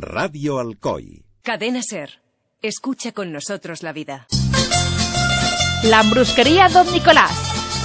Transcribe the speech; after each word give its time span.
Radio 0.00 0.58
Alcoy. 0.58 1.22
Cadena 1.42 1.82
Ser. 1.82 2.20
Escucha 2.62 3.12
con 3.12 3.32
nosotros 3.32 3.82
la 3.82 3.92
vida. 3.92 4.26
La 5.84 6.00
Ambrusquería 6.00 6.68
Don 6.68 6.90
Nicolás. 6.92 7.30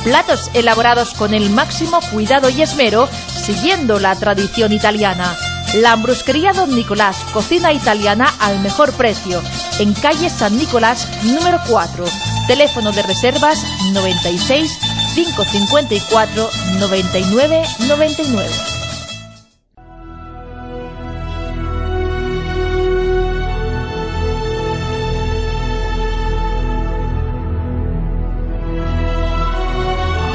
Platos 0.04 0.50
elaborados 0.54 1.14
con 1.14 1.34
el 1.34 1.50
máximo 1.50 2.00
cuidado 2.12 2.50
y 2.50 2.62
esmero, 2.62 3.08
siguiendo 3.08 4.00
la 4.00 4.16
tradición 4.16 4.72
italiana. 4.72 5.36
La 5.76 5.92
Ambrusquería 5.92 6.54
Don 6.54 6.74
Nicolás, 6.74 7.18
cocina 7.34 7.74
italiana 7.74 8.34
al 8.40 8.60
mejor 8.62 8.94
precio. 8.94 9.42
En 9.80 9.94
calle 9.94 10.30
San 10.30 10.58
Nicolás, 10.58 11.08
número 11.24 11.60
4. 11.68 12.06
Teléfono 12.48 12.92
de 12.92 13.02
reservas 13.04 13.62
96 13.92 14.80
554 15.16 16.50
99 16.80 17.64
99. 17.88 18.75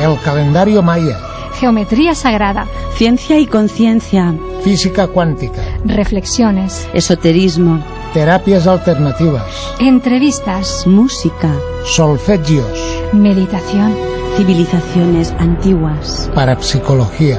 El 0.01 0.19
calendario 0.21 0.83
maya. 0.83 1.19
Geometría 1.59 2.15
sagrada. 2.15 2.67
Ciencia 2.95 3.39
y 3.39 3.47
conciencia. 3.47 4.35
Física 4.63 5.09
cuántica. 5.09 5.61
Reflexiones. 5.85 6.89
Esoterismo. 6.95 7.85
Terapias 8.15 8.67
alternativas. 8.67 9.45
Entrevistas. 9.79 10.87
Música. 10.87 11.53
Solfegios. 11.85 12.67
Meditación. 13.13 13.95
Civilizaciones 14.37 15.33
antiguas. 15.39 16.31
Parapsicología. 16.35 17.39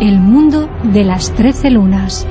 El 0.00 0.18
mundo 0.20 0.70
de 0.84 1.04
las 1.04 1.34
trece 1.34 1.68
lunas. 1.68 2.26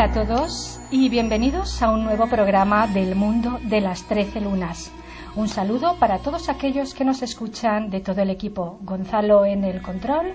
Hola 0.00 0.12
a 0.12 0.26
todos 0.26 0.80
y 0.90 1.10
bienvenidos 1.10 1.82
a 1.82 1.90
un 1.90 2.04
nuevo 2.04 2.26
programa 2.26 2.86
del 2.86 3.14
mundo 3.14 3.60
de 3.64 3.82
las 3.82 4.04
trece 4.04 4.40
lunas. 4.40 4.90
Un 5.36 5.46
saludo 5.46 5.96
para 5.98 6.20
todos 6.20 6.48
aquellos 6.48 6.94
que 6.94 7.04
nos 7.04 7.20
escuchan 7.20 7.90
de 7.90 8.00
todo 8.00 8.22
el 8.22 8.30
equipo. 8.30 8.78
Gonzalo 8.80 9.44
en 9.44 9.62
el 9.62 9.82
control, 9.82 10.32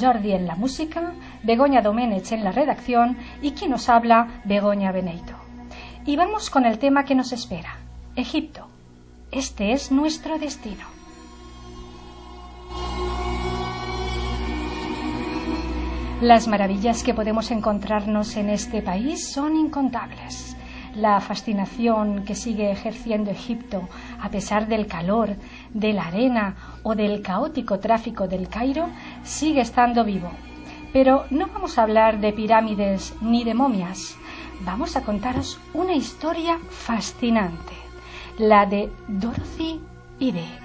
Jordi 0.00 0.32
en 0.32 0.46
la 0.46 0.56
música, 0.56 1.12
Begoña 1.42 1.82
Domenech 1.82 2.32
en 2.32 2.42
la 2.42 2.52
redacción 2.52 3.18
y 3.42 3.50
quien 3.50 3.72
nos 3.72 3.90
habla, 3.90 4.40
Begoña 4.46 4.92
Beneito. 4.92 5.34
Y 6.06 6.16
vamos 6.16 6.48
con 6.48 6.64
el 6.64 6.78
tema 6.78 7.04
que 7.04 7.14
nos 7.14 7.32
espera, 7.32 7.76
Egipto. 8.16 8.66
Este 9.30 9.72
es 9.72 9.92
nuestro 9.92 10.38
destino. 10.38 11.01
Las 16.22 16.46
maravillas 16.46 17.02
que 17.02 17.14
podemos 17.14 17.50
encontrarnos 17.50 18.36
en 18.36 18.48
este 18.48 18.80
país 18.80 19.32
son 19.32 19.56
incontables. 19.56 20.56
La 20.94 21.20
fascinación 21.20 22.24
que 22.24 22.36
sigue 22.36 22.70
ejerciendo 22.70 23.32
Egipto 23.32 23.88
a 24.20 24.28
pesar 24.28 24.68
del 24.68 24.86
calor, 24.86 25.34
de 25.74 25.92
la 25.92 26.06
arena 26.06 26.54
o 26.84 26.94
del 26.94 27.22
caótico 27.22 27.80
tráfico 27.80 28.28
del 28.28 28.48
Cairo 28.48 28.88
sigue 29.24 29.62
estando 29.62 30.04
vivo. 30.04 30.30
Pero 30.92 31.24
no 31.30 31.48
vamos 31.48 31.76
a 31.76 31.82
hablar 31.82 32.20
de 32.20 32.32
pirámides 32.32 33.16
ni 33.20 33.42
de 33.42 33.54
momias. 33.54 34.16
Vamos 34.60 34.94
a 34.94 35.02
contaros 35.02 35.58
una 35.74 35.94
historia 35.94 36.60
fascinante, 36.70 37.74
la 38.38 38.64
de 38.64 38.92
Dorothy 39.08 39.80
Ide 40.20 40.62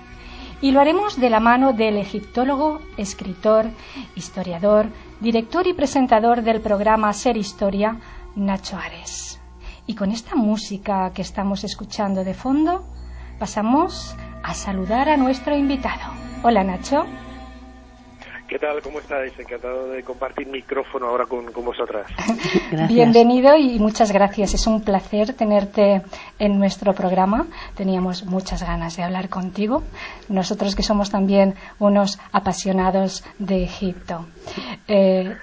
y 0.62 0.72
lo 0.72 0.80
haremos 0.80 1.20
de 1.20 1.30
la 1.30 1.40
mano 1.40 1.74
del 1.74 1.98
egiptólogo, 1.98 2.82
escritor, 2.98 3.68
historiador, 4.16 4.88
director 5.20 5.66
y 5.68 5.74
presentador 5.74 6.44
del 6.44 6.62
programa 6.62 7.12
Ser 7.14 7.38
Historia, 7.38 8.00
Nacho 8.36 8.78
Ares. 8.78 9.40
Y 9.86 9.96
con 9.96 10.12
esta 10.12 10.36
música 10.36 11.12
que 11.14 11.22
estamos 11.22 11.64
escuchando 11.64 12.24
de 12.24 12.34
fondo, 12.34 12.84
pasamos 13.40 14.16
a 14.44 14.54
saludar 14.54 15.10
a 15.10 15.18
nuestro 15.18 15.56
invitado. 15.56 16.12
Hola 16.44 16.64
Nacho. 16.64 17.06
¿Qué 18.48 18.60
tal? 18.60 18.82
¿Cómo 18.82 19.00
estáis? 19.00 19.38
Encantado 19.38 19.90
de 19.90 20.04
compartir 20.04 20.48
micrófono 20.48 21.08
ahora 21.08 21.26
con, 21.26 21.52
con 21.52 21.66
vosotras. 21.66 22.08
Bienvenido 22.88 23.58
y 23.58 23.78
muchas 23.78 24.14
gracias. 24.14 24.54
Es 24.54 24.66
un 24.68 24.82
placer 24.82 25.34
tenerte 25.34 26.02
en 26.40 26.58
nuestro 26.58 26.94
programa. 26.94 27.46
Teníamos 27.76 28.24
muchas 28.26 28.64
ganas 28.64 28.96
de 28.96 29.04
hablar 29.04 29.28
contigo. 29.28 29.84
Nosotros 30.30 30.78
que 30.78 30.84
somos 30.84 31.10
también 31.10 31.56
unos 31.80 32.20
apasionados 32.32 33.26
de 33.38 33.64
Egipto. 33.64 34.26
Eh, 34.88 35.36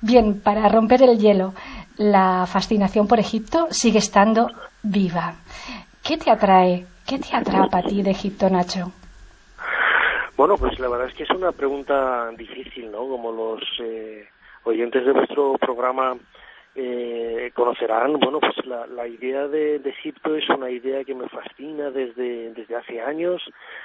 bien, 0.00 0.40
para 0.40 0.68
romper 0.68 1.02
el 1.02 1.18
hielo, 1.18 1.54
la 1.96 2.46
fascinación 2.46 3.08
por 3.08 3.18
Egipto 3.18 3.66
sigue 3.72 3.98
estando 3.98 4.46
viva. 4.84 5.34
¿Qué 6.04 6.16
te 6.16 6.30
atrae? 6.30 6.86
¿Qué 7.04 7.18
te 7.18 7.34
atrapa 7.34 7.78
a 7.78 7.82
ti 7.82 8.02
de 8.02 8.12
Egipto, 8.12 8.48
Nacho? 8.48 8.92
Bueno, 10.36 10.56
pues 10.56 10.78
la 10.78 10.88
verdad 10.88 11.08
es 11.08 11.14
que 11.14 11.24
es 11.24 11.30
una 11.30 11.52
pregunta 11.52 12.30
difícil, 12.36 12.90
¿no? 12.90 13.00
Como 13.00 13.32
los 13.32 13.62
eh, 13.80 14.26
oyentes 14.64 15.04
de 15.04 15.12
vuestro 15.12 15.58
programa 15.58 16.16
eh, 16.74 17.50
conocerán, 17.54 18.18
bueno, 18.18 18.40
pues 18.40 18.64
la, 18.64 18.86
la 18.86 19.06
idea 19.06 19.46
de, 19.46 19.78
de, 19.78 19.90
Egipto 19.90 20.34
es 20.34 20.48
una 20.48 20.70
idea 20.70 21.04
que 21.04 21.14
me 21.14 21.28
fascina 21.28 21.90
desde, 21.90 22.50
desde 22.54 22.76
hace 22.76 23.02
años, 23.02 23.42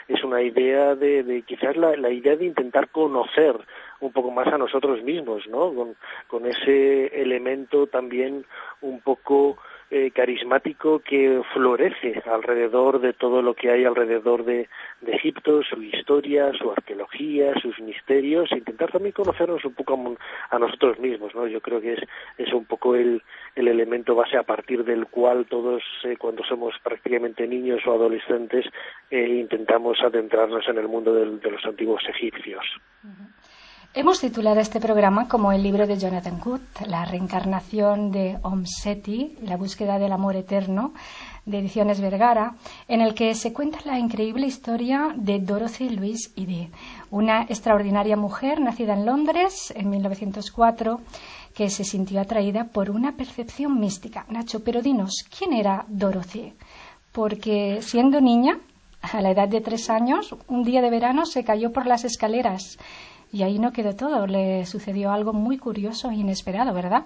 es 0.08 0.24
una 0.24 0.41
idea 0.41 0.96
de, 0.96 1.24
de 1.24 1.41
quizás 1.41 1.75
la, 1.75 1.97
la 1.97 2.09
idea 2.09 2.38
de 2.38 2.46
intentar 2.46 2.88
conocer 2.91 3.58
un 4.00 4.14
poco 4.14 4.31
más 4.31 4.47
a 4.47 4.58
nosotros 4.58 5.03
mismos, 5.03 5.46
¿no? 5.47 5.74
Con, 5.74 5.97
con 6.28 6.46
ese 6.46 7.08
elemento 7.08 7.88
también 7.88 8.46
un 8.79 9.02
poco 9.02 9.58
eh, 9.90 10.12
carismático 10.12 11.00
que 11.00 11.42
florece 11.53 12.22
alrededor 12.25 13.00
de 13.00 13.14
todo 13.14 13.42
lo 13.42 13.53
que 13.53 13.72
hay 13.72 13.86
alrededor 13.86 14.44
de, 14.44 14.68
Egipto, 15.06 15.64
su 15.64 15.81
historia, 15.81 16.52
su 16.53 16.72
arqueología, 16.72 17.53
sus 17.62 17.80
misterios, 17.80 18.52
intentar 18.52 18.92
también 18.92 19.14
conocernos 19.14 19.64
un 19.64 19.74
poco 19.74 20.18
a, 20.50 20.56
a 20.56 20.59
nosotros 20.59 21.00
mismos, 21.00 21.34
¿no? 21.34 21.47
Yo 21.47 21.62
creo 21.62 21.80
que 21.80 21.94
es, 21.94 22.00
es 22.38 22.53
un 22.53 22.66
poco 22.66 22.96
el, 22.96 23.22
el 23.56 23.68
elemento 23.68 24.16
base 24.16 24.38
a 24.38 24.44
partir 24.44 24.84
del 24.84 25.08
cual 25.08 25.46
todos, 25.46 25.81
eh, 26.03 26.18
cuando 26.18 26.44
somos 26.44 26.76
prácticamente 26.84 27.47
niños 27.47 27.81
o 27.88 27.94
adolescentes, 27.94 28.66
eh, 29.09 29.28
intentamos 29.28 30.00
adentrarnos 30.02 30.68
en 30.68 30.78
el 30.78 30.88
mundo 30.88 31.14
de 31.14 31.52
los 31.52 31.66
antiguos 31.66 32.03
egipcios. 32.09 32.66
Hemos 34.00 34.19
titulado 34.19 34.59
este 34.59 34.80
programa 34.80 35.28
como 35.28 35.52
el 35.52 35.63
libro 35.63 35.88
de 35.88 35.97
Jonathan 35.97 36.40
Good, 36.40 36.59
La 36.85 37.03
reencarnación 37.03 38.12
de 38.12 38.38
Om 38.44 38.63
Seti, 38.63 39.35
La 39.41 39.58
búsqueda 39.58 39.97
del 39.97 40.12
amor 40.12 40.35
eterno, 40.35 40.94
de 41.47 41.58
Ediciones 41.58 42.00
Vergara, 42.00 42.53
en 42.88 43.02
el 43.02 43.16
que 43.16 43.34
se 43.34 43.53
cuenta 43.53 43.80
la 43.85 43.97
increíble 43.97 44.46
historia 44.46 45.16
de 45.16 45.40
Dorothy 45.40 45.90
Louise 45.90 46.30
Ide, 46.35 46.69
una 47.09 47.41
extraordinaria 47.50 48.16
mujer 48.16 48.62
nacida 48.62 48.94
en 48.94 49.08
Londres 49.08 49.74
en 49.75 49.90
1904 49.90 51.02
que 51.56 51.72
se 51.72 51.84
sintió 51.84 52.22
atraída 52.22 52.66
por 52.66 52.91
una 52.91 53.14
percepción 53.14 53.79
mística. 53.79 54.28
Nacho, 54.29 54.64
pero 54.64 54.84
dinos, 54.84 55.25
¿quién 55.35 55.53
era 55.53 55.85
Dorothy? 55.88 56.53
Porque 57.12 57.79
siendo 57.81 58.22
niña, 58.22 58.59
a 59.02 59.22
la 59.22 59.31
edad 59.31 59.47
de 59.47 59.62
tres 59.62 59.90
años, 59.90 60.35
un 60.47 60.64
día 60.64 60.81
de 60.81 60.91
verano 60.91 61.25
se 61.25 61.44
cayó 61.44 61.72
por 61.72 61.88
las 61.88 62.03
escaleras 62.03 62.78
y 63.32 63.44
ahí 63.44 63.60
no 63.60 63.72
quedó 63.72 63.96
todo, 63.96 64.28
le 64.28 64.66
sucedió 64.66 65.12
algo 65.12 65.34
muy 65.34 65.58
curioso 65.58 66.10
e 66.10 66.16
inesperado, 66.16 66.74
¿verdad? 66.74 67.06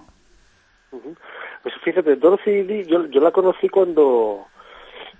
Uh. 0.92 1.14
Pues 1.62 1.74
fíjate, 1.84 2.16
Dorothy 2.16 2.84
yo, 2.86 3.06
yo 3.06 3.20
la 3.20 3.30
conocí 3.30 3.68
cuando 3.68 4.46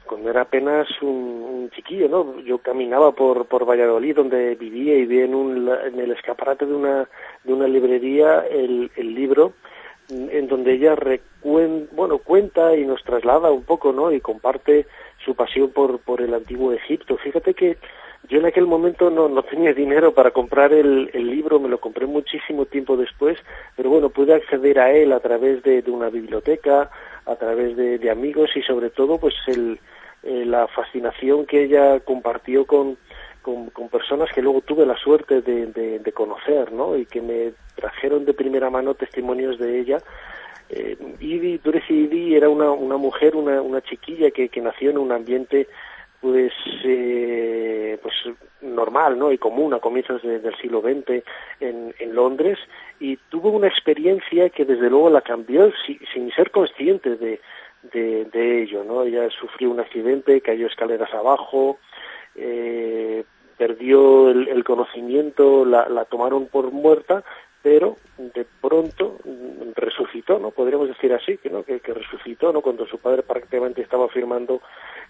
cuando 0.06 0.28
era 0.28 0.42
apenas 0.42 0.88
un, 1.00 1.08
un, 1.08 1.70
chiquillo, 1.70 2.08
¿no? 2.08 2.40
Yo 2.40 2.58
caminaba 2.58 3.12
por, 3.12 3.46
por 3.46 3.64
Valladolid, 3.64 4.16
donde 4.16 4.54
vivía, 4.56 4.94
y 4.96 5.06
vi 5.06 5.20
en, 5.20 5.34
un, 5.34 5.70
en 5.70 5.98
el 5.98 6.10
escaparate 6.10 6.66
de 6.66 6.74
una, 6.74 7.08
de 7.44 7.52
una 7.52 7.66
librería 7.66 8.44
el, 8.46 8.90
el 8.96 9.14
libro 9.14 9.54
en 10.12 10.46
donde 10.46 10.74
ella 10.74 10.94
recuen, 10.94 11.88
bueno, 11.92 12.18
cuenta 12.18 12.76
y 12.76 12.84
nos 12.84 13.02
traslada 13.02 13.50
un 13.50 13.64
poco, 13.64 13.92
¿no? 13.92 14.12
Y 14.12 14.20
comparte 14.20 14.86
su 15.24 15.34
pasión 15.34 15.70
por, 15.70 15.98
por 16.00 16.20
el 16.20 16.34
antiguo 16.34 16.72
Egipto. 16.72 17.16
Fíjate 17.16 17.54
que 17.54 17.78
yo 18.28 18.38
en 18.38 18.46
aquel 18.46 18.66
momento 18.66 19.10
no, 19.10 19.28
no 19.28 19.42
tenía 19.42 19.72
dinero 19.74 20.14
para 20.14 20.30
comprar 20.30 20.72
el, 20.72 21.10
el, 21.12 21.30
libro, 21.30 21.58
me 21.58 21.68
lo 21.68 21.80
compré 21.80 22.06
muchísimo 22.06 22.66
tiempo 22.66 22.96
después, 22.96 23.38
pero 23.76 23.90
bueno, 23.90 24.10
pude 24.10 24.34
acceder 24.34 24.78
a 24.78 24.92
él 24.92 25.12
a 25.12 25.20
través 25.20 25.62
de, 25.62 25.82
de 25.82 25.90
una 25.90 26.10
biblioteca, 26.10 26.90
a 27.26 27.36
través 27.36 27.76
de, 27.76 27.98
de, 27.98 28.10
amigos 28.10 28.50
y 28.56 28.62
sobre 28.62 28.90
todo 28.90 29.18
pues 29.18 29.34
el, 29.46 29.78
eh, 30.24 30.44
la 30.44 30.66
fascinación 30.68 31.46
que 31.46 31.64
ella 31.64 32.00
compartió 32.00 32.66
con, 32.66 32.96
con, 33.42 33.70
con, 33.70 33.88
personas 33.88 34.30
que 34.32 34.42
luego 34.42 34.60
tuve 34.62 34.86
la 34.86 34.96
suerte 34.96 35.42
de, 35.42 35.66
de, 35.66 35.98
de, 35.98 36.12
conocer, 36.12 36.72
¿no? 36.72 36.96
Y 36.96 37.06
que 37.06 37.20
me 37.20 37.52
trajeron 37.74 38.24
de 38.24 38.34
primera 38.34 38.70
mano 38.70 38.94
testimonios 38.94 39.58
de 39.58 39.80
ella. 39.80 39.98
Eh, 40.70 40.96
Idi, 41.20 41.60
Idi 41.88 42.34
era 42.34 42.48
una, 42.48 42.70
una 42.70 42.96
mujer, 42.96 43.36
una, 43.36 43.60
una 43.60 43.82
chiquilla 43.82 44.30
que, 44.30 44.48
que 44.48 44.60
nació 44.60 44.90
en 44.90 44.98
un 44.98 45.12
ambiente 45.12 45.68
pues 46.20 46.52
eh, 46.84 47.98
pues 48.00 48.14
normal 48.60 49.18
no 49.18 49.32
y 49.32 49.38
común 49.38 49.74
a 49.74 49.80
comienzos 49.80 50.22
del 50.22 50.56
siglo 50.58 50.80
XX 50.80 51.24
en, 51.60 52.14
Londres. 52.14 52.58
Y 53.00 53.16
tuvo 53.28 53.50
una 53.50 53.66
experiencia 53.66 54.48
que 54.50 54.64
desde 54.64 54.88
luego 54.88 55.10
la 55.10 55.20
cambió 55.20 55.72
sin 55.84 56.30
ser 56.32 56.52
consciente 56.52 57.16
de, 57.16 57.40
de, 57.92 58.24
de, 58.26 58.62
ello 58.62 58.84
no 58.84 59.02
ella 59.02 59.28
sufrió 59.30 59.70
un 59.70 59.80
accidente 59.80 60.40
cayó 60.40 60.68
escaleras 60.68 61.12
abajo 61.12 61.78
eh, 62.34 63.24
perdió 63.56 64.30
el, 64.30 64.48
el 64.48 64.64
conocimiento 64.64 65.64
la, 65.64 66.04
tomaron 66.06 66.46
por 66.46 66.70
muerta 66.72 67.22
pero 67.62 67.96
de 68.18 68.44
pronto 68.60 69.18
resucitó, 69.76 70.40
¿no? 70.40 70.50
Podríamos 70.50 70.88
decir 70.88 71.12
así, 71.12 71.38
¿no? 71.48 71.62
que, 71.62 71.78
resucitó, 71.78 72.52
¿no? 72.52 72.60
Cuando 72.60 72.86
su 72.86 72.98
padre 72.98 73.22
prácticamente 73.22 73.82
estaba 73.82 74.08
firmando 74.08 74.60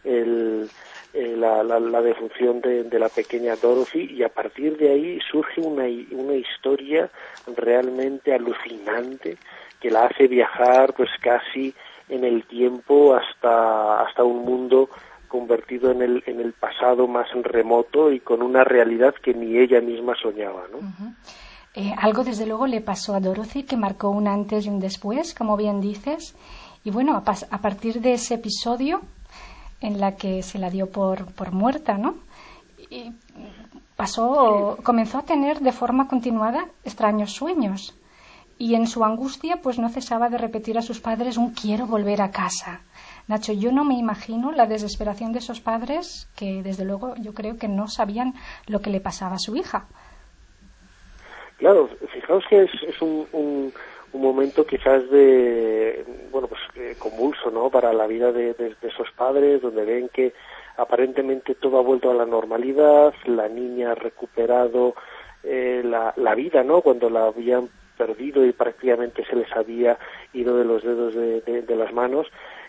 el, 0.04 0.68
eh, 1.14 1.34
la, 1.34 1.62
la, 1.62 1.80
la, 1.80 2.02
defunción 2.02 2.60
de, 2.60 2.84
de, 2.84 2.98
la 2.98 3.08
pequeña 3.08 3.56
Dorothy 3.56 4.10
y 4.12 4.22
a 4.22 4.28
partir 4.28 4.76
de 4.76 4.90
ahí 4.90 5.18
surge 5.30 5.62
una, 5.62 5.84
una 6.10 6.34
historia 6.34 7.08
realmente 7.56 8.34
alucinante 8.34 9.38
que 9.80 9.90
la 9.90 10.04
hace 10.04 10.28
viajar 10.28 10.92
pues 10.94 11.08
casi 11.22 11.74
en 12.08 12.24
el 12.24 12.44
tiempo 12.44 13.14
hasta, 13.14 14.02
hasta 14.02 14.24
un 14.24 14.44
mundo 14.44 14.90
convertido 15.32 15.90
en 15.90 16.02
el, 16.02 16.22
en 16.26 16.40
el 16.40 16.52
pasado 16.52 17.08
más 17.08 17.28
remoto 17.32 18.12
y 18.12 18.20
con 18.20 18.42
una 18.42 18.64
realidad 18.64 19.14
que 19.14 19.32
ni 19.32 19.56
ella 19.56 19.80
misma 19.80 20.14
soñaba. 20.14 20.64
¿no? 20.70 21.14
eh, 21.74 21.94
algo 21.96 22.22
desde 22.22 22.44
luego 22.44 22.66
le 22.66 22.82
pasó 22.82 23.14
a 23.14 23.20
Dorothy 23.20 23.62
que 23.62 23.78
marcó 23.78 24.10
un 24.10 24.28
antes 24.28 24.66
y 24.66 24.68
un 24.68 24.78
después, 24.78 25.34
como 25.34 25.56
bien 25.56 25.80
dices. 25.80 26.36
Y 26.84 26.90
bueno, 26.90 27.16
a, 27.16 27.24
a 27.50 27.58
partir 27.62 28.02
de 28.02 28.12
ese 28.12 28.34
episodio 28.34 29.00
en 29.80 29.98
la 29.98 30.16
que 30.16 30.42
se 30.42 30.58
la 30.58 30.68
dio 30.68 30.90
por, 30.90 31.32
por 31.32 31.50
muerta, 31.52 31.96
¿no? 31.96 32.16
Y 32.90 33.12
pasó, 33.96 34.76
comenzó 34.82 35.16
a 35.16 35.22
tener 35.22 35.60
de 35.60 35.72
forma 35.72 36.08
continuada 36.08 36.66
extraños 36.84 37.32
sueños 37.32 37.94
y 38.58 38.74
en 38.74 38.86
su 38.86 39.02
angustia 39.02 39.62
pues 39.62 39.78
no 39.78 39.88
cesaba 39.88 40.28
de 40.28 40.36
repetir 40.36 40.76
a 40.76 40.82
sus 40.82 41.00
padres 41.00 41.38
un 41.38 41.52
quiero 41.52 41.86
volver 41.86 42.20
a 42.20 42.30
casa. 42.30 42.82
Nacho, 43.28 43.52
yo 43.52 43.72
no 43.72 43.84
me 43.84 43.94
imagino 43.94 44.52
la 44.52 44.66
desesperación 44.66 45.32
de 45.32 45.38
esos 45.38 45.60
padres 45.60 46.28
que 46.36 46.62
desde 46.62 46.84
luego 46.84 47.14
yo 47.20 47.34
creo 47.34 47.56
que 47.56 47.68
no 47.68 47.88
sabían 47.88 48.34
lo 48.66 48.80
que 48.80 48.90
le 48.90 49.00
pasaba 49.00 49.36
a 49.36 49.38
su 49.38 49.56
hija. 49.56 49.86
Claro, 51.62 51.88
fijaos 52.12 52.44
que 52.50 52.64
es, 52.64 52.70
es 52.88 53.00
un, 53.00 53.24
un, 53.32 53.72
momento 54.12 54.66
quizás 54.66 55.08
de, 55.10 56.04
bueno, 56.32 56.48
pues 56.48 56.60
eh, 56.74 56.96
convulso, 56.98 57.50
¿no? 57.50 57.70
Para 57.70 57.92
la 57.92 58.08
vida 58.08 58.32
de, 58.32 58.50
esos 58.82 59.10
padres, 59.16 59.62
donde 59.62 59.84
ven 59.84 60.08
que 60.08 60.32
aparentemente 60.76 61.54
todo 61.54 61.78
ha 61.78 61.82
vuelto 61.82 62.10
a 62.10 62.14
la 62.14 62.26
normalidad, 62.26 63.14
la 63.26 63.48
niña 63.48 63.92
ha 63.92 63.94
recuperado 63.94 64.94
eh, 65.44 65.82
la, 65.84 66.34
vida, 66.34 66.64
¿no? 66.64 66.80
Cuando 66.80 67.08
la 67.08 67.26
habían 67.26 67.68
perdido 67.96 68.44
y 68.44 68.52
prácticamente 68.52 69.24
se 69.24 69.36
les 69.36 69.52
había 69.52 69.96
ido 70.32 70.56
de 70.56 70.64
los 70.64 70.82
dedos 70.82 71.14
de, 71.14 71.42
de, 71.42 71.62
de 71.62 71.76
las 71.76 71.92
manos 71.92 72.26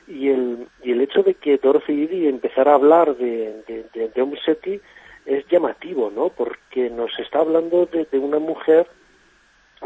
y 0.07 0.29
el, 0.29 0.67
y 0.83 0.91
el 0.91 1.01
hecho 1.01 1.23
de 1.23 1.35
que 1.35 1.57
Dorothy 1.57 2.03
Eddy 2.03 2.27
empezara 2.27 2.71
a 2.71 2.75
hablar 2.75 3.15
de, 3.15 3.63
de, 3.67 3.85
de, 3.93 4.09
de 4.09 4.81
es 5.25 5.47
llamativo, 5.47 6.11
¿no? 6.13 6.29
Porque 6.29 6.89
nos 6.89 7.17
está 7.17 7.39
hablando 7.39 7.85
de, 7.85 8.05
de 8.11 8.19
una 8.19 8.39
mujer 8.39 8.87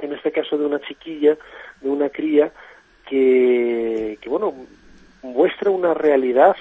en 0.02 0.14
este 0.14 0.32
caso 0.32 0.58
de 0.58 0.66
una 0.66 0.80
chiquilla, 0.82 1.38
de 1.82 1.90
una 1.90 2.10
cría, 2.10 2.52
que, 3.08 4.18
que 4.22 4.30
bueno, 4.30 4.54
muestra 5.22 5.72
una 5.72 5.94
realidad 5.94 6.56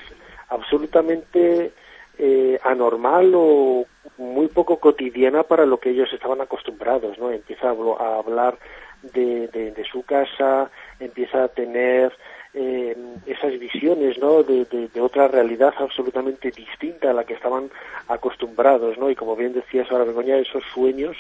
absolutamente 0.48 1.72
eh, 2.18 2.58
anormal 2.62 3.32
o 3.34 3.86
muy 4.18 4.48
poco 4.48 4.78
cotidiana 4.78 5.42
para 5.42 5.66
lo 5.66 5.78
que 5.78 5.90
ellos 5.90 6.12
estaban 6.12 6.40
acostumbrados, 6.40 7.18
¿no? 7.18 7.30
Empieza 7.30 7.68
a, 7.68 8.18
hablar 8.18 8.58
de, 9.02 9.48
de, 9.48 9.84
su 9.90 10.02
casa, 10.02 10.70
empieza 10.98 11.44
a 11.44 11.48
tener 11.48 12.12
eh, 12.58 12.96
esas 13.26 13.58
visiones, 13.58 14.18
¿no? 14.18 14.42
De, 14.42 14.66
otra 14.98 15.28
realidad 15.28 15.74
absolutamente 15.78 16.50
distinta 16.50 17.10
a 17.10 17.12
la 17.12 17.24
que 17.24 17.34
estaban 17.34 17.70
acostumbrados, 18.08 18.96
¿no? 18.96 19.10
Y 19.10 19.14
como 19.14 19.36
bien 19.36 19.52
decías 19.52 19.90
ahora, 19.90 20.04
Begoña, 20.04 20.38
esos 20.38 20.64
sueños 20.72 21.18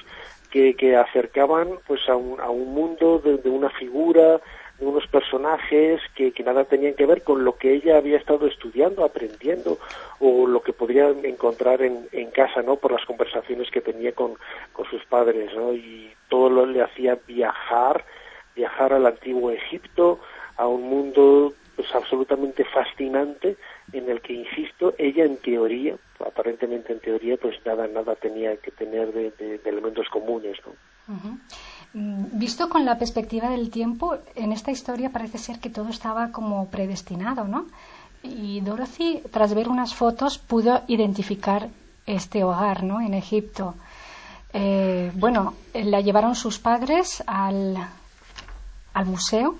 que, 0.50 0.74
que 0.74 0.96
acercaban 0.96 1.78
pues 1.86 2.08
a 2.08 2.16
un, 2.16 2.40
a 2.40 2.48
un 2.48 2.72
mundo 2.72 3.18
de, 3.18 3.36
de, 3.36 3.50
una 3.50 3.68
figura, 3.68 4.40
de 4.78 4.86
unos 4.86 5.06
personajes 5.08 6.00
que, 6.14 6.32
que, 6.32 6.42
nada 6.42 6.64
tenían 6.64 6.94
que 6.94 7.04
ver 7.04 7.22
con 7.22 7.44
lo 7.44 7.58
que 7.58 7.74
ella 7.74 7.98
había 7.98 8.16
estado 8.16 8.46
estudiando, 8.46 9.04
aprendiendo 9.04 9.78
o 10.20 10.46
lo 10.46 10.62
que 10.62 10.72
podría 10.72 11.10
encontrar 11.10 11.82
en, 11.82 12.08
en 12.12 12.30
casa, 12.30 12.62
¿no? 12.62 12.76
Por 12.76 12.92
las 12.92 13.04
conversaciones 13.04 13.70
que 13.70 13.82
tenía 13.82 14.12
con, 14.12 14.36
con 14.72 14.86
sus 14.86 15.04
padres, 15.04 15.54
¿no? 15.54 15.74
Y 15.74 16.10
todo 16.30 16.48
lo 16.48 16.64
le 16.64 16.80
hacía 16.80 17.18
viajar, 17.26 18.06
viajar 18.54 18.94
al 18.94 19.04
antiguo 19.04 19.50
Egipto, 19.50 20.18
a 20.56 20.66
un 20.66 20.88
mundo 20.88 21.54
pues 21.76 21.94
absolutamente 21.94 22.64
fascinante 22.64 23.56
en 23.92 24.08
el 24.08 24.20
que, 24.22 24.32
insisto, 24.32 24.94
ella 24.98 25.24
en 25.24 25.36
teoría, 25.36 25.96
aparentemente 26.26 26.94
en 26.94 27.00
teoría, 27.00 27.36
pues 27.36 27.54
nada, 27.66 27.86
nada 27.86 28.14
tenía 28.16 28.56
que 28.56 28.70
tener 28.70 29.12
de, 29.12 29.60
elementos 29.64 30.08
comunes, 30.08 30.56
¿no? 30.64 30.72
-huh. 31.14 31.38
Visto 31.92 32.68
con 32.68 32.84
la 32.84 32.98
perspectiva 32.98 33.48
del 33.50 33.70
tiempo, 33.70 34.16
en 34.34 34.52
esta 34.52 34.70
historia 34.70 35.10
parece 35.10 35.38
ser 35.38 35.60
que 35.60 35.70
todo 35.70 35.88
estaba 35.90 36.32
como 36.32 36.68
predestinado, 36.70 37.44
¿no? 37.44 37.66
Y 38.22 38.60
Dorothy, 38.60 39.22
tras 39.30 39.54
ver 39.54 39.68
unas 39.68 39.94
fotos, 39.94 40.38
pudo 40.38 40.82
identificar 40.88 41.68
este 42.06 42.42
hogar, 42.44 42.82
¿no? 42.82 43.00
En 43.00 43.14
Egipto. 43.14 43.74
Eh, 44.52 45.10
bueno, 45.14 45.54
la 45.74 46.00
llevaron 46.00 46.34
sus 46.34 46.58
padres 46.58 47.22
al, 47.26 47.76
al 48.94 49.06
museo 49.06 49.56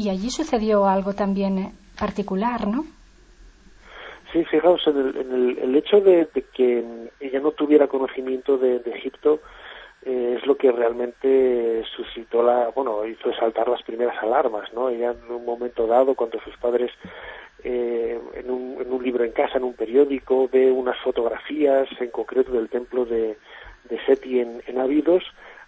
y 0.00 0.08
allí 0.08 0.30
sucedió 0.30 0.86
algo 0.86 1.12
también 1.12 1.72
particular, 1.98 2.66
¿no? 2.66 2.86
Sí, 4.32 4.44
fijaos, 4.44 4.86
en 4.86 4.96
el, 4.96 5.16
en 5.16 5.32
el, 5.32 5.58
el 5.58 5.76
hecho 5.76 6.00
de, 6.00 6.26
que 6.54 6.84
ella 7.20 7.40
no 7.40 7.50
tuviera 7.50 7.86
conocimiento 7.86 8.56
de, 8.56 8.80
Egipto 8.86 9.40
eh, 10.06 10.36
es 10.38 10.46
lo 10.46 10.56
que 10.56 10.72
realmente 10.72 11.84
suscitó 11.94 12.42
la, 12.42 12.70
bueno, 12.74 13.04
hizo 13.06 13.32
saltar 13.34 13.68
las 13.68 13.82
primeras 13.82 14.16
alarmas, 14.22 14.72
¿no? 14.72 14.88
Ella 14.88 15.10
en 15.10 15.34
un 15.34 15.44
momento 15.44 15.86
dado, 15.86 16.14
cuando 16.14 16.40
sus 16.40 16.56
padres 16.56 16.90
eh, 17.62 18.18
en, 18.34 18.50
un, 18.50 18.78
en 18.80 18.90
un 18.90 19.02
libro 19.02 19.24
en 19.24 19.32
casa, 19.32 19.58
en 19.58 19.64
un 19.64 19.74
periódico, 19.74 20.48
ve 20.50 20.70
unas 20.70 20.98
fotografías, 21.00 21.88
en 22.00 22.10
concreto 22.10 22.52
del 22.52 22.70
templo 22.70 23.04
de, 23.04 23.36
Seti 24.06 24.40
en, 24.40 24.62
en 24.66 24.78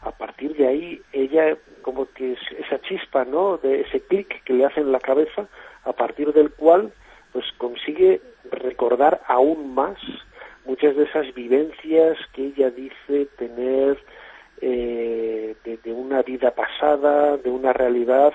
a 0.02 0.10
partir 0.10 0.56
de 0.56 0.66
ahí 0.66 1.02
ella 1.12 1.56
como 1.82 2.06
que 2.12 2.36
esa 2.58 2.80
chispa, 2.82 3.24
¿no? 3.24 3.58
De 3.58 3.82
ese 3.82 4.00
clic 4.00 4.42
que 4.44 4.52
le 4.52 4.64
hace 4.64 4.80
en 4.80 4.92
la 4.92 5.00
cabeza, 5.00 5.48
a 5.84 5.92
partir 5.92 6.32
del 6.32 6.50
cual 6.50 6.92
pues 7.32 7.46
consigue 7.58 8.20
recordar 8.50 9.22
aún 9.26 9.74
más 9.74 9.96
muchas 10.64 10.94
de 10.96 11.04
esas 11.04 11.32
vivencias 11.34 12.18
que 12.34 12.46
ella 12.46 12.70
dice 12.70 13.26
tener 13.36 13.98
eh, 14.60 15.56
de, 15.64 15.76
de, 15.78 15.92
una 15.92 16.22
vida 16.22 16.52
pasada, 16.52 17.36
de 17.36 17.50
una 17.50 17.72
realidad, 17.72 18.32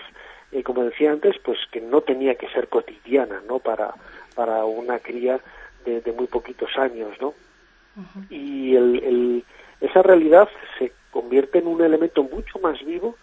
eh, 0.51 0.63
como 0.63 0.83
decía 0.83 1.11
antes, 1.11 1.37
pues 1.43 1.57
que 1.71 1.79
no 1.79 2.01
tenía 2.01 2.35
que 2.35 2.49
ser 2.49 2.67
cotidiana, 2.67 3.41
¿no? 3.47 3.59
Para, 3.59 3.93
para 4.35 4.65
una 4.65 4.99
cría 4.99 5.39
de, 5.85 6.01
de 6.01 6.11
muy 6.11 6.27
poquitos 6.27 6.77
años, 6.77 7.15
¿no? 7.21 7.29
Uh 7.29 8.01
-huh. 8.01 8.27
Y 8.29 8.75
el, 8.75 9.03
el, 9.03 9.43
esa 9.79 10.01
realidad 10.01 10.49
se 10.77 10.91
convierte 11.17 11.57
en 11.57 11.65
un 11.65 11.81
elemento 11.81 12.21
mucho 12.21 12.59
más 12.59 12.77
vivo 12.85 13.15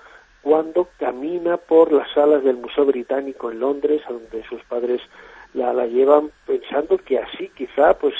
cuando 0.43 0.89
camina 0.99 1.59
por 1.59 1.93
las 1.93 2.11
salas 2.13 2.43
del 2.43 2.57
Museo 2.57 2.87
Británico 2.87 3.53
en 3.53 3.61
Londres, 3.61 4.03
donde 4.09 4.43
sus 4.49 4.61
padres 4.65 5.01
la, 5.53 5.73
la 5.73 5.87
llevan 5.87 6.33
pensando 6.45 6.99
que 6.99 7.21
así 7.21 7.53
quizá 7.57 7.97
pues 7.97 8.15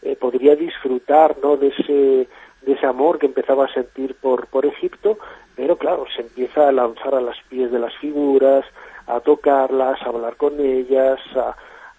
eh, 0.00 0.16
podría 0.16 0.56
disfrutar 0.56 1.36
no 1.42 1.58
de 1.58 1.68
ese 1.68 2.28
de 2.62 2.72
ese 2.72 2.86
amor 2.86 3.18
que 3.18 3.26
empezaba 3.26 3.66
a 3.66 3.74
sentir 3.74 4.14
por 4.14 4.46
por 4.46 4.64
Egipto 4.64 5.18
pero 5.54 5.76
claro 5.76 6.06
se 6.16 6.22
empieza 6.22 6.66
a 6.66 6.72
lanzar 6.72 7.14
a 7.14 7.20
los 7.20 7.36
pies 7.50 7.70
de 7.70 7.78
las 7.78 7.94
figuras 7.98 8.64
a 9.06 9.20
tocarlas 9.20 10.00
a 10.00 10.06
hablar 10.06 10.36
con 10.36 10.58
ellas 10.58 11.20
a, 11.36 11.54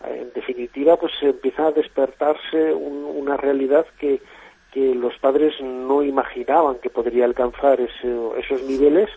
en 0.09 0.33
definitiva 0.33 0.97
pues 0.97 1.13
empieza 1.21 1.67
a 1.67 1.71
despertarse 1.71 2.73
un, 2.73 3.03
una 3.03 3.37
realidad 3.37 3.85
que 3.99 4.19
que 4.71 4.93
los 4.93 5.17
padres 5.17 5.53
no 5.61 6.03
imaginaban 6.03 6.77
que 6.79 6.89
podría 6.89 7.25
alcanzar 7.25 7.79
ese, 7.81 8.07
esos 8.37 8.63
niveles 8.63 9.09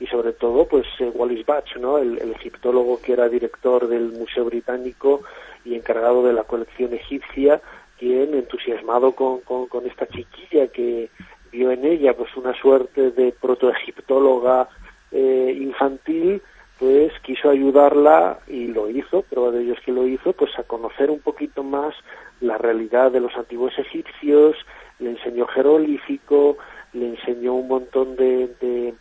y 0.00 0.06
sobre 0.06 0.32
todo 0.32 0.66
pues 0.66 0.86
eh, 1.00 1.10
Wallis 1.14 1.44
Batch, 1.44 1.76
¿no? 1.76 1.98
El, 1.98 2.18
egiptólogo 2.32 3.00
que 3.00 3.12
era 3.12 3.28
director 3.28 3.88
del 3.88 4.12
Museo 4.12 4.44
Británico 4.44 5.22
y 5.64 5.74
encargado 5.74 6.22
de 6.24 6.32
la 6.32 6.44
colección 6.44 6.94
egipcia, 6.94 7.60
quien 7.98 8.34
entusiasmado 8.34 9.12
con, 9.12 9.40
con, 9.40 9.86
esta 9.86 10.06
chiquilla 10.06 10.68
que 10.68 11.10
vio 11.50 11.72
en 11.72 11.84
ella 11.84 12.14
pues 12.14 12.36
una 12.36 12.54
suerte 12.54 13.10
de 13.10 13.32
protoegiptóloga 13.32 14.68
eh, 15.10 15.56
infantil, 15.58 16.42
pues 16.78 17.12
quiso 17.22 17.50
ayudarla 17.50 18.38
y 18.46 18.68
lo 18.68 18.88
hizo, 18.88 19.22
prueba 19.22 19.50
de 19.50 19.62
ello 19.62 19.74
que 19.84 19.90
lo 19.90 20.06
hizo, 20.06 20.32
pues 20.32 20.56
a 20.58 20.62
conocer 20.62 21.10
un 21.10 21.18
poquito 21.18 21.64
más 21.64 21.94
la 22.40 22.56
realidad 22.56 23.10
de 23.10 23.20
los 23.20 23.34
antiguos 23.36 23.76
egipcios, 23.78 24.56
le 24.98 25.10
enseñó 25.10 25.46
jeroglífico, 25.46 26.56
le 26.92 27.08
enseñó 27.10 27.54
un 27.54 27.68
montón 27.68 28.16
de, 28.16 28.48
de, 28.60 28.94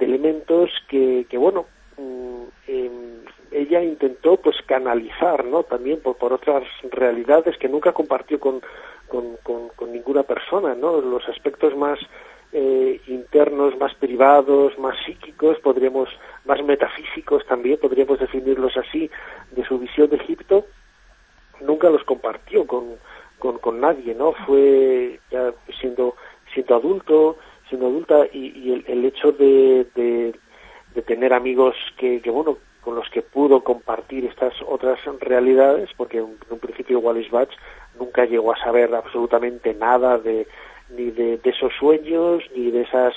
elementos 0.00 0.70
que, 0.88 1.26
que 1.28 1.38
bueno, 1.38 1.66
em, 2.66 3.24
ella 3.50 3.82
intentó 3.82 4.36
pues 4.36 4.56
canalizar, 4.66 5.44
¿no? 5.44 5.62
También 5.62 6.00
por, 6.00 6.16
por 6.16 6.32
otras 6.32 6.64
realidades 6.90 7.56
que 7.56 7.68
nunca 7.68 7.92
compartió 7.92 8.38
con, 8.38 8.60
con, 9.08 9.36
con, 9.42 9.92
ninguna 9.92 10.24
persona, 10.24 10.74
¿no? 10.74 11.00
Los 11.00 11.28
aspectos 11.28 11.76
más 11.76 11.98
eh, 12.52 13.00
internos, 13.06 13.76
más 13.78 13.94
privados, 13.94 14.78
más 14.78 14.96
psíquicos, 15.04 15.58
podríamos, 15.60 16.08
más 16.44 16.62
metafísicos 16.64 17.46
también, 17.46 17.78
podríamos 17.78 18.18
definirlos 18.18 18.76
así, 18.76 19.10
de 19.52 19.64
su 19.64 19.78
visión 19.78 20.10
de 20.10 20.16
Egipto, 20.16 20.66
nunca 21.60 21.90
los 21.90 22.04
compartió 22.04 22.66
con, 22.66 22.96
con, 23.44 23.58
con 23.58 23.78
nadie, 23.78 24.14
¿no? 24.14 24.32
Fue 24.46 25.20
ya 25.30 25.52
siendo, 25.78 26.16
siendo 26.54 26.76
adulto, 26.76 27.36
siendo 27.68 27.88
adulta, 27.88 28.26
y, 28.32 28.72
el, 28.72 28.84
el, 28.88 29.04
hecho 29.04 29.32
de, 29.32 29.86
de, 29.94 30.34
de 30.94 31.02
tener 31.02 31.34
amigos 31.34 31.76
que, 31.98 32.22
que, 32.22 32.30
bueno, 32.30 32.56
con 32.80 32.94
los 32.94 33.10
que 33.10 33.20
pudo 33.20 33.62
compartir 33.62 34.24
estas 34.24 34.54
otras 34.66 34.98
realidades, 35.20 35.90
porque 35.94 36.18
en 36.18 36.38
un 36.48 36.58
principio 36.58 37.00
Wallis 37.00 37.30
Batch 37.30 37.52
nunca 37.98 38.24
llegó 38.24 38.54
a 38.54 38.58
saber 38.58 38.94
absolutamente 38.94 39.74
nada 39.74 40.16
de 40.16 40.46
ni 40.96 41.10
de, 41.10 41.38
esos 41.44 41.72
sueños 41.78 42.42
ni 42.56 42.70
de 42.70 42.80
esas 42.80 43.14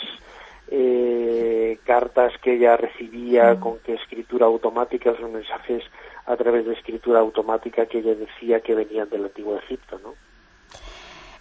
eh, 0.70 1.80
cartas 1.86 2.34
que 2.42 2.56
ella 2.56 2.76
recibía 2.76 3.54
mm. 3.54 3.60
con 3.62 3.80
que 3.80 3.94
escritura 3.94 4.46
automática, 4.46 5.12
esos 5.12 5.32
mensajes 5.32 5.86
a 6.28 6.36
través 6.36 6.66
de 6.66 6.74
escritura 6.74 7.20
automática 7.20 7.86
que 7.86 8.00
ella 8.00 8.14
decía 8.14 8.60
que 8.60 8.76
venían 8.76 9.10
del 9.10 9.26
antiguo 9.26 9.58
Egipto, 9.58 9.98
¿no? 10.04 10.14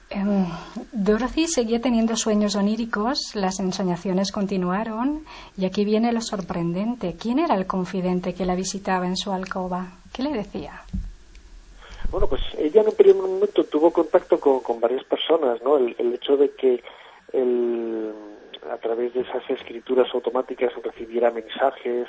Em, 0.09 0.47
Dorothy 0.93 1.49
seguía 1.49 1.81
teniendo 1.81 2.15
sueños 2.15 2.55
oníricos, 2.55 3.35
las 3.35 3.59
ensoñaciones 3.59 4.31
continuaron 4.31 5.25
y 5.57 5.67
aquí 5.67 5.85
viene 5.85 6.13
lo 6.13 6.21
sorprendente. 6.21 7.17
¿Quién 7.21 7.41
era 7.41 7.57
el 7.57 7.67
confidente 7.67 8.33
que 8.33 8.47
la 8.47 8.55
visitaba 8.55 9.07
en 9.07 9.17
su 9.17 9.33
alcoba? 9.33 9.99
¿Qué 10.15 10.23
le 10.23 10.31
decía? 10.31 10.83
Bueno, 12.13 12.29
pues 12.29 12.43
ella 12.57 12.83
en 12.83 12.89
un 12.89 12.95
primer 12.95 13.17
momento 13.17 13.65
tuvo 13.65 13.93
contacto 13.93 14.39
con, 14.39 14.81
varias 14.81 15.03
personas, 15.05 15.61
¿no? 15.63 15.77
El, 15.77 15.97
hecho 16.15 16.37
de 16.37 16.51
que 16.51 16.83
a 18.71 18.77
través 18.79 19.13
de 19.13 19.23
esas 19.23 19.49
escrituras 19.51 20.07
automáticas 20.15 20.73
recibiera 20.85 21.33
mensajes 21.33 22.07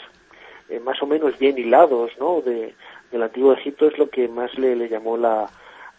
eh, 0.69 0.79
más 0.79 1.01
o 1.01 1.07
menos 1.07 1.37
bien 1.39 1.57
hilados, 1.57 2.11
¿no? 2.19 2.41
De, 2.41 2.73
del 3.11 3.23
antiguo 3.23 3.53
Egipto 3.53 3.87
es 3.87 3.97
lo 3.97 4.09
que 4.09 4.27
más 4.27 4.57
le, 4.57 4.89
llamó 4.89 5.17
la, 5.17 5.49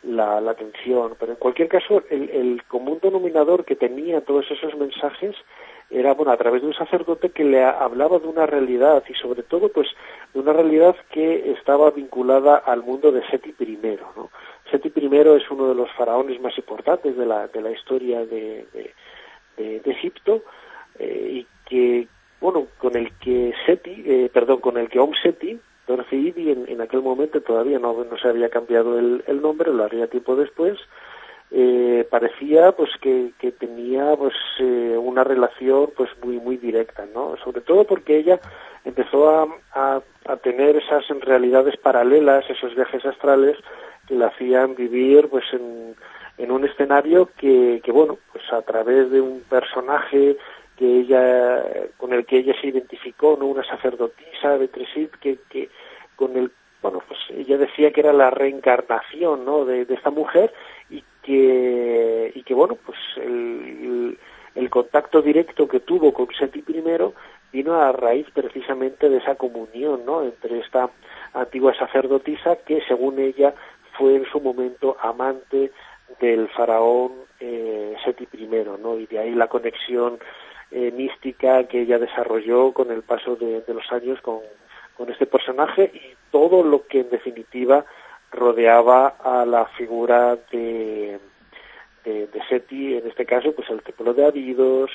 la, 0.02 0.38
atención. 0.38 1.14
Pero 1.18 1.32
en 1.32 1.38
cualquier 1.38 1.68
caso, 1.68 2.02
el, 2.10 2.30
el 2.30 2.62
común 2.68 2.98
denominador 3.02 3.64
que 3.64 3.76
tenía 3.76 4.20
todos 4.20 4.50
esos 4.50 4.76
mensajes 4.76 5.34
era 5.90 6.12
bueno 6.12 6.32
a 6.32 6.36
través 6.36 6.60
de 6.60 6.68
un 6.68 6.74
sacerdote 6.74 7.30
que 7.30 7.44
le 7.44 7.64
hablaba 7.64 8.18
de 8.18 8.28
una 8.28 8.44
realidad 8.46 9.02
y 9.08 9.14
sobre 9.14 9.42
todo 9.42 9.70
pues 9.70 9.88
de 10.34 10.40
una 10.40 10.52
realidad 10.52 10.94
que 11.10 11.52
estaba 11.52 11.90
vinculada 11.90 12.56
al 12.56 12.82
mundo 12.82 13.10
de 13.10 13.26
Seti 13.28 13.54
I 13.58 13.78
¿no? 14.16 14.30
Seti 14.70 14.92
I 14.94 15.06
es 15.06 15.50
uno 15.50 15.68
de 15.68 15.74
los 15.74 15.90
faraones 15.92 16.40
más 16.42 16.56
importantes 16.58 17.16
de 17.16 17.24
la, 17.24 17.48
de 17.48 17.62
la 17.62 17.70
historia 17.70 18.26
de, 18.26 18.66
de, 19.56 19.80
Egipto 19.86 20.42
eh, 20.98 21.28
y 21.32 21.46
que 21.64 22.06
bueno 22.40 22.66
con 22.78 22.96
el 22.96 23.12
que 23.18 23.52
Seti 23.66 24.02
eh, 24.06 24.30
perdón 24.32 24.60
con 24.60 24.76
el 24.76 24.88
que 24.88 24.98
Om 24.98 25.12
Seti 25.22 25.58
Dorothy 25.86 26.32
en, 26.36 26.66
en 26.68 26.80
aquel 26.80 27.02
momento 27.02 27.40
todavía 27.40 27.78
no, 27.78 28.04
no 28.04 28.18
se 28.18 28.28
había 28.28 28.50
cambiado 28.50 28.98
el, 28.98 29.24
el 29.26 29.40
nombre 29.40 29.72
lo 29.72 29.84
haría 29.84 30.06
tiempo 30.06 30.36
después 30.36 30.78
eh, 31.50 32.06
parecía 32.10 32.72
pues 32.72 32.90
que, 33.00 33.32
que 33.38 33.52
tenía 33.52 34.14
pues 34.16 34.34
eh, 34.60 34.96
una 34.98 35.24
relación 35.24 35.90
pues 35.96 36.10
muy 36.22 36.38
muy 36.38 36.58
directa 36.58 37.06
no 37.14 37.36
sobre 37.42 37.62
todo 37.62 37.84
porque 37.84 38.18
ella 38.18 38.38
empezó 38.84 39.30
a, 39.30 39.48
a, 39.74 40.02
a, 40.26 40.36
tener 40.36 40.76
esas 40.76 41.04
realidades 41.22 41.76
paralelas 41.78 42.48
esos 42.50 42.74
viajes 42.74 43.04
astrales 43.06 43.56
que 44.06 44.14
la 44.14 44.26
hacían 44.26 44.74
vivir 44.74 45.28
pues 45.28 45.44
en, 45.52 45.96
en 46.36 46.50
un 46.50 46.66
escenario 46.66 47.30
que, 47.38 47.80
que 47.82 47.92
bueno 47.92 48.18
pues 48.30 48.44
a 48.52 48.60
través 48.60 49.10
de 49.10 49.22
un 49.22 49.40
personaje 49.48 50.36
que 50.78 51.00
ella 51.00 51.64
con 51.96 52.12
el 52.12 52.24
que 52.24 52.38
ella 52.38 52.54
se 52.60 52.68
identificó 52.68 53.36
no 53.38 53.46
una 53.46 53.64
sacerdotisa 53.64 54.58
de 54.58 54.68
Tresit 54.68 55.10
que, 55.16 55.38
que 55.50 55.68
con 56.16 56.36
el 56.36 56.52
bueno 56.80 57.02
pues 57.06 57.18
ella 57.30 57.58
decía 57.58 57.90
que 57.92 58.00
era 58.00 58.12
la 58.12 58.30
reencarnación 58.30 59.44
no 59.44 59.64
de, 59.64 59.84
de 59.84 59.94
esta 59.94 60.10
mujer 60.10 60.52
y 60.88 61.02
que, 61.28 62.32
y 62.34 62.42
que 62.42 62.54
bueno, 62.54 62.78
pues 62.86 62.96
el, 63.16 64.18
el, 64.54 64.70
contacto 64.70 65.20
directo 65.20 65.68
que 65.68 65.80
tuvo 65.80 66.10
con 66.14 66.28
Seti 66.32 66.64
I 66.66 66.82
vino 67.52 67.74
a 67.74 67.92
raíz 67.92 68.26
precisamente 68.32 69.10
de 69.10 69.18
esa 69.18 69.34
comunión, 69.34 70.06
¿no? 70.06 70.22
Entre 70.22 70.58
esta 70.60 70.88
antigua 71.34 71.74
sacerdotisa 71.74 72.56
que, 72.56 72.80
según 72.88 73.18
ella, 73.18 73.52
fue 73.98 74.16
en 74.16 74.24
su 74.24 74.40
momento 74.40 74.96
amante 75.02 75.70
del 76.18 76.48
faraón 76.48 77.12
eh, 77.40 77.94
Seti 78.02 78.26
I, 78.32 78.46
¿no? 78.80 78.98
Y 78.98 79.04
de 79.04 79.18
ahí 79.18 79.34
la 79.34 79.48
conexión 79.48 80.18
eh, 80.70 80.90
mística 80.90 81.64
que 81.64 81.82
ella 81.82 81.98
desarrolló 81.98 82.72
con 82.72 82.90
el 82.90 83.02
paso 83.02 83.36
de, 83.36 83.62
de 83.62 83.74
los 83.74 83.90
años 83.92 84.20
con, 84.20 84.40
con 84.96 85.10
este 85.10 85.26
personaje 85.26 85.90
y 85.94 86.14
todo 86.30 86.62
lo 86.62 86.86
que 86.86 87.00
en 87.00 87.10
definitiva 87.10 87.84
rodeaba 88.30 89.16
a 89.22 89.46
la 89.46 89.66
figura 89.66 90.36
de, 90.52 91.18
de, 92.04 92.40
Seti, 92.48 92.96
en 92.96 93.06
este 93.06 93.26
caso, 93.26 93.52
pues 93.52 93.68
el 93.70 93.82
templo 93.82 94.14
de 94.14 94.26
Abidos, 94.26 94.90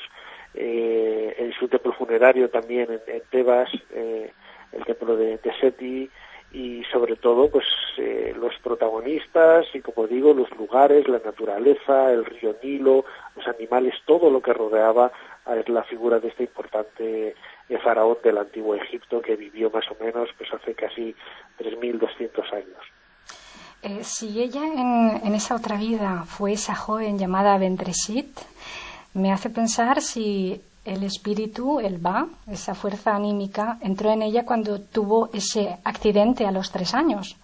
eh, 0.54 1.50
su 1.58 1.68
templo 1.68 1.92
funerario 1.92 2.50
también 2.50 2.88
en, 3.06 3.22
Tebas, 3.30 3.70
eh, 3.92 4.32
el 4.72 4.84
templo 4.84 5.16
de, 5.16 5.38
Seti, 5.60 6.10
y 6.52 6.84
sobre 6.92 7.16
todo 7.16 7.48
pues 7.50 7.66
eh, 7.98 8.32
los 8.38 8.54
protagonistas 8.62 9.66
y 9.74 9.80
como 9.80 10.06
digo 10.06 10.32
los 10.34 10.48
lugares 10.56 11.08
la 11.08 11.18
naturaleza 11.18 12.12
el 12.12 12.24
río 12.24 12.54
Nilo 12.62 13.04
los 13.34 13.48
animales 13.48 13.94
todo 14.06 14.30
lo 14.30 14.40
que 14.40 14.52
rodeaba 14.52 15.10
a 15.46 15.54
la 15.54 15.84
figura 15.84 16.20
de 16.20 16.28
este 16.28 16.44
importante 16.44 17.34
faraón 17.82 18.18
del 18.22 18.38
antiguo 18.38 18.74
Egipto 18.74 19.20
que 19.20 19.36
vivió 19.36 19.70
más 19.70 19.84
o 19.90 20.02
menos 20.02 20.28
pues 20.38 20.52
hace 20.52 20.74
casi 20.74 21.14
3.200 21.58 22.52
años 22.52 22.94
eh, 23.86 24.02
si 24.02 24.40
ella 24.40 24.62
en, 24.64 25.34
esa 25.34 25.56
otra 25.56 25.76
vida 25.76 26.24
fue 26.26 26.54
esa 26.54 26.74
joven 26.74 27.18
llamada 27.18 27.58
Ventresit, 27.58 28.34
me 29.12 29.30
hace 29.30 29.50
pensar 29.50 30.00
si 30.00 30.58
el 30.86 31.02
espíritu, 31.02 31.80
el 31.80 31.98
Ba, 31.98 32.28
esa 32.50 32.74
fuerza 32.74 33.14
anímica, 33.14 33.76
entró 33.82 34.10
en 34.10 34.22
ella 34.22 34.46
cuando 34.46 34.80
tuvo 34.80 35.28
ese 35.34 35.76
accidente 35.84 36.46
a 36.46 36.50
los 36.50 36.72
tres 36.72 36.94
años. 36.94 37.36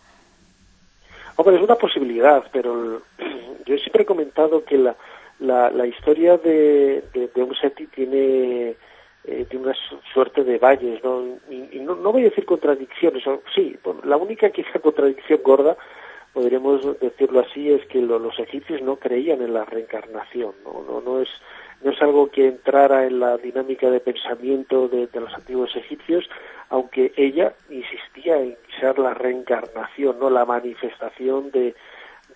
Hombre, 1.37 1.57
es 1.57 1.62
una 1.62 1.75
posibilidad, 1.75 2.42
pero 2.50 3.02
yo 3.66 3.76
siempre 3.76 4.04
he 4.04 4.07
comentado 4.07 4.64
que 4.64 4.78
la, 4.78 4.97
la, 5.40 5.87
historia 5.87 6.37
de, 6.38 7.02
de, 7.12 7.42
un 7.42 7.54
Seti 7.54 7.87
tiene, 7.87 8.76
eh, 9.25 9.47
tiene 9.49 9.66
una 9.66 9.75
suerte 10.12 10.44
de 10.44 10.59
valles, 10.59 11.02
¿no? 11.02 11.25
Y, 11.50 11.80
no, 11.80 11.94
no, 11.94 12.12
voy 12.12 12.23
a 12.23 12.30
decir 12.30 12.44
contradicciones, 12.44 13.25
sí, 13.54 13.76
la 14.04 14.16
única 14.16 14.50
quizá 14.50 14.78
contradicción 14.78 15.40
gorda 15.42 15.76
podríamos 16.32 17.00
decirlo 17.00 17.40
así, 17.40 17.73
es 17.73 17.85
que 17.87 18.00
los 18.00 18.38
egipcios 18.38 18.82
no 18.82 18.97
creían 18.97 19.42
en 19.42 19.54
la 19.54 19.64
reencarnación, 19.64 20.54
¿no? 20.64 20.85
No, 20.88 21.00
no, 21.00 21.20
es, 21.20 21.28
no 21.82 21.90
es 21.90 22.00
algo 22.02 22.30
que 22.30 22.47
entrara 22.47 23.06
en 23.06 23.20
la 23.20 23.37
dinámica 23.37 23.90
de 23.90 24.00
pensamiento 24.00 24.88
de, 24.88 25.09
los 25.12 25.35
antiguos 25.35 25.75
egipcios, 25.75 26.28
aunque 26.68 27.12
ella 27.16 27.54
insistía 27.68 28.37
en 28.37 28.56
ser 28.78 28.99
la 28.99 29.14
reencarnación, 29.14 30.18
no 30.20 30.30
la 30.30 30.44
manifestación 30.44 31.50
de, 31.50 31.75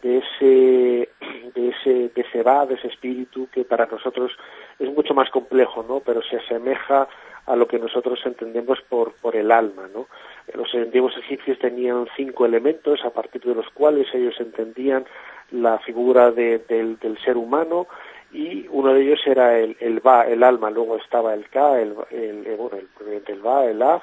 de 0.05 0.19
ese 0.19 1.09
de 1.55 1.69
ese 1.71 2.11
de 2.15 2.21
ese 2.21 2.43
va, 2.43 2.67
de 2.67 2.75
ese 2.75 2.89
espíritu 2.89 3.49
que 3.51 3.65
para 3.65 3.87
nosotros 3.87 4.31
es 4.79 4.93
mucho 4.93 5.15
más 5.15 5.31
complejo, 5.31 5.85
¿no? 5.89 6.01
Pero 6.01 6.23
se 6.23 6.37
asemeja 6.37 7.09
a 7.47 7.57
lo 7.57 7.67
que 7.67 7.79
nosotros 7.79 8.21
entendemos 8.25 8.81
por 8.89 9.15
por 9.15 9.35
el 9.35 9.51
alma, 9.51 9.89
¿no? 9.93 10.07
Los 10.53 10.73
antiguos 10.75 11.17
egipcios 11.17 11.59
tenían 11.59 12.07
cinco 12.17 12.45
elementos 12.45 13.05
a 13.05 13.11
partir 13.11 13.43
de 13.43 13.55
los 13.55 13.69
cuales 13.71 14.07
ellos 14.15 14.39
entendían 14.39 15.07
la 15.51 15.79
figura 15.79 16.31
del, 16.31 17.19
ser 17.25 17.37
humano 17.37 17.87
y 18.33 18.67
uno 18.71 18.93
de 18.93 19.03
ellos 19.03 19.21
era 19.27 19.59
el, 19.59 19.77
el 19.81 20.01
Ba, 20.01 20.27
el 20.27 20.43
alma, 20.43 20.71
luego 20.71 20.97
estaba 20.97 21.33
el 21.35 21.49
Ka, 21.49 21.81
el, 21.81 21.95
el, 22.11 22.47
el, 22.47 23.23
el 23.27 23.41
Ba, 23.41 23.65
el 23.65 23.81
Aj, 23.81 24.03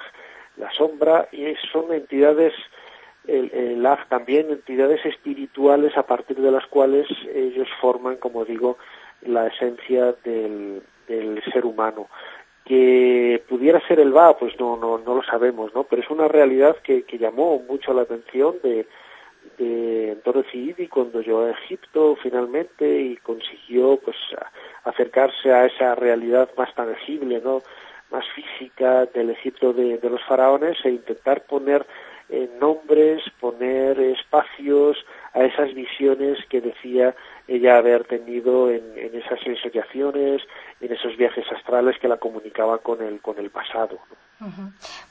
la 0.58 0.72
sombra, 0.72 1.28
y 1.32 1.54
son 1.72 1.92
entidades, 1.92 2.54
el, 3.28 3.52
el 3.54 3.86
Aj 3.86 4.08
también, 4.10 4.50
entidades 4.50 5.06
espirituales 5.06 5.96
a 5.98 6.06
partir 6.06 6.38
de 6.38 6.52
las 6.52 6.66
cuales 6.68 7.08
ellos 7.34 7.68
forman, 7.80 8.18
como 8.18 8.46
digo, 8.46 8.78
la 9.22 9.48
esencia 9.48 10.16
del, 10.24 10.84
ser 11.52 11.66
humano 11.66 12.08
que 12.64 13.44
pudiera 13.50 13.86
ser 13.86 14.00
el 14.00 14.16
va, 14.16 14.38
pues 14.38 14.58
no, 14.58 14.78
no, 14.78 14.98
no 15.00 15.16
lo 15.16 15.24
sabemos, 15.24 15.74
¿no? 15.76 15.84
Pero 15.84 16.02
es 16.04 16.10
una 16.10 16.30
realidad 16.30 16.78
que, 16.78 17.04
que 17.04 17.18
llamó 17.18 17.60
mucho 17.68 17.92
la 17.92 18.04
atención 18.04 18.56
de, 18.64 18.88
de 19.58 20.18
Dorothy 20.24 20.70
Idi 20.70 20.88
cuando 20.88 21.22
llegó 21.22 21.42
a 21.42 21.52
Egipto 21.52 22.18
finalmente 22.22 22.88
y 23.02 23.18
consiguió 23.18 23.98
pues 23.98 24.16
acercarse 24.84 25.52
a 25.52 25.66
esa 25.66 25.96
realidad 25.96 26.50
más 26.58 26.74
tangible, 26.76 27.42
¿no? 27.44 27.62
más 28.12 28.26
física 28.36 29.06
del 29.08 29.32
Egipto 29.32 29.74
de 29.74 30.00
los 30.04 30.22
faraones 30.24 30.78
e 30.84 30.90
intentar 30.90 31.44
poner 31.44 31.86
eh, 32.32 32.50
nombres, 32.60 33.22
poner 33.40 34.00
espacios 34.00 34.98
a 35.34 35.44
esas 35.44 35.74
visiones 35.74 36.38
que 36.50 36.62
decía 36.62 37.14
ella 37.48 37.78
haber 37.78 38.06
tenido 38.06 38.70
en, 38.70 38.84
en 38.98 39.16
esas 39.16 39.40
ensoñaciones, 39.46 40.42
en 40.80 40.94
esos 40.94 41.16
viajes 41.18 41.46
astrales 41.56 41.98
que 42.00 42.08
la 42.08 42.18
comunicaba 42.18 42.78
con 42.78 43.02
el, 43.02 43.20
con 43.22 43.38
el 43.38 43.50
pasado. 43.50 44.00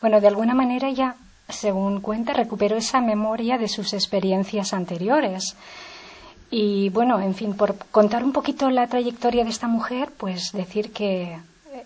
Bueno, 0.01 0.21
de 0.21 0.29
alguna 0.29 0.55
manera 0.55 0.89
ella, 0.89 1.15
según 1.49 2.01
cuenta, 2.01 2.33
recuperó 2.33 2.77
esa 2.77 3.01
memoria 3.01 3.59
de 3.59 3.69
sus 3.69 3.93
experiencias 3.93 4.73
anteriores. 4.73 5.57
Y 6.51 6.89
bueno, 6.91 7.21
en 7.21 7.35
fin, 7.35 7.57
por 7.57 7.77
contar 7.91 8.25
un 8.25 8.33
poquito 8.33 8.71
la 8.71 8.89
trayectoria 8.89 9.45
de 9.45 9.51
esta 9.51 9.69
mujer, 9.69 10.09
pues 10.17 10.53
decir 10.53 10.93
que 10.93 11.37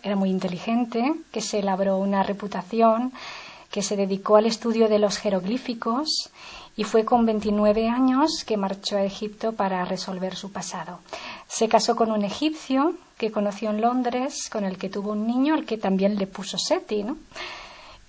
era 0.02 0.16
muy 0.16 0.30
inteligente, 0.30 1.12
que 1.32 1.40
se 1.40 1.62
labró 1.62 1.98
una 1.98 2.22
reputación, 2.22 3.12
que 3.74 3.82
se 3.82 3.96
dedicó 3.96 4.36
al 4.36 4.46
estudio 4.46 4.88
de 4.88 5.00
los 5.00 5.18
jeroglíficos 5.18 6.30
y 6.76 6.84
fue 6.84 7.04
con 7.04 7.26
29 7.26 7.88
años 7.88 8.44
que 8.46 8.56
marchó 8.56 8.96
a 8.96 9.02
Egipto 9.02 9.54
para 9.54 9.84
resolver 9.84 10.36
su 10.36 10.52
pasado. 10.52 11.00
Se 11.48 11.68
casó 11.68 11.96
con 11.96 12.12
un 12.12 12.22
egipcio 12.22 12.94
que 13.18 13.32
conoció 13.32 13.70
en 13.70 13.80
Londres, 13.80 14.48
con 14.48 14.62
el 14.62 14.78
que 14.78 14.90
tuvo 14.90 15.10
un 15.10 15.26
niño, 15.26 15.54
al 15.54 15.66
que 15.66 15.76
también 15.76 16.14
le 16.14 16.28
puso 16.28 16.56
Seti, 16.56 17.02
¿no? 17.02 17.16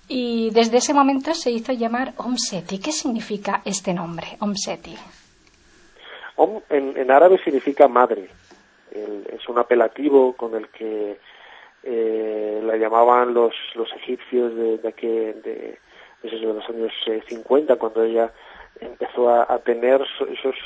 Y 0.06 0.50
desde 0.50 0.76
ese 0.76 0.94
momento 0.94 1.34
se 1.34 1.50
hizo 1.50 1.72
llamar 1.72 2.12
Om 2.16 2.36
Seti. 2.36 2.78
¿Qué 2.78 2.92
significa 2.92 3.62
este 3.64 3.92
nombre, 3.92 4.36
Om 4.38 4.54
Seti? 4.54 4.94
Om 6.36 6.60
en, 6.70 7.10
árabe 7.10 7.42
significa 7.42 7.88
madre. 7.88 8.30
Es 8.92 9.48
un 9.48 9.58
apelativo 9.58 10.32
con 10.34 10.54
el 10.54 10.68
que 10.68 11.18
eh, 11.86 12.60
la 12.64 12.76
llamaban 12.76 13.32
los, 13.32 13.54
los 13.74 13.90
egipcios 13.94 14.54
de, 14.56 14.78
de, 14.78 14.88
aquel- 14.88 15.40
de, 15.42 15.78
los 16.22 16.68
años 16.68 16.92
eh, 17.06 17.22
50, 17.28 17.76
cuando 17.76 18.02
ella 18.02 18.32
empezó 18.80 19.28
a, 19.30 19.46
a 19.48 19.58
tener 19.60 20.04
so- 20.18 20.26
esos, 20.26 20.56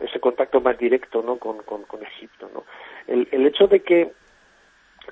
ese 0.00 0.20
contacto 0.20 0.60
más 0.60 0.76
directo 0.78 1.22
¿no? 1.22 1.36
con, 1.38 1.58
con, 1.62 1.82
con 1.84 2.02
Egipto. 2.02 2.50
¿no? 2.52 2.64
El, 3.06 3.26
el 3.32 3.46
hecho 3.46 3.66
de 3.66 3.80
que 3.80 4.12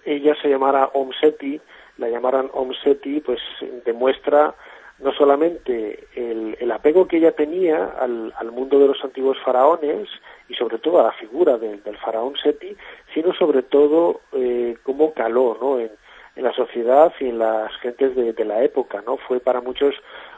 ella 0.05 0.35
se 0.43 0.49
llamara 0.49 0.91
Om 0.93 1.11
Seti, 1.21 1.61
la 1.99 2.09
llamaran 2.09 2.51
Om 2.53 2.73
Seti, 2.83 3.21
pues 3.21 3.41
demuestra 3.85 4.55
no 4.99 5.13
solamente 5.13 6.07
el, 6.15 6.57
el 6.61 6.71
apego 6.71 7.09
que 7.09 7.17
ella 7.17 7.33
tenía 7.33 7.95
al, 7.99 8.33
al 8.37 8.53
mundo 8.53 8.79
de 8.79 8.89
los 8.89 9.03
antiguos 9.05 9.39
faraones 9.45 10.09
y 10.49 10.55
sobre 10.55 10.79
todo 10.79 11.01
a 11.01 11.05
la 11.05 11.13
figura 11.13 11.59
del, 11.59 11.83
del 11.83 11.97
faraón 11.99 12.35
Seti, 12.37 12.77
sino 13.13 13.33
sobre 13.35 13.63
todo 13.63 14.21
eh, 14.33 14.77
cómo 14.83 15.13
caló 15.13 15.59
¿no? 15.61 15.81
en, 15.81 15.91
en 16.37 16.45
la 16.45 16.53
sociedad 16.53 17.13
y 17.21 17.29
en 17.29 17.39
las 17.39 17.75
gentes 17.79 18.15
de, 18.15 18.33
de 18.33 18.45
la 18.45 18.63
época. 18.63 19.03
¿no? 19.05 19.17
Fue 19.17 19.41
para 19.41 19.61
muchos 19.61 19.95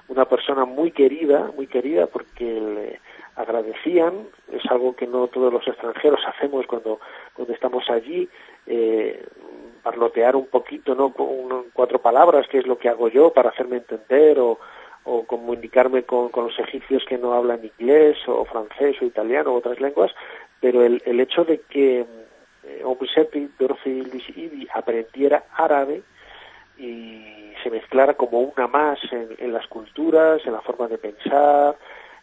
una 0.08 0.24
persona 0.24 0.64
muy 0.64 0.90
querida, 0.90 1.50
muy 1.54 1.66
querida 1.66 2.06
porque 2.06 2.44
le 2.44 3.00
agradecían, 3.34 4.26
es 4.50 4.64
algo 4.70 4.96
que 4.96 5.06
no 5.06 5.26
todos 5.28 5.52
los 5.52 5.66
extranjeros 5.68 6.20
hacemos 6.26 6.66
cuando, 6.66 7.00
cuando 7.34 7.52
estamos 7.52 7.88
allí, 7.90 8.28
eh, 8.66 9.22
parlotear 9.86 10.34
un 10.34 10.46
poquito, 10.46 10.96
¿no? 10.96 11.12
Con 11.12 11.66
cuatro 11.72 12.00
palabras, 12.00 12.48
que 12.48 12.58
es 12.58 12.66
lo 12.66 12.76
que 12.76 12.88
hago 12.88 13.06
yo 13.06 13.32
para 13.32 13.50
hacerme 13.50 13.76
entender 13.76 14.36
o, 14.40 14.58
o 15.04 15.24
comunicarme 15.24 16.02
con, 16.02 16.28
con 16.30 16.46
los 16.46 16.58
egipcios 16.58 17.04
que 17.08 17.18
no 17.18 17.34
hablan 17.34 17.64
inglés 17.64 18.16
o 18.26 18.44
francés 18.46 18.96
o 19.00 19.04
italiano 19.04 19.52
o 19.52 19.58
otras 19.58 19.80
lenguas, 19.80 20.10
pero 20.60 20.82
el, 20.82 21.00
el 21.06 21.20
hecho 21.20 21.44
de 21.44 21.60
que 21.70 22.00
eh, 22.00 22.82
Omusepi, 22.82 23.48
Dorothy 23.60 24.66
aprendiera 24.74 25.44
árabe 25.54 26.02
y 26.76 27.52
se 27.62 27.70
mezclara 27.70 28.14
como 28.14 28.40
una 28.40 28.66
más 28.66 28.98
en, 29.12 29.36
en 29.38 29.52
las 29.52 29.68
culturas, 29.68 30.44
en 30.44 30.52
la 30.52 30.62
forma 30.62 30.88
de 30.88 30.98
pensar, 30.98 31.76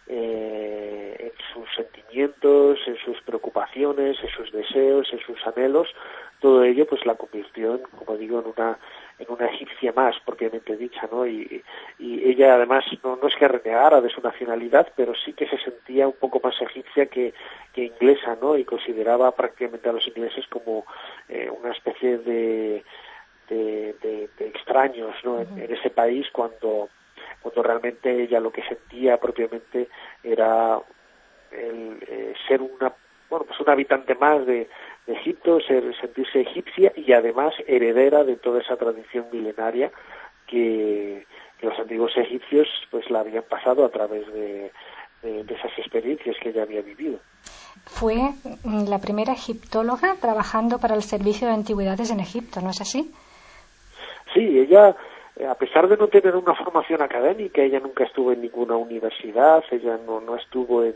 eh, 0.08 1.16
en 1.18 1.32
sus 1.54 1.74
sentimientos, 1.74 2.78
en 2.88 2.98
sus 2.98 3.22
preocupaciones, 3.22 4.18
en 4.22 4.30
sus 4.32 4.52
deseos, 4.52 5.08
en 5.14 5.20
sus 5.20 5.40
anhelos, 5.48 5.88
todo 6.44 6.62
ello 6.66 6.86
pues 6.86 7.06
la 7.06 7.16
convirtió 7.16 7.76
en, 7.76 7.84
como 7.84 8.18
digo, 8.18 8.42
en 8.42 8.48
una 8.48 8.78
en 9.18 9.28
una 9.32 9.46
egipcia 9.46 9.94
más 9.94 10.20
propiamente 10.26 10.76
dicha, 10.76 11.08
¿no? 11.10 11.26
Y, 11.26 11.64
y 12.00 12.30
ella 12.30 12.56
además 12.56 12.84
no, 13.02 13.16
no 13.16 13.30
es 13.30 13.36
que 13.38 13.48
renegara 13.48 14.02
de 14.02 14.10
su 14.10 14.20
nacionalidad, 14.20 14.92
pero 14.98 15.14
sí 15.16 15.32
que 15.32 15.48
se 15.48 15.58
sentía 15.60 16.06
un 16.06 16.16
poco 16.20 16.42
más 16.44 16.62
egipcia 16.62 17.06
que, 17.06 17.34
inglesa, 17.76 18.38
¿no? 18.42 18.58
Y 18.58 18.66
consideraba 18.66 19.32
prácticamente 19.32 19.88
a 19.88 19.94
los 19.94 20.06
ingleses 20.06 20.46
como 20.48 20.86
eh, 21.30 21.50
una 21.50 21.72
especie 21.72 22.18
de, 22.18 22.84
de, 23.50 24.30
extraños, 24.40 25.16
¿no? 25.24 25.40
En, 25.40 25.72
ese 25.72 25.92
país 25.92 26.28
cuando 26.34 26.90
cuando 27.42 27.64
realmente 27.64 28.24
ella 28.24 28.42
lo 28.42 28.52
que 28.52 28.64
sentía 28.64 29.18
propiamente 29.18 29.88
era 30.24 30.78
el 31.52 32.04
eh, 32.06 32.34
ser 32.48 32.62
una 32.62 32.92
bueno 33.30 33.46
pues 33.46 33.60
un 33.62 33.70
habitante 33.70 34.16
más 34.16 34.46
de 34.46 34.70
Egipto, 35.08 35.60
ser, 35.60 35.96
sentirse 36.00 36.42
egipcia 36.42 36.94
y 36.96 37.12
además 37.12 37.54
heredera 37.68 38.24
de 38.24 38.38
toda 38.38 38.62
esa 38.62 38.78
tradición 38.78 39.26
milenaria 39.32 39.92
que, 40.48 41.26
que 41.60 41.66
los 41.68 41.78
antiguos 41.78 42.16
egipcios 42.16 42.68
pues 42.90 43.10
la 43.10 43.20
habían 43.20 43.44
pasado 43.44 43.84
a 43.84 43.90
través 43.90 44.26
de, 44.32 44.72
de, 45.22 45.44
de 45.44 45.54
esas 45.54 45.78
experiencias 45.78 46.38
que 46.42 46.50
ella 46.50 46.64
había 46.64 46.82
vivido. 46.82 47.20
Fue 47.86 48.16
mm, 48.64 48.88
la 48.88 49.00
primera 49.00 49.34
egiptóloga 49.34 50.16
trabajando 50.22 50.80
para 50.80 50.96
el 50.96 51.04
Servicio 51.04 51.48
de 51.48 51.54
Antigüedades 51.54 52.12
en 52.12 52.20
Egipto, 52.20 52.62
¿no 52.62 52.70
es 52.70 52.80
así? 52.80 53.12
Sí, 54.34 54.60
ella, 54.60 54.96
eh, 55.36 55.46
a 55.46 55.56
pesar 55.56 55.88
de 55.88 55.98
no 55.98 56.08
tener 56.08 56.36
una 56.36 56.56
formación 56.56 57.02
académica, 57.02 57.62
ella 57.62 57.80
nunca 57.80 58.04
estuvo 58.06 58.32
en 58.32 58.42
ninguna 58.42 58.78
universidad, 58.78 59.64
ella 59.72 60.00
no, 60.06 60.22
no 60.22 60.36
estuvo 60.36 60.84
en, 60.84 60.96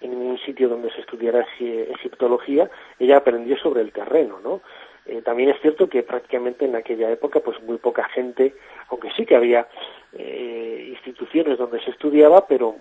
en 0.00 0.10
ningún 0.10 0.38
sitio 0.38 0.68
donde 0.68 0.90
se 0.92 1.00
estudiara 1.00 1.46
egi- 1.58 1.86
egiptología, 1.94 2.70
ella 2.98 3.18
aprendió 3.18 3.56
sobre 3.58 3.82
el 3.82 3.92
terreno, 3.92 4.40
¿no? 4.42 4.60
Eh, 5.06 5.22
también 5.22 5.50
es 5.50 5.60
cierto 5.60 5.88
que 5.88 6.02
prácticamente 6.02 6.64
en 6.64 6.74
aquella 6.74 7.10
época, 7.10 7.40
pues 7.40 7.62
muy 7.62 7.78
poca 7.78 8.04
gente, 8.08 8.54
aunque 8.88 9.10
sí 9.16 9.24
que 9.24 9.36
había 9.36 9.68
eh, 10.12 10.88
instituciones 10.90 11.58
donde 11.58 11.80
se 11.80 11.90
estudiaba, 11.90 12.46
pero 12.46 12.76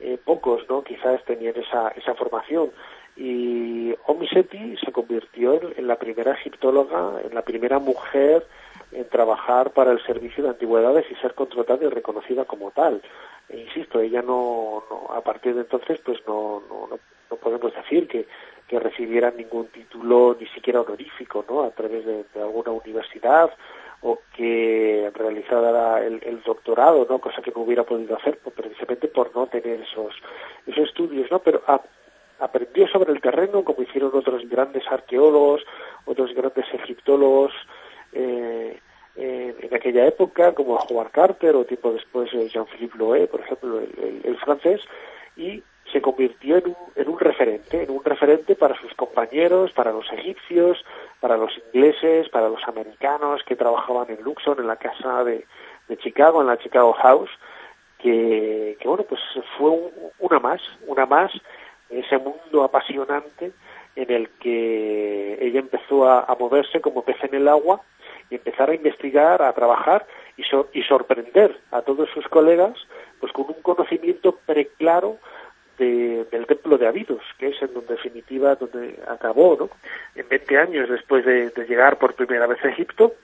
eh, 0.00 0.18
pocos, 0.24 0.66
¿no? 0.68 0.82
Quizás 0.82 1.22
tenían 1.24 1.54
esa, 1.56 1.88
esa 1.90 2.14
formación. 2.14 2.70
Y 3.16 3.94
Omiseti 4.06 4.76
se 4.78 4.90
convirtió 4.90 5.60
en 5.76 5.86
la 5.86 5.96
primera 5.96 6.32
egiptóloga, 6.32 7.20
en 7.24 7.34
la 7.34 7.42
primera 7.42 7.78
mujer 7.78 8.44
en 8.94 9.08
trabajar 9.08 9.72
para 9.72 9.92
el 9.92 10.04
servicio 10.04 10.44
de 10.44 10.50
antigüedades 10.50 11.04
y 11.10 11.14
ser 11.16 11.34
contratada 11.34 11.84
y 11.84 11.88
reconocida 11.88 12.44
como 12.44 12.70
tal. 12.70 13.02
E 13.48 13.58
insisto, 13.58 14.00
ella 14.00 14.22
no, 14.22 14.84
no, 14.88 15.14
a 15.14 15.20
partir 15.20 15.54
de 15.54 15.62
entonces, 15.62 16.00
pues 16.04 16.18
no, 16.26 16.62
no, 16.68 16.88
no, 16.88 17.36
podemos 17.36 17.74
decir 17.74 18.06
que, 18.06 18.26
que 18.68 18.78
recibiera 18.78 19.30
ningún 19.30 19.66
título, 19.66 20.36
ni 20.38 20.46
siquiera 20.46 20.80
honorífico, 20.80 21.44
¿no? 21.48 21.64
A 21.64 21.70
través 21.70 22.06
de, 22.06 22.24
alguna 22.36 22.70
universidad 22.70 23.50
o 24.02 24.18
que 24.36 25.10
realizara 25.14 26.04
el, 26.04 26.22
el, 26.24 26.42
doctorado, 26.42 27.06
¿no? 27.08 27.18
Cosa 27.18 27.42
que 27.42 27.50
no 27.50 27.62
hubiera 27.62 27.82
podido 27.82 28.16
hacer 28.16 28.38
pues, 28.42 28.54
precisamente 28.54 29.08
por 29.08 29.34
no 29.34 29.46
tener 29.48 29.80
esos, 29.80 30.14
esos 30.66 30.88
estudios, 30.88 31.30
¿no? 31.30 31.40
Pero 31.40 31.62
aprendió 32.38 32.86
sobre 32.88 33.12
el 33.12 33.20
terreno 33.20 33.64
como 33.64 33.82
hicieron 33.82 34.10
otros 34.14 34.48
grandes 34.48 34.84
arqueólogos, 34.90 35.62
otros 36.06 36.34
grandes 36.34 36.66
egiptólogos, 36.72 37.52
eh, 38.12 38.78
en, 39.16 39.54
en, 39.60 39.74
aquella 39.74 40.06
época, 40.06 40.52
como 40.52 40.76
Howard 40.76 41.10
Carter 41.10 41.54
o 41.56 41.64
tiempo 41.64 41.92
después 41.92 42.32
eh, 42.34 42.48
Jean-Philippe 42.48 42.98
Loé, 42.98 43.26
por 43.26 43.40
ejemplo, 43.40 43.80
el, 43.80 44.36
francés, 44.38 44.80
y 45.36 45.62
se 45.92 46.00
convirtió 46.00 46.56
en 46.56 46.68
un, 46.68 46.76
en 46.96 47.08
un 47.08 47.18
referente, 47.18 47.82
en 47.82 47.90
un 47.90 48.02
referente 48.04 48.56
para 48.56 48.78
sus 48.80 48.92
compañeros, 48.94 49.72
para 49.72 49.92
los 49.92 50.10
egipcios, 50.12 50.84
para 51.20 51.36
los 51.36 51.52
ingleses, 51.66 52.28
para 52.28 52.48
los 52.48 52.66
americanos 52.66 53.42
que 53.44 53.56
trabajaban 53.56 54.10
en 54.10 54.22
Luxor, 54.22 54.58
en 54.60 54.66
la 54.66 54.76
casa 54.76 55.22
de, 55.24 55.46
de 55.88 55.96
Chicago, 55.98 56.40
en 56.40 56.48
la 56.48 56.58
Chicago 56.58 56.92
House, 56.94 57.30
que, 57.98 58.76
que 58.80 58.88
bueno, 58.88 59.04
pues 59.08 59.20
fue 59.56 59.70
un, 59.70 59.90
una 60.18 60.38
más, 60.40 60.60
una 60.86 61.06
más, 61.06 61.30
ese 61.90 62.18
mundo 62.18 62.64
apasionante 62.64 63.52
en 63.96 64.10
el 64.10 64.28
que 64.40 65.38
ella 65.40 65.60
empezó 65.60 66.08
a, 66.08 66.34
moverse 66.38 66.80
como 66.80 67.04
pez 67.04 67.16
en 67.22 67.34
el 67.34 67.48
agua 67.48 67.80
y 68.30 68.36
empezar 68.36 68.70
a 68.70 68.74
investigar, 68.74 69.42
a 69.42 69.52
trabajar 69.52 70.06
y, 70.36 70.42
so, 70.44 70.68
y 70.72 70.82
sorprender 70.82 71.60
a 71.70 71.82
todos 71.82 72.08
sus 72.10 72.26
colegas 72.28 72.74
pues 73.20 73.32
con 73.32 73.46
un 73.48 73.62
conocimiento 73.62 74.38
preclaro 74.46 75.18
del 75.78 76.46
templo 76.46 76.78
de 76.78 76.86
Abidos, 76.86 77.22
que 77.38 77.48
es 77.48 77.60
en 77.60 77.74
donde 77.74 77.94
definitiva 77.94 78.54
donde 78.54 78.96
acabó, 79.08 79.56
¿no? 79.58 79.70
En 80.14 80.28
20 80.28 80.58
años 80.58 80.88
después 80.88 81.24
de, 81.24 81.52
llegar 81.68 81.98
por 81.98 82.14
primera 82.14 82.46
vez 82.46 82.64
a 82.64 82.68
Egipto 82.68 83.14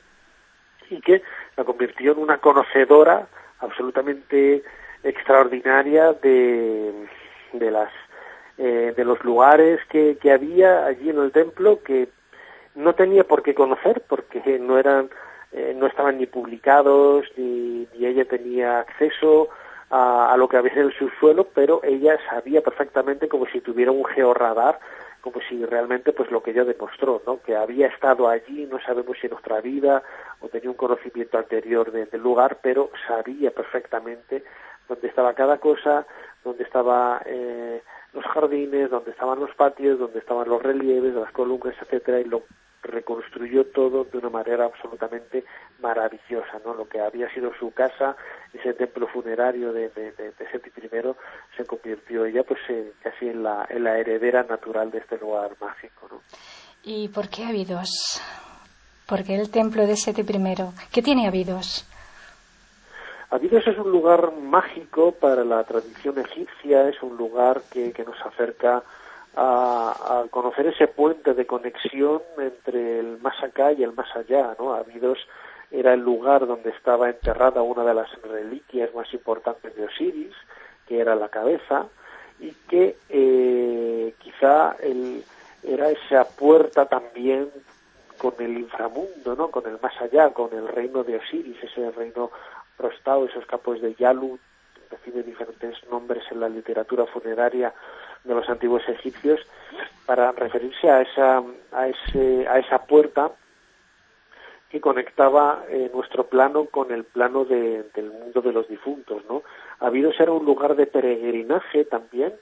y 0.89 1.01
que 1.01 1.23
la 1.57 1.65
convirtió 1.65 2.13
en 2.13 2.19
una 2.19 2.39
conocedora 2.39 3.29
absolutamente 3.61 4.65
extraordinaria 5.05 6.13
de, 6.15 6.93
de 7.53 7.71
las 7.71 7.91
eh, 8.63 8.93
de 8.95 9.05
los 9.07 9.25
lugares 9.25 9.81
que, 9.89 10.19
que 10.21 10.33
había 10.33 10.85
allí 10.85 11.09
en 11.09 11.19
el 11.19 11.33
templo 11.33 11.83
que 11.83 12.09
no 12.75 12.95
tenía 12.95 13.25
por 13.25 13.43
qué 13.43 13.55
conocer 13.55 14.03
porque 14.07 14.59
no 14.59 14.79
eran 14.79 15.09
eh, 15.53 15.75
no 15.75 15.87
estaban 15.87 16.19
ni 16.19 16.27
publicados 16.27 17.25
ni, 17.39 17.89
ni 17.95 18.05
ella 18.05 18.27
tenía 18.27 18.81
acceso 18.81 19.49
a, 19.89 20.37
lo 20.37 20.47
que 20.47 20.57
había 20.57 20.73
en 20.75 20.79
el 20.81 20.93
subsuelo, 20.93 21.49
pero 21.55 21.81
ella 21.83 22.19
sabía 22.29 22.61
perfectamente 22.61 23.29
como 23.29 23.47
si 23.47 23.61
tuviera 23.61 23.91
un 23.91 24.05
georradar, 24.05 24.79
como 25.21 25.41
si 25.49 25.65
realmente 25.65 26.13
pues 26.13 26.31
lo 26.31 26.43
que 26.43 26.53
ella 26.53 26.65
demostró, 26.65 27.23
¿no? 27.27 27.41
que 27.43 27.57
había 27.57 27.89
estado 27.89 28.29
allí, 28.29 28.67
no 28.67 28.79
sabemos 28.81 29.17
si 29.21 29.27
en 29.27 29.33
otra 29.33 29.61
vida 29.61 30.03
o 30.41 30.49
tenía 30.49 30.71
un 30.71 30.77
conocimiento 30.77 31.39
anterior 31.39 31.91
del 31.91 32.21
lugar, 32.21 32.59
pero 32.63 32.91
sabía 33.09 33.51
perfectamente 33.51 34.45
dónde 34.91 35.09
estaba 35.09 35.33
cada 35.35 35.59
cosa, 35.59 36.05
dónde 36.45 36.65
estaban 36.65 37.23
eh, 37.27 37.83
los 38.13 38.25
jardines, 38.25 38.91
dónde 38.91 39.13
estaban 39.13 39.39
los 39.39 39.55
patios, 39.55 39.99
dónde 39.99 40.19
estaban 40.19 40.49
los 40.49 40.61
relieves, 40.63 41.15
las 41.15 41.33
columnas, 41.33 41.77
etcétera, 41.81 42.21
y 42.21 42.25
lo 42.25 42.43
reconstruyó 42.83 43.67
todo 43.67 44.05
de 44.05 44.19
una 44.19 44.31
manera 44.31 44.65
absolutamente 44.65 45.45
maravillosa, 45.81 46.61
¿no? 46.65 46.75
Lo 46.75 46.89
que 46.89 47.01
había 47.01 47.33
sido 47.33 47.53
su 47.59 47.73
casa, 47.73 48.17
ese 48.53 48.73
templo 48.73 49.07
funerario 49.07 49.73
de, 49.73 49.91
de, 49.91 50.13
de, 50.13 50.33
Seti 50.51 50.71
I, 50.83 50.91
se 51.57 51.65
convirtió 51.67 52.25
ella 52.25 52.43
pues 52.43 52.61
casi 53.03 53.29
en 53.29 53.43
la, 53.43 53.67
en 53.69 53.85
la 53.85 53.99
heredera 53.99 54.43
natural 54.43 54.91
de 54.91 54.99
este 54.99 55.19
lugar 55.19 55.53
mágico, 55.61 56.09
¿no? 56.11 56.21
¿Y 56.83 57.09
por 57.09 57.29
qué 57.29 57.45
Abidos? 57.45 58.21
¿Por 59.07 59.23
qué 59.25 59.37
el 59.37 59.51
templo 59.51 59.87
de 59.87 59.97
Seti 59.97 60.23
I? 60.23 60.55
¿Qué 60.91 61.03
tiene 61.03 61.29
Abidos? 61.29 61.87
Abidos 63.31 63.65
es 63.69 63.79
un 63.79 63.93
lugar 63.93 64.33
mágico 64.33 65.13
para 65.13 65.45
la 65.45 65.63
tradición 65.63 66.19
egipcia, 66.19 66.89
es 66.89 67.01
un 67.01 67.17
lugar 67.17 67.63
que, 67.71 67.95
nos 68.05 68.21
acerca 68.27 68.83
a, 69.37 70.25
conocer 70.31 70.67
ese 70.67 70.89
puente 70.89 71.33
de 71.35 71.47
conexión 71.47 72.21
entre 72.37 72.99
el 72.99 73.19
más 73.21 73.41
acá 73.41 73.71
y 73.73 73.85
el 73.85 73.93
más 73.93 74.09
allá, 74.17 74.57
¿no? 74.59 74.75
Abidos 74.75 75.19
era 75.71 75.95
el 75.95 76.01
lugar 76.01 76.49
donde 76.49 76.71
estaba 76.71 77.09
enterrada 77.09 77.63
una 77.63 77.85
de 77.85 77.95
las 77.95 78.11
reliquias 78.23 78.93
más 78.97 79.13
importantes 79.15 79.77
de 79.77 79.85
Osiris, 79.85 80.35
que 80.89 80.99
era 80.99 81.15
la 81.15 81.29
cabeza, 81.29 81.87
y 82.41 82.51
que 82.69 82.97
eh, 83.11 84.13
quizá 84.19 84.75
el, 84.83 85.23
era 85.63 85.89
esa 85.89 86.25
puerta 86.25 86.87
también 86.87 87.49
con 88.19 88.35
el 88.41 88.59
inframundo, 88.59 89.37
¿no? 89.37 89.53
con 89.53 89.67
el 89.67 89.79
más 89.81 89.99
allá, 90.01 90.31
con 90.31 90.53
el 90.53 90.67
reino 90.67 91.05
de 91.05 91.17
Osiris, 91.17 91.63
ese 91.63 91.93
reino 91.93 92.33
prostado, 92.81 93.27
esos 93.27 93.45
capos 93.45 93.81
de 93.83 93.95
Yalu, 93.95 94.39
recibe 94.91 95.23
diferentes 95.23 95.77
nombres 95.91 96.25
en 96.31 96.41
la 96.41 96.49
literatura 96.49 97.05
funeraria 97.07 97.75
de 98.25 98.35
los 98.35 98.49
antiguos 98.49 98.83
egipcios 98.89 99.41
para 100.07 100.33
referirse 100.33 100.91
a 100.91 101.03
esa, 101.03 101.43
a 101.73 101.89
ese, 101.89 102.49
a 102.49 102.59
esa 102.59 102.79
puerta 102.87 103.31
que 104.71 104.81
conectaba 104.81 105.65
eh, 105.69 105.91
nuestro 105.93 106.27
plano 106.27 106.65
con 106.67 106.91
el 106.91 107.05
plano 107.05 107.45
de, 107.45 107.85
del 107.95 108.11
mundo 108.11 108.41
de 108.41 108.53
los 108.53 108.69
difuntos, 108.69 109.23
¿no? 109.29 109.43
Abidos 109.81 110.19
era 110.19 110.33
un 110.33 110.45
lugar 110.45 110.77
de 110.77 110.87
peregrinaje 110.87 111.85
también 111.85 112.33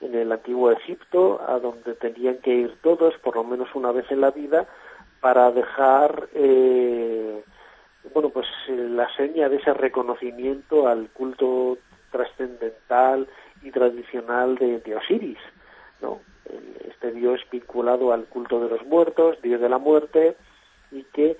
en 0.00 0.14
el 0.14 0.32
antiguo 0.32 0.70
Egipto, 0.72 1.40
a 1.46 1.58
donde 1.58 1.94
tenían 1.94 2.38
que 2.38 2.54
ir 2.54 2.76
todos, 2.82 3.14
por 3.18 3.36
lo 3.36 3.44
menos 3.44 3.68
una 3.74 3.92
vez 3.92 4.10
en 4.10 4.20
la 4.20 4.30
vida, 4.30 4.66
para 5.20 5.50
dejar, 5.50 6.28
eh, 6.34 7.42
bueno, 8.12 8.30
pues 8.30 8.46
eh, 8.68 8.72
la 8.72 9.08
seña 9.16 9.48
de 9.48 9.56
ese 9.56 9.72
reconocimiento 9.72 10.88
al 10.88 11.08
culto 11.10 11.78
trascendental 12.10 13.28
y 13.62 13.70
tradicional 13.70 14.56
de, 14.56 14.94
Osiris, 14.94 15.38
¿no? 16.00 16.20
Este 16.88 17.10
dios 17.12 17.40
vinculado 17.50 18.12
al 18.12 18.26
culto 18.26 18.60
de 18.60 18.68
los 18.68 18.84
muertos, 18.86 19.40
dios 19.42 19.60
de 19.60 19.68
la 19.68 19.78
muerte, 19.78 20.36
y 20.92 21.02
que 21.04 21.36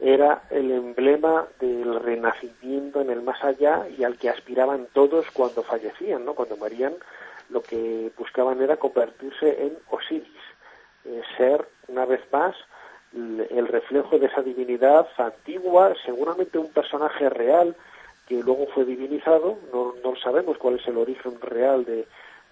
era 0.00 0.42
el 0.50 0.70
emblema 0.70 1.46
del 1.60 2.00
renacimiento 2.00 3.00
en 3.00 3.10
el 3.10 3.22
más 3.22 3.42
allá 3.44 3.86
y 3.96 4.04
al 4.04 4.18
que 4.18 4.28
aspiraban 4.28 4.88
todos 4.92 5.30
cuando 5.32 5.62
fallecían, 5.62 6.24
¿no? 6.24 6.34
Cuando 6.34 6.56
morían, 6.56 6.94
lo 7.50 7.62
que 7.62 8.10
buscaban 8.18 8.60
era 8.60 8.76
convertirse 8.76 9.64
en 9.64 9.78
Osiris, 9.90 10.26
eh, 11.04 11.22
ser 11.36 11.66
una 11.88 12.04
vez 12.04 12.20
más 12.32 12.56
el 13.14 13.68
reflejo 13.68 14.18
de 14.18 14.26
esa 14.26 14.42
divinidad 14.42 15.06
antigua, 15.16 15.94
seguramente 16.04 16.58
un 16.58 16.70
personaje 16.72 17.28
real 17.30 17.74
que 18.26 18.42
luego 18.42 18.66
fue 18.74 18.84
divinizado, 18.84 19.58
no, 19.72 19.94
no 20.02 20.16
sabemos 20.16 20.58
cuál 20.58 20.76
es 20.76 20.86
el 20.88 20.98
origen 20.98 21.40
real 21.40 21.84
de, 21.84 22.06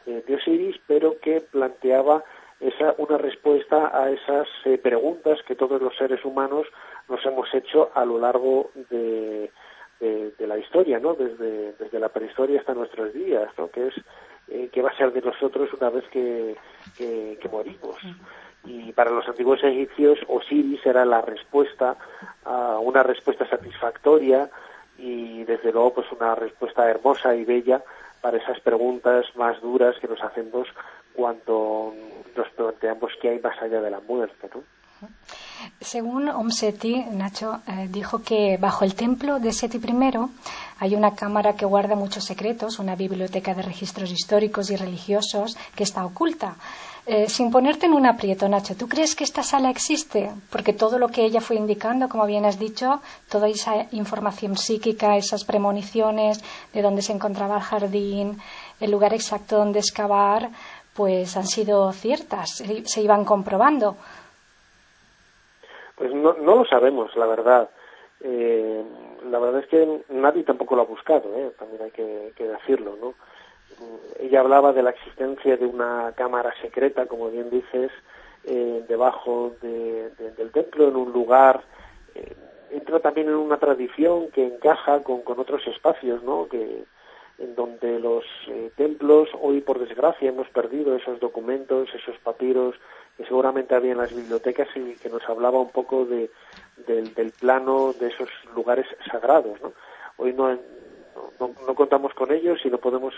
de, 0.06 0.34
Osiris, 0.34 0.76
pero 0.86 1.18
que 1.18 1.40
planteaba 1.40 2.22
esa, 2.60 2.94
una 2.98 3.18
respuesta 3.18 3.90
a 3.92 4.10
esas 4.10 4.46
eh, 4.64 4.78
preguntas 4.78 5.40
que 5.46 5.56
todos 5.56 5.82
los 5.82 5.96
seres 5.96 6.24
humanos 6.24 6.66
nos 7.08 7.24
hemos 7.26 7.52
hecho 7.52 7.90
a 7.94 8.04
lo 8.04 8.18
largo 8.18 8.70
de, 8.90 9.50
la 10.38 10.58
historia, 10.58 10.98
¿no? 10.98 11.14
Desde, 11.14 11.72
desde 11.72 11.98
la 11.98 12.10
prehistoria 12.10 12.60
hasta 12.60 12.74
nuestros 12.74 13.12
días, 13.14 13.48
¿no? 13.56 13.70
Que 13.70 13.86
es 13.88 13.94
eh, 14.48 14.68
qué 14.70 14.82
va 14.82 14.90
a 14.90 14.96
ser 14.96 15.10
de 15.12 15.22
nosotros 15.22 15.72
una 15.72 15.88
vez 15.88 16.04
que, 16.10 16.54
que 16.96 17.48
morimos. 17.50 17.96
Y 18.64 18.92
para 18.92 19.10
los 19.10 19.28
antiguos 19.28 19.62
egipcios, 19.62 20.18
Osiris 20.28 20.84
era 20.86 21.04
la 21.04 21.20
respuesta, 21.20 21.96
a 22.44 22.78
una 22.78 23.02
respuesta 23.02 23.48
satisfactoria 23.48 24.50
y 24.98 25.44
desde 25.44 25.72
luego 25.72 25.94
pues 25.94 26.12
una 26.12 26.34
respuesta 26.34 26.88
hermosa 26.88 27.34
y 27.34 27.44
bella 27.44 27.82
para 28.20 28.38
esas 28.38 28.60
preguntas 28.60 29.26
más 29.36 29.60
duras 29.60 29.96
que 30.00 30.08
nos 30.08 30.22
hacemos 30.22 30.68
cuando 31.14 31.92
nos 32.36 32.48
planteamos 32.50 33.12
qué 33.20 33.30
hay 33.30 33.38
más 33.40 33.60
allá 33.60 33.80
de 33.80 33.90
la 33.90 34.00
muerte, 34.00 34.48
¿no? 34.54 34.62
Según 35.80 36.28
Om 36.28 36.50
Seti, 36.50 37.04
Nacho 37.12 37.60
eh, 37.66 37.88
dijo 37.90 38.22
que 38.22 38.56
bajo 38.56 38.84
el 38.84 38.94
templo 38.94 39.38
de 39.38 39.52
Seti 39.52 39.78
I 39.78 40.12
hay 40.80 40.94
una 40.94 41.14
cámara 41.14 41.54
que 41.54 41.64
guarda 41.64 41.94
muchos 41.94 42.24
secretos, 42.24 42.78
una 42.78 42.96
biblioteca 42.96 43.54
de 43.54 43.62
registros 43.62 44.10
históricos 44.10 44.70
y 44.70 44.76
religiosos 44.76 45.56
que 45.74 45.84
está 45.84 46.04
oculta. 46.04 46.56
Eh, 47.06 47.28
sin 47.28 47.50
ponerte 47.50 47.84
en 47.84 47.92
un 47.92 48.06
aprieto, 48.06 48.48
Nacho, 48.48 48.74
¿tú 48.76 48.88
crees 48.88 49.14
que 49.14 49.24
esta 49.24 49.42
sala 49.42 49.68
existe? 49.68 50.30
Porque 50.48 50.72
todo 50.72 50.98
lo 50.98 51.08
que 51.08 51.24
ella 51.24 51.42
fue 51.42 51.56
indicando, 51.56 52.08
como 52.08 52.24
bien 52.24 52.46
has 52.46 52.58
dicho, 52.58 53.02
toda 53.28 53.46
esa 53.48 53.86
información 53.92 54.56
psíquica, 54.56 55.16
esas 55.16 55.44
premoniciones 55.44 56.42
de 56.72 56.80
dónde 56.80 57.02
se 57.02 57.12
encontraba 57.12 57.56
el 57.56 57.62
jardín, 57.62 58.38
el 58.80 58.90
lugar 58.90 59.12
exacto 59.12 59.58
donde 59.58 59.80
excavar, 59.80 60.50
pues 60.94 61.36
han 61.36 61.46
sido 61.46 61.92
ciertas, 61.92 62.62
se 62.84 63.00
iban 63.02 63.24
comprobando. 63.26 63.96
Pues 65.96 66.12
no, 66.12 66.34
no 66.34 66.56
lo 66.56 66.64
sabemos, 66.64 67.14
la 67.16 67.26
verdad. 67.26 67.70
Eh, 68.20 68.82
la 69.30 69.38
verdad 69.38 69.60
es 69.60 69.68
que 69.68 70.02
nadie 70.08 70.42
tampoco 70.44 70.76
lo 70.76 70.82
ha 70.82 70.86
buscado, 70.86 71.34
¿eh? 71.36 71.52
también 71.58 71.82
hay 71.82 71.90
que, 71.90 72.32
que 72.36 72.48
decirlo, 72.48 72.96
¿no? 73.00 73.14
ella 74.20 74.40
hablaba 74.40 74.72
de 74.72 74.82
la 74.82 74.90
existencia 74.90 75.56
de 75.56 75.66
una 75.66 76.12
cámara 76.16 76.52
secreta, 76.60 77.06
como 77.06 77.30
bien 77.30 77.50
dices, 77.50 77.90
eh, 78.44 78.84
debajo 78.88 79.52
del 79.60 80.50
templo, 80.52 80.88
en 80.88 80.96
un 80.96 81.12
lugar. 81.12 81.62
Eh, 82.14 82.34
entra 82.70 83.00
también 83.00 83.28
en 83.28 83.34
una 83.34 83.58
tradición 83.58 84.30
que 84.30 84.46
encaja 84.46 85.02
con, 85.02 85.22
con 85.22 85.38
otros 85.38 85.66
espacios, 85.66 86.22
¿no? 86.22 86.48
Que, 86.48 86.84
en 87.38 87.54
donde 87.54 87.98
los 87.98 88.24
eh, 88.48 88.70
templos, 88.76 89.28
hoy 89.40 89.60
por 89.60 89.78
desgracia 89.78 90.28
hemos 90.28 90.48
perdido 90.48 90.94
esos 90.96 91.20
documentos, 91.20 91.88
esos 91.94 92.16
papiros 92.18 92.76
que 93.16 93.24
seguramente 93.24 93.74
había 93.74 93.92
en 93.92 93.98
las 93.98 94.14
bibliotecas 94.14 94.68
y 94.76 94.94
que 94.96 95.08
nos 95.08 95.28
hablaba 95.28 95.58
un 95.60 95.70
poco 95.70 96.04
de, 96.04 96.30
del, 96.86 97.32
plano 97.32 97.92
de 97.98 98.08
esos 98.08 98.28
lugares 98.54 98.86
sagrados, 99.10 99.60
¿no? 99.62 99.72
Hoy 100.16 100.32
no, 100.32 100.52
no, 101.40 101.54
no 101.66 101.74
contamos 101.74 102.14
con 102.14 102.32
ellos 102.32 102.60
y 102.64 102.70
no 102.70 102.78
podemos 102.78 103.14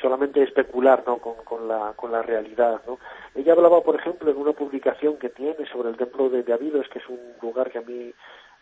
solamente 0.00 0.42
especular 0.42 1.02
¿no? 1.06 1.18
con, 1.18 1.36
con, 1.44 1.68
la, 1.68 1.92
con 1.96 2.12
la 2.12 2.22
realidad. 2.22 2.80
¿no? 2.86 2.98
Ella 3.34 3.52
hablaba, 3.52 3.82
por 3.82 3.96
ejemplo, 3.96 4.30
en 4.30 4.36
una 4.36 4.52
publicación 4.52 5.16
que 5.16 5.30
tiene 5.30 5.66
sobre 5.72 5.90
el 5.90 5.96
templo 5.96 6.28
de, 6.28 6.52
Abidos, 6.52 6.88
que 6.88 6.98
es 6.98 7.08
un 7.08 7.18
lugar 7.40 7.70
que 7.70 7.78
a 7.78 7.82
mí, 7.82 8.12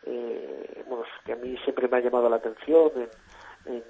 eh, 0.07 0.85
bueno, 0.88 1.05
que 1.25 1.33
a 1.33 1.37
mí 1.37 1.57
siempre 1.64 1.88
me 1.88 1.97
ha 1.97 2.01
llamado 2.01 2.29
la 2.29 2.37
atención, 2.37 2.90
en, 2.97 3.09
en 3.66 3.83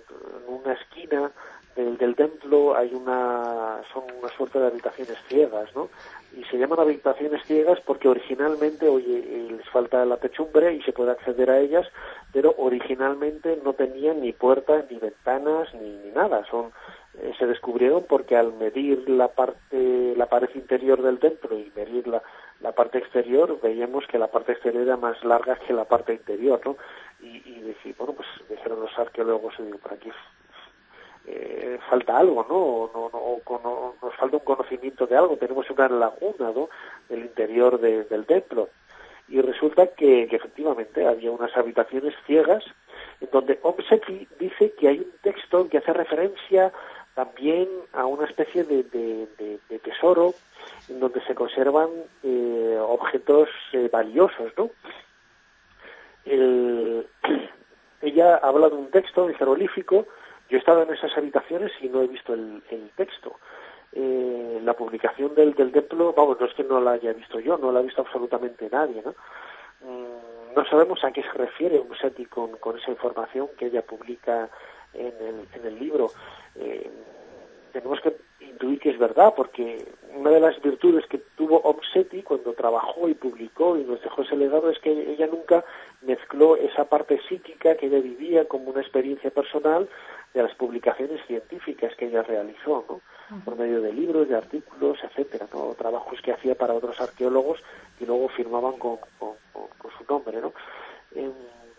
una 0.48 0.72
esquina 0.72 1.30
del, 1.76 1.96
del, 1.98 2.14
templo 2.14 2.76
hay 2.76 2.94
una, 2.94 3.80
son 3.92 4.04
una 4.20 4.28
suerte 4.28 4.60
de 4.60 4.66
habitaciones 4.68 5.18
ciegas, 5.28 5.74
¿no? 5.74 5.88
Y 6.36 6.44
se 6.44 6.56
llaman 6.56 6.80
habitaciones 6.80 7.44
ciegas 7.46 7.80
porque 7.84 8.08
originalmente, 8.08 8.88
oye, 8.88 9.18
eh, 9.18 9.48
les 9.56 9.68
falta 9.70 10.04
la 10.04 10.16
techumbre 10.16 10.74
y 10.74 10.82
se 10.82 10.92
puede 10.92 11.12
acceder 11.12 11.50
a 11.50 11.58
ellas, 11.58 11.86
pero 12.32 12.54
originalmente 12.58 13.60
no 13.64 13.72
tenían 13.72 14.20
ni 14.20 14.32
puertas, 14.32 14.84
ni 14.90 14.98
ventanas, 14.98 15.72
ni, 15.74 15.90
ni 15.96 16.10
nada. 16.10 16.44
Son 16.50 16.72
eh, 17.18 17.32
se 17.38 17.46
descubrieron 17.46 18.04
porque 18.08 18.36
al 18.36 18.52
medir 18.54 19.08
la 19.08 19.28
parte, 19.28 20.14
la 20.16 20.26
pared 20.26 20.48
interior 20.54 21.00
del 21.00 21.20
templo 21.20 21.56
y 21.56 21.72
medir 21.76 22.08
la, 22.08 22.22
la 22.64 22.72
parte 22.72 22.96
exterior, 22.96 23.60
veíamos 23.62 24.06
que 24.06 24.18
la 24.18 24.28
parte 24.28 24.52
exterior 24.52 24.84
era 24.84 24.96
más 24.96 25.22
larga 25.22 25.56
que 25.56 25.74
la 25.74 25.84
parte 25.84 26.14
interior, 26.14 26.58
¿no? 26.64 26.78
Y, 27.20 27.36
y 27.36 27.94
bueno, 27.98 28.14
pues 28.14 28.26
dijeron 28.48 28.80
los 28.80 28.98
arqueólogos, 28.98 29.54
digo, 29.58 29.76
por 29.76 29.92
aquí 29.92 30.10
eh, 31.26 31.78
falta 31.90 32.16
algo, 32.16 32.46
¿no? 32.48 32.90
No, 32.94 33.10
no, 33.12 33.60
no, 33.62 33.94
Nos 34.02 34.14
falta 34.16 34.38
un 34.38 34.44
conocimiento 34.44 35.06
de 35.06 35.14
algo, 35.14 35.36
tenemos 35.36 35.68
una 35.68 35.90
laguna, 35.90 36.52
¿no? 36.54 36.70
Del 37.10 37.20
interior 37.20 37.78
del 37.78 38.24
templo. 38.24 38.70
Y 39.28 39.42
resulta 39.42 39.88
que, 39.88 40.22
efectivamente 40.22 41.06
había 41.06 41.32
unas 41.32 41.54
habitaciones 41.58 42.14
ciegas 42.26 42.64
en 43.20 43.28
donde 43.30 43.58
Omseki 43.60 44.26
dice 44.40 44.72
que 44.72 44.88
hay 44.88 44.98
un 45.00 45.12
texto 45.22 45.68
que 45.68 45.78
hace 45.78 45.92
referencia 45.92 46.72
también 47.14 47.68
a 47.92 48.06
una 48.06 48.26
especie 48.26 48.64
de, 48.64 48.82
de, 48.84 49.78
tesoro 49.80 50.34
en 50.88 50.98
donde 51.00 51.20
se 51.24 51.34
conservan 51.34 51.88
eh, 52.22 52.78
objetos 52.80 53.48
eh, 53.72 53.88
valiosos, 53.92 54.52
¿no? 54.56 54.70
ella 58.00 58.36
habla 58.36 58.70
de 58.70 58.76
un 58.76 58.90
texto 58.90 59.26
de 59.26 59.34
jeroglífico 59.34 60.06
yo 60.48 60.58
he 60.58 60.60
estado 60.60 60.82
en 60.82 60.92
esas 60.92 61.16
habitaciones 61.16 61.72
y 61.80 61.88
no 61.88 62.02
he 62.02 62.06
visto 62.06 62.34
el, 62.34 62.62
texto. 62.96 63.38
Eh, 63.92 64.60
la 64.62 64.74
publicación 64.74 65.34
del, 65.34 65.54
del 65.54 65.72
templo, 65.72 66.12
vamos, 66.12 66.38
no 66.38 66.46
es 66.46 66.54
que 66.54 66.64
no 66.64 66.80
la 66.80 66.92
haya 66.92 67.12
visto 67.12 67.40
yo, 67.40 67.56
no 67.58 67.72
la 67.72 67.78
ha 67.78 67.82
visto 67.82 68.02
absolutamente 68.02 68.68
nadie, 68.70 69.02
¿no? 69.02 69.14
Mm, 69.80 70.54
no 70.54 70.64
sabemos 70.66 71.02
a 71.04 71.12
qué 71.12 71.22
se 71.22 71.32
refiere 71.32 71.78
un 71.78 71.96
SETI 71.96 72.26
con, 72.26 72.56
con 72.58 72.78
esa 72.78 72.90
información 72.90 73.48
que 73.58 73.66
ella 73.66 73.82
publica 73.82 74.50
en 74.94 75.12
el, 75.20 75.48
en 75.54 75.66
el 75.66 75.78
libro. 75.78 76.10
Eh, 76.56 76.90
tenemos 77.72 78.00
que 78.00 78.16
intuir 78.40 78.78
que 78.78 78.90
es 78.90 78.98
verdad, 78.98 79.34
porque 79.36 79.84
una 80.14 80.30
de 80.30 80.40
las 80.40 80.60
virtudes 80.62 81.06
que 81.06 81.18
tuvo 81.36 81.58
Omseti 81.58 82.22
cuando 82.22 82.52
trabajó 82.52 83.08
y 83.08 83.14
publicó 83.14 83.76
y 83.76 83.84
nos 83.84 84.00
dejó 84.02 84.22
ese 84.22 84.36
legado 84.36 84.70
es 84.70 84.78
que 84.78 84.90
ella 84.90 85.26
nunca 85.26 85.64
mezcló 86.02 86.56
esa 86.56 86.84
parte 86.84 87.20
psíquica 87.28 87.76
que 87.76 87.86
ella 87.86 87.98
vivía 87.98 88.46
como 88.46 88.70
una 88.70 88.80
experiencia 88.80 89.30
personal 89.30 89.88
de 90.32 90.42
las 90.42 90.54
publicaciones 90.54 91.24
científicas 91.26 91.94
que 91.96 92.06
ella 92.06 92.22
realizó, 92.22 92.84
¿no? 92.88 93.00
Por 93.44 93.56
medio 93.56 93.80
de 93.80 93.92
libros, 93.92 94.28
de 94.28 94.36
artículos, 94.36 94.98
etcétera, 95.02 95.46
¿no? 95.52 95.74
Trabajos 95.74 96.20
que 96.20 96.32
hacía 96.32 96.54
para 96.54 96.74
otros 96.74 97.00
arqueólogos 97.00 97.60
y 97.98 98.06
luego 98.06 98.28
firmaban 98.28 98.74
con, 98.78 98.98
con, 99.18 99.34
su 99.98 100.04
nombre, 100.08 100.40
¿no? 100.40 100.52
Em, 101.14 101.32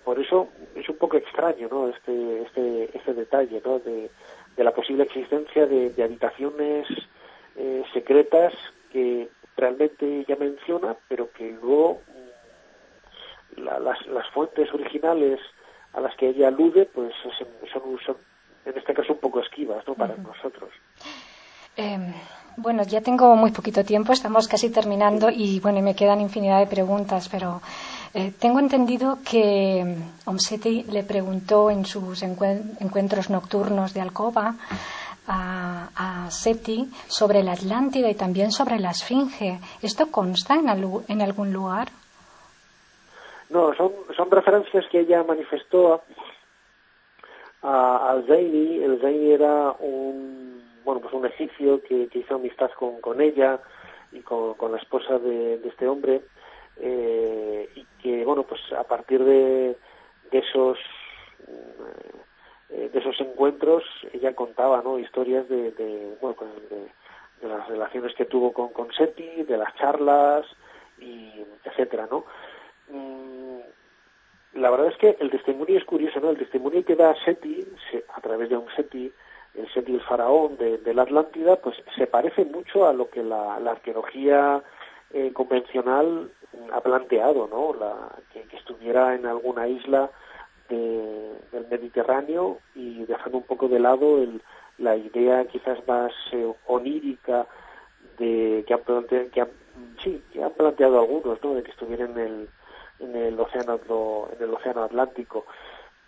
por 0.06 0.20
eso 0.20 0.50
es 0.76 0.88
un 0.88 0.98
poco 0.98 1.18
extraño, 1.18 1.68
¿no? 1.70 1.90
Este, 1.90 2.44
este, 2.44 2.98
este 2.98 3.14
detalle, 3.14 3.62
¿no? 3.66 3.80
De, 3.80 4.10
de 4.56 4.64
la 4.64 4.72
posible 4.72 5.04
existencia 5.04 5.66
de, 5.66 5.92
habitaciones 6.02 6.88
eh, 7.56 7.84
secretas 7.94 8.54
que 8.92 9.28
realmente 9.58 10.20
ella 10.20 10.36
menciona, 10.40 10.96
pero 11.08 11.32
que 11.32 11.52
luego 11.62 12.02
mm, 13.58 13.62
las, 13.64 14.06
las 14.08 14.30
fuentes 14.30 14.74
originales 14.74 15.40
a 15.94 16.02
las 16.02 16.16
que 16.16 16.30
ella 16.30 16.50
alude, 16.50 16.86
pues 16.86 17.14
son, 17.72 17.82
son, 18.06 18.18
en 18.66 18.78
este 18.78 18.94
caso 18.94 19.14
un 19.14 19.20
poco 19.20 19.40
esquivas, 19.40 19.86
¿no? 19.88 19.96
Para 19.96 20.16
nosotros. 20.16 20.70
Em, 21.78 22.14
bueno, 22.58 22.84
ya 22.84 23.02
tengo 23.02 23.36
muy 23.36 23.52
poquito 23.52 23.84
tiempo, 23.84 24.14
estamos 24.14 24.48
casi 24.48 24.70
terminando 24.70 25.30
y 25.30 25.60
bueno, 25.60 25.82
me 25.82 25.96
quedan 25.96 26.22
infinidad 26.22 26.60
de 26.60 26.68
preguntas, 26.68 27.28
pero 27.30 27.62
eh, 28.18 28.32
tengo 28.40 28.60
entendido 28.60 29.18
que 29.30 29.84
mm, 29.84 30.30
Omseti 30.30 30.84
le 30.84 31.04
preguntó 31.04 31.70
en 31.70 31.86
sus 31.86 32.24
encuentros 32.24 33.30
nocturnos 33.30 33.94
de 33.94 34.00
alcoba 34.00 34.56
a, 35.28 36.28
Seti 36.30 36.88
sobre 37.08 37.44
la 37.44 37.52
Atlántida 37.52 38.10
y 38.10 38.16
también 38.16 38.52
sobre 38.52 38.80
la 38.80 38.92
Esfinge. 38.92 39.60
¿Esto 39.82 40.10
consta 40.12 40.56
en, 40.56 41.22
algún 41.22 41.52
lugar? 41.52 41.90
No, 43.50 43.74
son, 43.76 43.92
son 44.16 44.32
referencias 44.32 44.86
que 44.90 45.02
ella 45.02 45.22
manifestó 45.24 46.02
a, 47.64 48.12
a 48.12 48.22
Zaini. 48.28 48.82
El 48.82 49.02
Zaini 49.02 49.32
era 49.32 49.72
un, 49.80 50.64
bueno, 50.86 51.02
pues 51.02 51.14
un 51.14 51.26
egipcio 51.26 51.82
que, 51.84 52.08
hizo 52.14 52.36
amistad 52.36 52.72
con, 52.80 53.02
con 53.02 53.20
ella 53.20 53.60
y 54.14 54.22
con, 54.22 54.56
la 54.72 54.78
esposa 54.78 55.20
de 55.20 55.60
este 55.66 55.86
hombre 55.86 56.22
eh, 56.78 57.70
y 57.76 57.86
que 58.02 58.26
bueno 58.26 58.44
pues 58.44 58.62
a 58.74 58.84
partir 58.84 59.24
de, 59.24 59.78
de 60.32 60.38
esos 60.38 60.78
eh, 62.70 62.90
de 62.92 63.00
esos 63.00 63.20
encuentros 63.22 63.84
ella 64.14 64.36
contaba 64.36 64.82
no 64.84 65.00
historias 65.00 65.48
de, 65.48 65.72
de 65.72 66.18
bueno 66.22 66.36
pues 66.36 66.50
de, 66.70 67.48
las 67.48 67.68
relaciones 67.68 68.16
que 68.16 68.26
tuvo 68.26 68.52
con, 68.52 68.70
con 68.70 68.92
Seti 68.92 69.44
de 69.44 69.58
las 69.58 69.74
charlas 69.76 70.46
y 71.00 71.32
etcétera 71.64 72.08
no 72.10 72.26
mm, 72.90 73.60
la 74.56 74.72
verdad 74.72 74.88
es 74.88 74.98
que 74.98 75.16
el 75.20 75.30
testimonio 75.30 75.78
es 75.78 75.86
curioso 75.86 76.20
no 76.20 76.32
el 76.32 76.38
testimonio 76.38 76.84
que 76.84 76.96
da 76.96 77.16
Seti 77.24 77.66
a 78.16 78.22
través 78.22 78.50
de 78.50 78.58
un 78.58 78.68
Seti 78.76 79.12
el 79.54 79.74
Seti 79.74 79.94
el 79.94 80.02
faraón 80.02 80.58
de, 80.58 80.94
la 80.94 81.04
Atlántida 81.04 81.58
pues 81.58 81.78
se 81.96 82.08
parece 82.08 82.46
mucho 82.46 82.88
a 82.88 82.94
lo 82.94 83.10
que 83.10 83.24
la, 83.24 83.60
la 83.60 83.72
arqueología 83.72 84.64
eh, 85.12 85.32
convencional 85.34 86.32
ha 86.72 86.82
planteado, 86.82 87.48
¿no? 87.48 87.74
La, 87.74 88.10
que, 88.34 88.46
estuviera 88.56 89.16
en 89.16 89.26
alguna 89.26 89.68
isla 89.68 90.10
del 90.70 91.68
Mediterráneo 91.70 92.60
y 92.74 93.06
dejando 93.06 93.38
un 93.38 93.44
poco 93.44 93.68
de 93.68 93.80
lado 93.80 94.22
el, 94.22 94.42
la 94.80 94.96
idea 94.96 95.46
quizás 95.46 95.86
más 95.88 96.12
eh, 96.32 96.52
onírica 96.66 97.46
de 98.18 98.64
que 98.68 98.74
han, 98.74 98.82
planteado, 98.82 99.30
que 99.30 99.46
sí, 100.04 100.24
que 100.34 100.44
han 100.44 100.54
planteado 100.54 101.00
algunos, 101.00 101.42
¿no? 101.44 101.54
De 101.54 101.64
que 101.64 101.72
estuviera 101.72 102.06
en 102.06 102.18
el 102.18 102.50
en 103.00 103.16
el 103.16 103.40
océano 103.40 103.80
en 104.32 104.44
el 104.44 104.54
océano 104.54 104.84
Atlántico, 104.84 105.46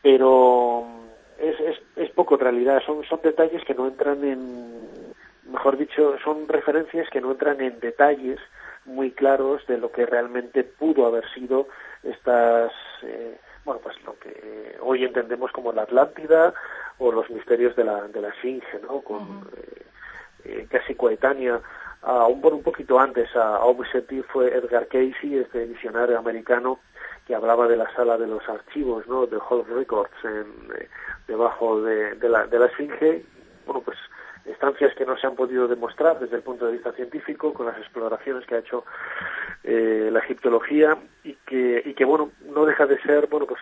pero 0.01 0.87
es, 1.37 1.59
es, 1.59 1.77
es 1.97 2.09
poco 2.11 2.35
en 2.35 2.41
realidad, 2.41 2.81
son 2.85 3.03
son 3.03 3.19
detalles 3.21 3.63
que 3.65 3.75
no 3.75 3.87
entran 3.87 4.23
en 4.23 4.77
mejor 5.51 5.77
dicho, 5.77 6.15
son 6.23 6.47
referencias 6.47 7.09
que 7.09 7.21
no 7.21 7.31
entran 7.31 7.61
en 7.61 7.79
detalles 7.79 8.39
muy 8.87 9.11
claros 9.11 9.65
de 9.67 9.77
lo 9.77 9.91
que 9.91 10.05
realmente 10.05 10.63
pudo 10.63 11.05
haber 11.05 11.29
sido 11.33 11.67
estas, 12.03 12.71
eh, 13.03 13.37
bueno, 13.65 13.81
pues 13.83 14.01
lo 14.03 14.17
que 14.17 14.77
hoy 14.81 15.03
entendemos 15.03 15.51
como 15.51 15.73
la 15.73 15.83
Atlántida 15.83 16.53
o 16.97 17.11
los 17.11 17.29
misterios 17.29 17.75
de 17.75 17.83
la, 17.83 18.07
de 18.07 18.21
la 18.21 18.29
Esfinge, 18.29 18.79
¿no? 18.81 19.01
Con, 19.01 19.49
eh, 19.55 19.85
eh, 20.45 20.67
casi 20.69 20.95
coetánea, 20.95 21.59
aún 22.01 22.41
por 22.41 22.53
un 22.53 22.63
poquito 22.63 22.99
antes 22.99 23.35
a 23.35 23.59
Obseti 23.59 24.21
fue 24.21 24.55
Edgar 24.55 24.87
Casey, 24.87 25.37
este 25.37 25.65
visionario 25.65 26.17
americano 26.17 26.79
que 27.25 27.35
hablaba 27.35 27.67
de 27.67 27.75
la 27.75 27.93
sala 27.93 28.17
de 28.17 28.27
los 28.27 28.47
archivos, 28.47 29.05
¿no? 29.07 29.27
De 29.27 29.37
Hall 29.37 29.65
Records 29.67 30.13
en, 30.23 30.45
debajo 31.27 31.81
de, 31.81 32.15
de, 32.15 32.29
la, 32.29 32.47
de 32.47 32.59
la 32.59 32.67
Esfinge. 32.67 33.25
Bueno, 33.65 33.81
pues 33.81 33.97
estancias 34.47 34.93
que 34.95 35.05
no 35.05 35.17
se 35.17 35.27
han 35.27 35.35
podido 35.35 35.67
demostrar 35.67 36.19
desde 36.19 36.37
el 36.37 36.43
punto 36.43 36.65
de 36.65 36.73
vista 36.73 36.91
científico 36.93 37.53
con 37.53 37.65
las 37.65 37.77
exploraciones 37.77 38.45
que 38.45 38.55
ha 38.55 38.59
hecho 38.59 38.85
eh, 39.63 40.09
la 40.11 40.19
egiptología 40.19 40.97
y 41.23 41.33
que, 41.45 41.81
y 41.85 41.93
que 41.93 42.05
bueno 42.05 42.31
no 42.45 42.65
deja 42.65 42.85
de 42.85 42.99
ser 43.01 43.27
bueno 43.27 43.45
pues 43.45 43.61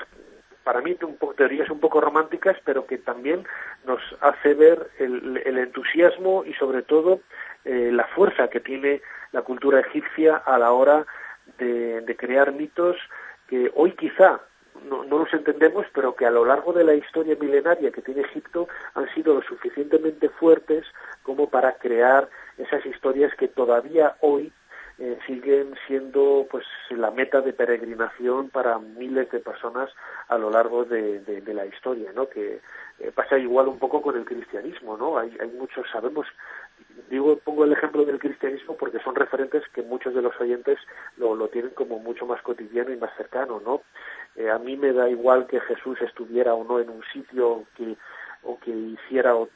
para 0.64 0.82
mí 0.82 0.98
un 1.04 1.18
poco, 1.18 1.34
teorías 1.36 1.70
un 1.70 1.80
poco 1.80 2.02
románticas 2.02 2.58
pero 2.64 2.86
que 2.86 2.98
también 2.98 3.46
nos 3.86 4.02
hace 4.22 4.54
ver 4.54 4.90
el, 5.00 5.42
el 5.46 5.58
entusiasmo 5.58 6.44
y 6.46 6.54
sobre 6.54 6.82
todo 6.82 7.22
eh, 7.64 7.90
la 7.92 8.06
fuerza 8.06 8.50
que 8.50 8.60
tiene 8.60 9.02
la 9.32 9.42
cultura 9.42 9.80
egipcia 9.80 10.38
a 10.38 10.58
la 10.58 10.72
hora 10.72 11.06
de, 11.58 12.02
de 12.02 12.16
crear 12.16 12.52
mitos 12.52 12.98
que 13.48 13.72
hoy 13.76 13.92
quizá 13.92 14.42
no, 14.84 15.04
no, 15.04 15.20
los 15.20 15.34
entendemos, 15.34 15.86
pero 15.94 16.16
que 16.16 16.26
a 16.26 16.32
lo 16.32 16.46
largo 16.46 16.74
de 16.74 16.84
la 16.84 16.94
historia 16.94 17.36
milenaria 17.40 17.92
que 17.92 18.02
tiene 18.02 18.22
Egipto 18.22 18.68
han 18.94 19.08
sido 19.14 19.36
lo 19.36 19.42
suficientemente 19.42 20.30
fuertes 20.30 20.86
como 21.24 21.50
para 21.50 21.78
crear 21.78 22.30
esas 22.58 22.86
historias 22.86 23.34
que 23.36 23.48
todavía 23.48 24.16
hoy 24.22 24.52
eh, 24.98 25.18
siguen 25.28 25.76
siendo 25.88 26.48
pues 26.50 26.64
la 26.90 27.12
meta 27.12 27.42
de 27.42 27.52
peregrinación 27.52 28.50
para 28.50 28.80
miles 28.80 29.30
de 29.30 29.40
personas 29.40 29.90
a 30.30 30.38
lo 30.38 30.50
largo 30.50 30.86
de, 30.86 31.20
de, 31.20 31.54
la 31.54 31.66
historia, 31.66 32.14
¿no? 32.14 32.30
Que 32.30 32.62
eh, 33.00 33.12
pasa 33.14 33.38
igual 33.38 33.68
un 33.68 33.78
poco 33.78 34.02
con 34.02 34.16
el 34.16 34.24
cristianismo, 34.24 34.96
¿no? 34.96 35.18
Hay, 35.18 35.36
hay 35.42 35.50
muchos, 35.50 35.86
sabemos, 35.92 36.26
digo, 37.10 37.38
pongo 37.40 37.66
el 37.66 37.74
ejemplo 37.74 38.06
del 38.06 38.20
cristianismo 38.20 38.78
porque 38.78 39.00
son 39.00 39.16
referentes 39.16 39.64
que 39.74 39.82
muchos 39.82 40.16
de 40.16 40.22
los 40.22 40.40
oyentes 40.40 40.80
lo, 41.18 41.36
lo 41.36 41.50
tienen 41.50 41.72
como 41.72 42.00
mucho 42.00 42.26
más 42.26 42.42
cotidiano 42.42 42.94
y 42.94 42.98
más 42.98 43.14
cercano, 43.18 43.62
¿no? 43.66 43.82
Eh, 44.36 44.50
a 44.50 44.60
mí 44.60 44.76
me 44.76 44.92
da 44.92 45.10
igual 45.10 45.48
que 45.48 45.60
Jesús 45.62 46.02
estuviera 46.02 46.54
o 46.54 46.64
no 46.64 46.80
en 46.80 46.90
un 46.90 47.04
sitio 47.14 47.64
que, 47.76 47.96
o 48.44 48.60
que 48.60 48.72
hiciera 48.72 49.36
o, 49.36 49.50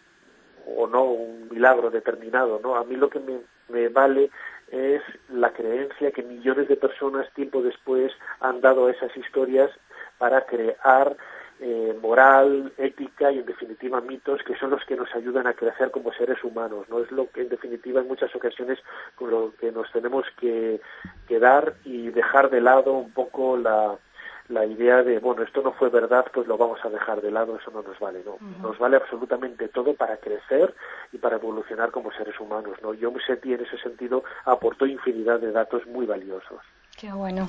no 0.88 1.04
un 1.04 1.50
milagro 1.50 1.90
determinado, 1.90 2.60
¿no? 2.62 2.76
A 2.76 2.84
mí 2.84 2.96
lo 2.96 3.10
que 3.10 3.20
me, 3.20 3.40
me 3.70 3.90
vale 3.90 4.30
es 4.72 5.02
la 5.30 5.52
creencia 5.52 6.12
que 6.12 6.22
millones 6.22 6.68
de 6.68 6.76
personas 6.76 7.32
tiempo 7.34 7.62
después 7.62 8.12
han 8.40 8.62
dado 8.62 8.88
a 8.88 8.92
esas 8.92 9.16
historias 9.18 9.72
para 10.18 10.46
crear 10.46 11.18
eh, 11.62 11.98
moral, 12.02 12.72
ética 12.78 13.32
y 13.32 13.40
en 13.40 13.46
definitiva 13.46 14.00
mitos 14.00 14.42
que 14.44 14.56
son 14.56 14.70
los 14.70 14.86
que 14.86 14.96
nos 14.96 15.14
ayudan 15.14 15.46
a 15.46 15.54
crecer 15.54 15.92
como 15.92 16.14
seres 16.14 16.42
humanos. 16.44 16.88
No 16.90 17.00
es 17.00 17.12
lo 17.12 17.30
que 17.32 17.42
en 17.42 17.50
definitiva 17.50 18.00
en 18.00 18.08
muchas 18.08 18.34
ocasiones 18.34 18.80
con 19.16 19.32
lo 19.32 19.54
que 19.60 19.72
nos 19.72 19.92
tenemos 19.92 20.26
que, 20.40 20.80
quedar 21.28 21.74
y 21.84 22.10
dejar 22.10 22.50
de 22.50 22.62
lado 22.62 22.94
un 22.94 23.12
poco 23.12 23.58
la, 23.58 23.98
la 24.50 24.66
idea 24.66 25.04
de, 25.04 25.20
bueno, 25.20 25.44
esto 25.44 25.62
no 25.62 25.72
fue 25.74 25.90
verdad, 25.90 26.26
pues 26.34 26.48
lo 26.48 26.58
vamos 26.58 26.80
a 26.84 26.90
dejar 26.90 27.22
de 27.22 27.32
lado, 27.32 27.56
eso 27.56 27.70
no 27.72 27.84
nos 27.84 27.98
vale, 28.00 28.24
¿no? 28.26 28.38
Nos 28.62 28.78
vale 28.80 28.98
absolutamente 28.98 29.68
todo 29.70 29.94
para 29.94 30.18
crecer 30.18 30.74
y 31.12 31.20
para 31.20 31.36
evolucionar 31.36 31.92
como 31.92 32.12
seres 32.12 32.38
humanos, 32.40 32.78
¿no? 32.82 32.94
Yo 32.96 33.14
Seti 33.26 33.54
en 33.54 33.62
ese 33.62 33.78
sentido 33.78 34.24
aportó 34.46 34.88
infinidad 34.88 35.40
de 35.40 35.52
datos 35.52 35.86
muy 35.88 36.08
valiosos. 36.08 36.60
Qué 37.00 37.12
bueno. 37.12 37.48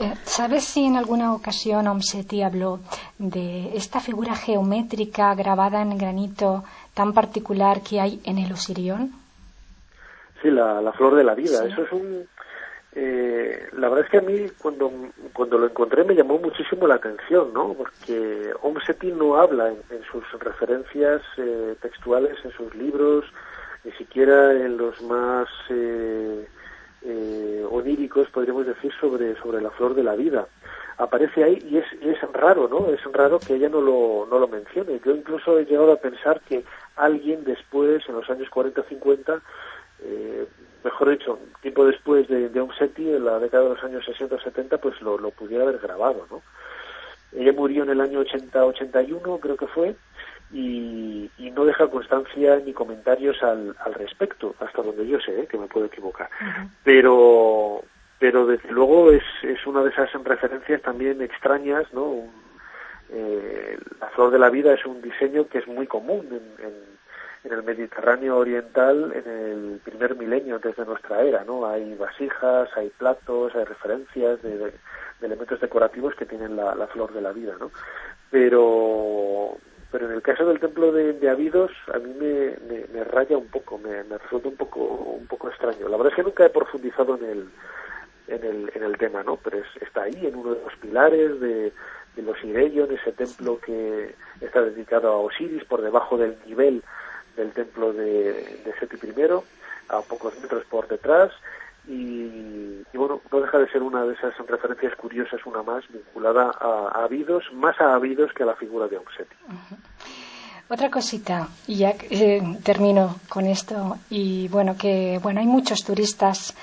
Eh, 0.00 0.14
¿Sabes 0.22 0.64
si 0.64 0.84
en 0.84 0.96
alguna 0.96 1.34
ocasión 1.34 1.88
Omseti 1.88 2.42
habló 2.42 2.80
de 3.18 3.76
esta 3.76 3.98
figura 3.98 4.36
geométrica 4.36 5.34
grabada 5.34 5.82
en 5.82 5.96
granito 5.96 6.62
tan 6.94 7.12
particular 7.12 7.80
que 7.80 8.00
hay 8.00 8.20
en 8.24 8.38
el 8.38 8.52
Osirión? 8.52 9.12
Sí, 10.42 10.50
la, 10.50 10.92
flor 10.92 11.16
de 11.16 11.24
la 11.24 11.34
vida. 11.34 11.64
Eso 11.66 11.82
es 11.82 11.92
un... 11.92 12.28
Eh, 12.92 13.68
la 13.72 13.88
verdad 13.88 14.06
es 14.06 14.10
que 14.10 14.18
a 14.18 14.22
mí 14.22 14.46
cuando, 14.60 14.90
cuando 15.32 15.58
lo 15.58 15.66
encontré 15.66 16.04
me 16.04 16.14
llamó 16.14 16.38
muchísimo 16.38 16.86
la 16.86 16.94
atención, 16.94 17.52
¿no? 17.52 17.74
Porque 17.74 18.50
Omseti 18.62 19.12
no 19.12 19.36
habla 19.36 19.68
en, 19.68 20.02
sus 20.10 20.24
referencias 20.40 21.22
eh, 21.36 21.76
textuales, 21.80 22.36
en 22.44 22.52
sus 22.52 22.74
libros, 22.74 23.24
ni 23.84 23.92
siquiera 23.92 24.52
en 24.52 24.78
los 24.78 25.00
más 25.02 25.48
eh, 25.68 26.46
oníricos, 27.70 28.28
podríamos 28.30 28.66
decir, 28.66 28.92
sobre, 29.00 29.36
sobre 29.36 29.60
la 29.60 29.70
flor 29.70 29.94
de 29.94 30.02
la 30.02 30.16
vida. 30.16 30.46
Aparece 30.96 31.44
ahí 31.44 31.64
y 31.70 31.76
es, 31.76 31.86
es 32.00 32.20
raro, 32.32 32.68
¿no? 32.68 32.88
Es 32.92 33.04
raro 33.12 33.38
que 33.38 33.54
ella 33.54 33.68
no 33.68 33.80
lo, 33.80 34.26
no 34.28 34.38
lo 34.38 34.48
mencione. 34.48 35.00
Yo 35.04 35.14
incluso 35.14 35.58
he 35.58 35.64
llegado 35.64 35.92
a 35.92 36.00
pensar 36.00 36.40
que 36.40 36.64
alguien 36.96 37.44
después, 37.44 38.02
en 38.08 38.16
los 38.16 38.28
años 38.28 38.48
40-50, 38.50 39.40
eh, 40.00 40.46
mejor 40.84 41.10
dicho, 41.10 41.38
tiempo 41.60 41.84
después 41.84 42.28
de, 42.28 42.48
de 42.48 42.60
Omseti, 42.60 43.08
en 43.08 43.24
la 43.24 43.38
década 43.38 43.64
de 43.64 43.70
los 43.70 43.84
años 43.84 44.04
60-70, 44.06 44.78
pues 44.80 45.00
lo, 45.00 45.18
lo 45.18 45.30
pudiera 45.30 45.64
haber 45.64 45.78
grabado, 45.78 46.26
¿no? 46.30 46.42
Ella 47.32 47.52
murió 47.52 47.82
en 47.82 47.90
el 47.90 48.00
año 48.00 48.22
80-81, 48.22 49.40
creo 49.40 49.56
que 49.56 49.66
fue, 49.66 49.94
y, 50.52 51.30
no 51.54 51.64
deja 51.64 51.88
constancia 51.88 52.60
ni 52.64 52.72
comentarios 52.72 53.42
al, 53.42 53.74
al 53.84 53.94
respecto, 53.94 54.54
hasta 54.60 54.80
donde 54.80 55.06
yo 55.08 55.18
sé, 55.18 55.40
¿eh? 55.40 55.46
que 55.46 55.58
me 55.58 55.66
puedo 55.66 55.86
equivocar. 55.86 56.30
Pero 56.84 57.82
pero 58.18 58.46
desde 58.46 58.70
luego 58.70 59.12
es, 59.12 59.22
es 59.42 59.64
una 59.66 59.82
de 59.82 59.90
esas 59.90 60.12
referencias 60.24 60.82
también 60.82 61.22
extrañas, 61.22 61.92
¿no? 61.92 62.24
Eh, 63.10 63.78
la 64.00 64.08
flor 64.08 64.30
de 64.30 64.38
la 64.38 64.50
vida 64.50 64.74
es 64.74 64.84
un 64.84 65.00
diseño 65.00 65.48
que 65.48 65.58
es 65.58 65.66
muy 65.66 65.86
común 65.86 66.26
en, 66.30 66.66
en, 66.66 66.72
en, 67.44 67.52
el 67.52 67.62
Mediterráneo 67.62 68.36
oriental 68.36 69.12
en 69.14 69.30
el 69.30 69.80
primer 69.84 70.16
milenio 70.16 70.56
antes 70.56 70.76
de 70.76 70.84
nuestra 70.84 71.22
era, 71.22 71.44
¿no? 71.44 71.66
Hay 71.66 71.94
vasijas, 71.94 72.68
hay 72.76 72.90
platos, 72.90 73.54
hay 73.54 73.64
referencias 73.64 74.42
de, 74.42 74.72
elementos 75.20 75.60
decorativos 75.60 76.14
que 76.14 76.26
tienen 76.26 76.56
la, 76.56 76.86
flor 76.88 77.12
de 77.12 77.20
la 77.20 77.32
vida, 77.32 77.54
¿no? 77.58 77.70
Pero 78.30 79.56
pero 79.90 80.06
en 80.06 80.12
el 80.12 80.22
caso 80.22 80.44
del 80.44 80.60
templo 80.60 80.92
de, 80.92 81.14
de 81.14 81.30
Abidos 81.30 81.72
a 81.92 81.98
mí 81.98 82.14
me, 82.14 83.04
raya 83.04 83.38
un 83.38 83.48
poco, 83.48 83.78
me, 83.78 84.02
resulta 84.18 84.48
un 84.48 84.56
poco 84.56 84.80
un 84.80 85.26
poco 85.26 85.48
extraño. 85.48 85.88
La 85.88 85.96
verdad 85.96 86.12
es 86.12 86.16
que 86.16 86.22
nunca 86.22 86.44
he 86.46 86.50
profundizado 86.50 87.16
en 87.16 87.24
el 87.24 87.48
en 88.28 88.44
el, 88.44 88.70
en 88.74 88.82
el 88.82 88.98
tema, 88.98 89.22
¿no? 89.22 89.36
Pero 89.36 89.62
está 89.80 90.02
ahí 90.02 90.26
en 90.26 90.36
uno 90.36 90.54
de 90.54 90.60
los 90.62 90.76
pilares 90.76 91.40
de, 91.40 91.72
de 92.18 92.22
los 92.22 92.36
en 92.42 92.92
ese 92.92 93.12
templo 93.12 93.58
que 93.60 94.14
está 94.40 94.60
dedicado 94.62 95.08
a 95.08 95.18
Osiris 95.18 95.64
por 95.64 95.82
debajo 95.82 96.16
del 96.16 96.36
nivel 96.46 96.82
del 97.38 97.52
templo 97.52 97.92
de, 97.92 98.60
Seti 98.78 98.96
I, 98.96 99.22
a 99.88 100.00
pocos 100.02 100.38
metros 100.42 100.64
por 100.66 100.86
detrás 100.88 101.32
y, 101.86 102.82
bueno, 102.92 103.22
no 103.32 103.40
deja 103.40 103.58
de 103.58 103.70
ser 103.70 103.82
una 103.82 104.04
de 104.04 104.12
esas 104.12 104.36
referencias 104.46 104.94
curiosas, 104.96 105.40
una 105.46 105.62
más 105.62 105.84
vinculada 105.88 106.52
a, 106.60 107.04
Abidos, 107.04 107.44
más 107.54 107.80
a 107.80 107.94
Abidos 107.94 108.32
que 108.34 108.42
a 108.42 108.46
la 108.46 108.56
figura 108.56 108.88
de 108.88 108.98
Omseti. 108.98 109.34
Otra 110.68 110.90
cosita, 110.90 111.48
y 111.66 111.76
ya 111.76 111.94
eh, 112.10 112.42
termino 112.62 113.16
con 113.30 113.46
esto, 113.46 113.96
y 114.10 114.48
bueno, 114.48 114.76
que 114.76 115.18
bueno, 115.22 115.40
hay 115.40 115.46
muchos 115.46 115.82
turistas 115.82 116.54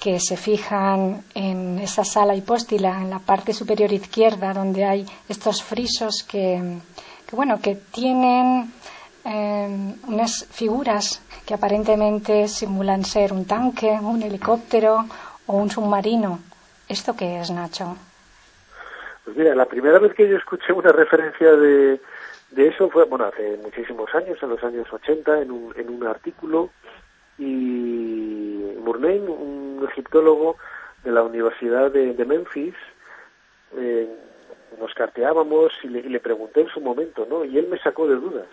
que 0.00 0.18
se 0.18 0.36
fijan 0.36 1.22
en 1.34 1.78
esa 1.78 2.04
sala 2.04 2.34
hipóstila, 2.34 3.00
en 3.00 3.10
la 3.10 3.20
parte 3.20 3.52
superior 3.52 3.92
izquierda, 3.92 4.52
donde 4.52 4.84
hay 4.84 5.06
estos 5.28 5.62
frisos 5.62 6.24
que, 6.24 6.78
que 7.28 7.36
bueno, 7.36 7.60
que 7.62 7.76
tienen 7.76 8.72
eh, 9.24 9.94
unas 10.06 10.46
figuras 10.50 11.22
que 11.46 11.54
aparentemente 11.54 12.46
simulan 12.48 13.04
ser 13.04 13.32
un 13.32 13.46
tanque, 13.46 13.98
un 14.00 14.22
helicóptero 14.22 15.06
o 15.46 15.56
un 15.56 15.70
submarino. 15.70 16.40
¿Esto 16.88 17.16
qué 17.16 17.40
es, 17.40 17.50
Nacho? 17.50 17.96
Pues 19.24 19.36
mira, 19.36 19.54
la 19.54 19.64
primera 19.64 19.98
vez 19.98 20.14
que 20.14 20.28
yo 20.28 20.36
escuché 20.36 20.72
una 20.72 20.92
referencia 20.92 21.52
de, 21.52 22.00
de 22.50 22.68
eso 22.68 22.90
fue, 22.90 23.04
bueno, 23.04 23.24
hace 23.24 23.56
muchísimos 23.62 24.14
años, 24.14 24.38
en 24.42 24.50
los 24.50 24.62
años 24.62 24.92
80, 24.92 25.40
en 25.40 25.50
un, 25.50 25.74
en 25.76 25.88
un 25.88 26.06
artículo, 26.06 26.70
y 27.38 28.74
Murnane, 28.84 29.20
un 29.20 29.86
egiptólogo 29.90 30.56
de 31.02 31.12
la 31.12 31.22
Universidad 31.22 31.90
de, 31.90 32.12
de 32.12 32.24
Memphis, 32.26 32.74
eh, 33.76 34.08
nos 34.78 34.92
carteábamos 34.92 35.72
y 35.82 35.88
le, 35.88 36.00
y 36.00 36.08
le 36.08 36.20
pregunté 36.20 36.60
en 36.60 36.68
su 36.68 36.80
momento, 36.80 37.26
¿no? 37.28 37.44
Y 37.44 37.58
él 37.58 37.68
me 37.68 37.78
sacó 37.78 38.06
de 38.06 38.16
dudas 38.16 38.46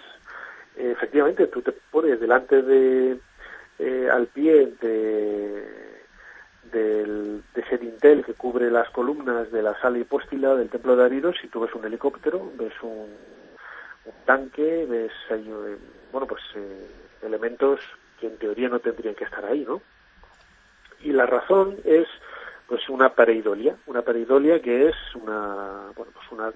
efectivamente 0.75 1.47
tú 1.47 1.61
te 1.61 1.71
pones 1.71 2.19
delante 2.19 2.61
de 2.61 3.19
eh, 3.79 4.09
al 4.11 4.27
pie 4.27 4.73
de 4.81 5.91
del, 6.71 7.43
de 7.53 7.61
ese 7.61 7.77
dintel 7.77 8.23
que 8.23 8.33
cubre 8.33 8.71
las 8.71 8.89
columnas 8.91 9.51
de 9.51 9.61
la 9.61 9.79
sala 9.81 9.97
hipóstila 9.97 10.55
del 10.55 10.69
templo 10.69 10.95
de 10.95 11.03
Aridos 11.03 11.35
y 11.43 11.47
tú 11.47 11.59
ves 11.59 11.73
un 11.75 11.83
helicóptero, 11.83 12.51
ves 12.57 12.73
un, 12.81 13.09
un 14.05 14.13
tanque, 14.25 14.85
ves 14.89 15.11
ahí, 15.29 15.47
eh, 15.49 15.77
bueno, 16.11 16.27
pues 16.27 16.41
eh, 16.55 16.87
elementos 17.23 17.79
que 18.19 18.27
en 18.27 18.37
teoría 18.37 18.69
no 18.69 18.79
tendrían 18.79 19.15
que 19.15 19.25
estar 19.25 19.43
ahí, 19.45 19.65
¿no? 19.67 19.81
Y 21.01 21.11
la 21.11 21.25
razón 21.25 21.77
es 21.83 22.07
pues 22.67 22.87
una 22.87 23.09
pareidolia, 23.09 23.75
una 23.87 24.01
pareidolia 24.01 24.61
que 24.61 24.87
es 24.87 24.95
una, 25.15 25.91
bueno, 25.95 26.11
pues 26.13 26.31
una 26.31 26.53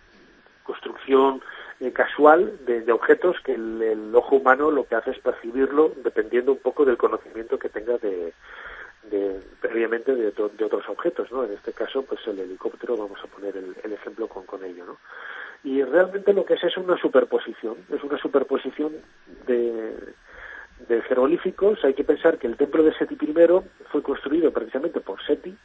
construcción 0.64 1.42
eh, 1.80 1.92
casual 1.92 2.58
de, 2.66 2.90
objetos 2.92 3.38
que 3.44 3.54
el, 3.54 4.12
ojo 4.14 4.38
humano 4.38 4.72
lo 4.72 4.86
que 4.88 4.96
hace 4.96 5.12
es 5.12 5.20
percibirlo 5.20 5.92
dependiendo 6.04 6.54
un 6.54 6.60
poco 6.60 6.86
del 6.86 6.98
conocimiento 6.98 7.60
que 7.60 7.70
tenga 7.70 7.98
de, 7.98 8.34
de 9.12 9.42
previamente 9.60 10.16
de, 10.16 10.32
de, 10.32 10.64
otros 10.64 10.88
objetos, 10.88 11.32
¿no? 11.32 11.44
En 11.44 11.54
este 11.54 11.74
caso, 11.74 12.04
pues 12.04 12.26
el 12.28 12.40
helicóptero, 12.40 12.96
vamos 12.96 13.20
a 13.24 13.28
poner 13.28 13.58
el, 13.58 13.76
el 13.84 13.94
ejemplo 13.94 14.28
con, 14.28 14.46
con 14.46 14.64
ello, 14.64 14.86
¿no? 14.86 14.98
Y 15.66 15.84
realmente 15.84 16.32
lo 16.32 16.46
que 16.46 16.54
es 16.54 16.64
es 16.64 16.78
una 16.78 16.98
superposición, 16.98 17.76
es 17.92 18.04
una 18.04 18.18
superposición 18.20 18.94
de, 19.48 19.98
de 20.88 21.02
jeroglíficos. 21.02 21.84
Hay 21.84 21.94
que 21.94 22.04
pensar 22.04 22.38
que 22.38 22.48
el 22.48 22.56
templo 22.56 22.84
de 22.84 22.94
Seti 22.94 23.16
I 23.16 23.34
fue 23.92 24.04
construido 24.04 24.52
precisamente 24.52 25.00
por 25.02 25.22
Seti, 25.26 25.58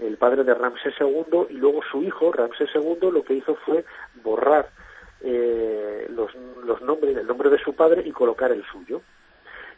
el 0.00 0.16
padre 0.18 0.44
de 0.44 0.54
Ramsés 0.54 0.94
II, 1.00 1.46
y 1.50 1.54
luego 1.54 1.80
su 1.90 2.02
hijo, 2.02 2.30
Ramsés 2.30 2.70
II, 2.74 3.10
lo 3.10 3.24
que 3.24 3.34
hizo 3.34 3.56
fue 3.56 3.84
borrar 4.22 4.68
eh, 5.20 6.06
los, 6.10 6.30
los 6.64 6.80
nombres, 6.82 7.16
el 7.16 7.26
nombre 7.26 7.50
de 7.50 7.58
su 7.58 7.74
padre 7.74 8.02
y 8.04 8.12
colocar 8.12 8.52
el 8.52 8.64
suyo. 8.64 9.02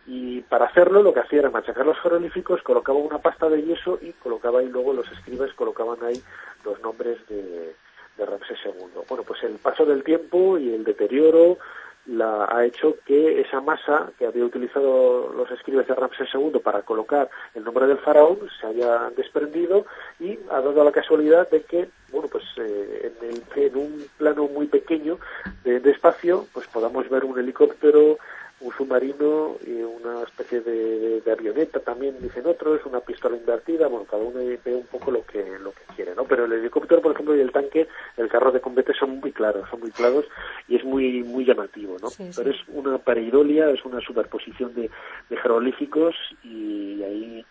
Y 0.06 0.40
para 0.42 0.66
hacerlo 0.66 1.02
lo 1.02 1.12
que 1.12 1.20
hacía 1.20 1.40
era 1.40 1.50
machacar 1.50 1.86
los 1.86 1.98
jeroglíficos, 2.00 2.62
colocaba 2.62 2.98
una 2.98 3.18
pasta 3.18 3.48
de 3.48 3.62
yeso 3.62 3.98
y 4.00 4.12
colocaba 4.12 4.60
ahí 4.60 4.68
luego 4.68 4.92
los 4.92 5.10
escribas 5.12 5.52
colocaban 5.54 6.02
ahí 6.02 6.20
los 6.64 6.80
nombres 6.80 7.18
de, 7.28 7.74
de 8.16 8.26
Ramsés 8.26 8.58
II. 8.64 9.02
Bueno, 9.08 9.24
pues 9.24 9.42
el 9.44 9.56
paso 9.56 9.84
del 9.84 10.02
tiempo 10.02 10.58
y 10.58 10.74
el 10.74 10.84
deterioro 10.84 11.58
la, 12.06 12.46
ha 12.50 12.64
hecho 12.64 12.96
que 13.04 13.40
esa 13.40 13.60
masa 13.60 14.10
que 14.18 14.26
había 14.26 14.44
utilizado 14.44 15.32
los 15.32 15.50
escribas 15.50 15.86
de 15.86 15.94
Ramsés 15.94 16.28
II 16.34 16.58
para 16.62 16.82
colocar 16.82 17.28
el 17.54 17.64
nombre 17.64 17.86
del 17.86 17.98
faraón 17.98 18.38
se 18.60 18.66
haya 18.66 19.10
desprendido 19.16 19.86
y 20.18 20.38
ha 20.50 20.60
dado 20.60 20.82
la 20.82 20.92
casualidad 20.92 21.48
de 21.50 21.62
que, 21.62 21.88
bueno, 22.10 22.28
pues 22.28 22.44
eh, 22.56 23.12
en, 23.20 23.28
el, 23.28 23.42
en, 23.56 23.76
un 23.76 24.06
plano 24.16 24.48
muy 24.48 24.66
pequeño 24.66 25.18
de, 25.64 25.90
espacio, 25.90 26.46
pues 26.52 26.66
podamos 26.68 27.08
ver 27.08 27.24
un 27.24 27.38
helicóptero, 27.38 28.18
un 28.60 28.72
submarino 28.72 29.56
y 29.66 29.82
una 29.82 30.22
especie 30.22 30.60
de, 30.60 31.20
de, 31.20 31.32
avioneta 31.32 31.80
también 31.80 32.20
dicen 32.20 32.46
otros, 32.46 32.84
una 32.84 33.00
pistola 33.00 33.36
invertida, 33.36 33.88
bueno, 33.88 34.04
cada 34.04 34.22
uno 34.22 34.38
ve 34.38 34.74
un 34.74 34.86
poco 34.86 35.10
lo 35.10 35.24
que 35.24 35.58
lo 35.58 35.72
que 35.72 35.82
quiere, 35.96 36.14
¿no? 36.14 36.24
Pero 36.24 36.44
el 36.44 36.52
helicóptero, 36.52 37.00
por 37.00 37.12
ejemplo, 37.12 37.34
y 37.34 37.40
el 37.40 37.52
tanque, 37.52 37.88
el 38.16 38.28
carro 38.28 38.52
de 38.52 38.60
combate 38.60 38.92
son 38.94 39.18
muy 39.20 39.32
claros, 39.32 39.68
son 39.70 39.80
muy 39.80 39.90
claros 39.90 40.26
y 40.68 40.76
es 40.76 40.84
muy 40.84 41.22
muy 41.22 41.44
llamativo, 41.44 41.96
¿no? 42.00 42.10
Sí, 42.10 42.32
sí. 42.32 42.42
Pero 42.42 42.50
es 42.50 42.60
una 42.68 42.98
pareidolia, 42.98 43.70
es 43.70 43.84
una 43.84 44.00
superposición 44.00 44.74
de, 44.74 44.90
de 45.30 45.36
jeroglíficos 45.36 46.14
y 46.42 47.02
ahí 47.02 47.46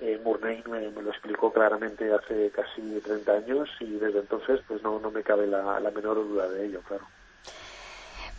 eh, 0.00 0.18
Murnay 0.24 0.62
me, 0.66 0.90
lo 0.90 1.10
explicó 1.10 1.52
claramente 1.52 2.10
hace 2.12 2.50
casi 2.50 2.80
30 3.04 3.32
años 3.32 3.68
y 3.80 3.98
desde 3.98 4.20
entonces 4.20 4.60
pues 4.66 4.82
no, 4.82 4.98
no 4.98 5.10
me 5.10 5.22
cabe 5.22 5.46
la, 5.46 5.78
menor 5.94 6.16
duda 6.16 6.48
de 6.48 6.66
ello, 6.66 6.80
claro. 6.88 7.04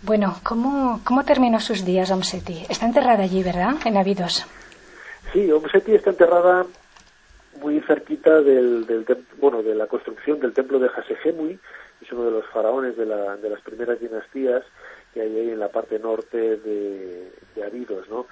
Bueno, 0.04 0.36
¿cómo, 0.44 1.00
¿cómo 1.04 1.24
terminó 1.24 1.60
sus 1.60 1.86
días 1.86 2.10
Omseti? 2.10 2.66
Está 2.70 2.88
enterrada 2.88 3.24
allí, 3.24 3.44
¿verdad? 3.44 3.76
En 3.86 3.98
Abidos. 3.98 4.46
Sí, 5.32 5.52
Omseti 5.52 5.94
está 5.94 6.10
enterrada 6.10 6.66
muy 7.62 7.80
cerquita 7.82 8.42
del, 8.42 8.86
del 8.88 9.06
bueno 9.40 9.62
de 9.62 9.76
la 9.76 9.86
construcción 9.86 10.40
del 10.40 10.54
templo 10.54 10.80
de 10.80 10.90
Hasehemui, 10.90 11.60
es 12.02 12.12
uno 12.12 12.26
de 12.26 12.32
los 12.32 12.46
faraones 12.48 12.98
de, 12.98 13.06
la, 13.06 13.38
de 13.38 13.50
las 13.50 13.62
primeras 13.62 14.00
dinastías 14.00 14.64
que 15.14 15.22
hay 15.22 15.38
ahí 15.38 15.50
en 15.52 15.60
la 15.60 15.68
parte 15.68 16.00
norte 16.00 16.58
de, 16.58 17.32
de 17.56 17.64
Abidos, 17.64 18.10
¿no? 18.10 18.26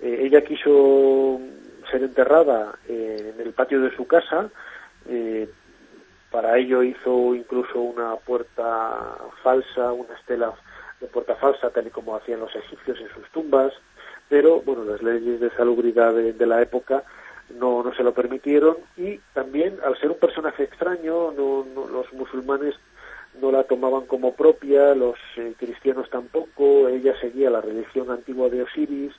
Eh, 0.00 0.20
ella 0.22 0.42
quiso 0.42 1.40
ser 1.90 2.04
enterrada 2.04 2.78
en 2.86 3.40
el 3.40 3.52
patio 3.52 3.80
de 3.80 3.94
su 3.96 4.06
casa, 4.06 4.48
eh, 5.08 5.48
para 6.30 6.58
ello 6.58 6.82
hizo 6.82 7.34
incluso 7.34 7.80
una 7.80 8.14
puerta 8.16 9.16
falsa, 9.42 9.92
una 9.92 10.14
estela 10.14 10.52
de 11.00 11.06
puerta 11.06 11.36
falsa, 11.36 11.70
tal 11.70 11.86
y 11.86 11.90
como 11.90 12.16
hacían 12.16 12.40
los 12.40 12.54
egipcios 12.54 12.98
en 13.00 13.08
sus 13.14 13.28
tumbas, 13.30 13.72
pero 14.28 14.60
bueno, 14.62 14.84
las 14.84 15.02
leyes 15.02 15.40
de 15.40 15.50
salubridad 15.50 16.12
de, 16.14 16.46
la 16.46 16.60
época 16.60 17.04
no, 17.58 17.82
no 17.82 17.94
se 17.94 18.02
lo 18.02 18.12
permitieron 18.12 18.76
y 18.96 19.18
también 19.32 19.78
al 19.84 19.98
ser 19.98 20.10
un 20.10 20.18
personaje 20.18 20.64
extraño, 20.64 21.32
no, 21.32 21.64
los 21.90 22.12
musulmanes 22.12 22.74
no 23.40 23.52
la 23.52 23.64
tomaban 23.64 24.06
como 24.06 24.34
propia, 24.34 24.94
los 24.94 25.16
eh, 25.36 25.54
cristianos 25.58 26.10
tampoco, 26.10 26.88
ella 26.88 27.18
seguía 27.20 27.50
la 27.50 27.60
religión 27.60 28.10
antigua 28.10 28.48
de 28.48 28.62
Osiris, 28.62 29.12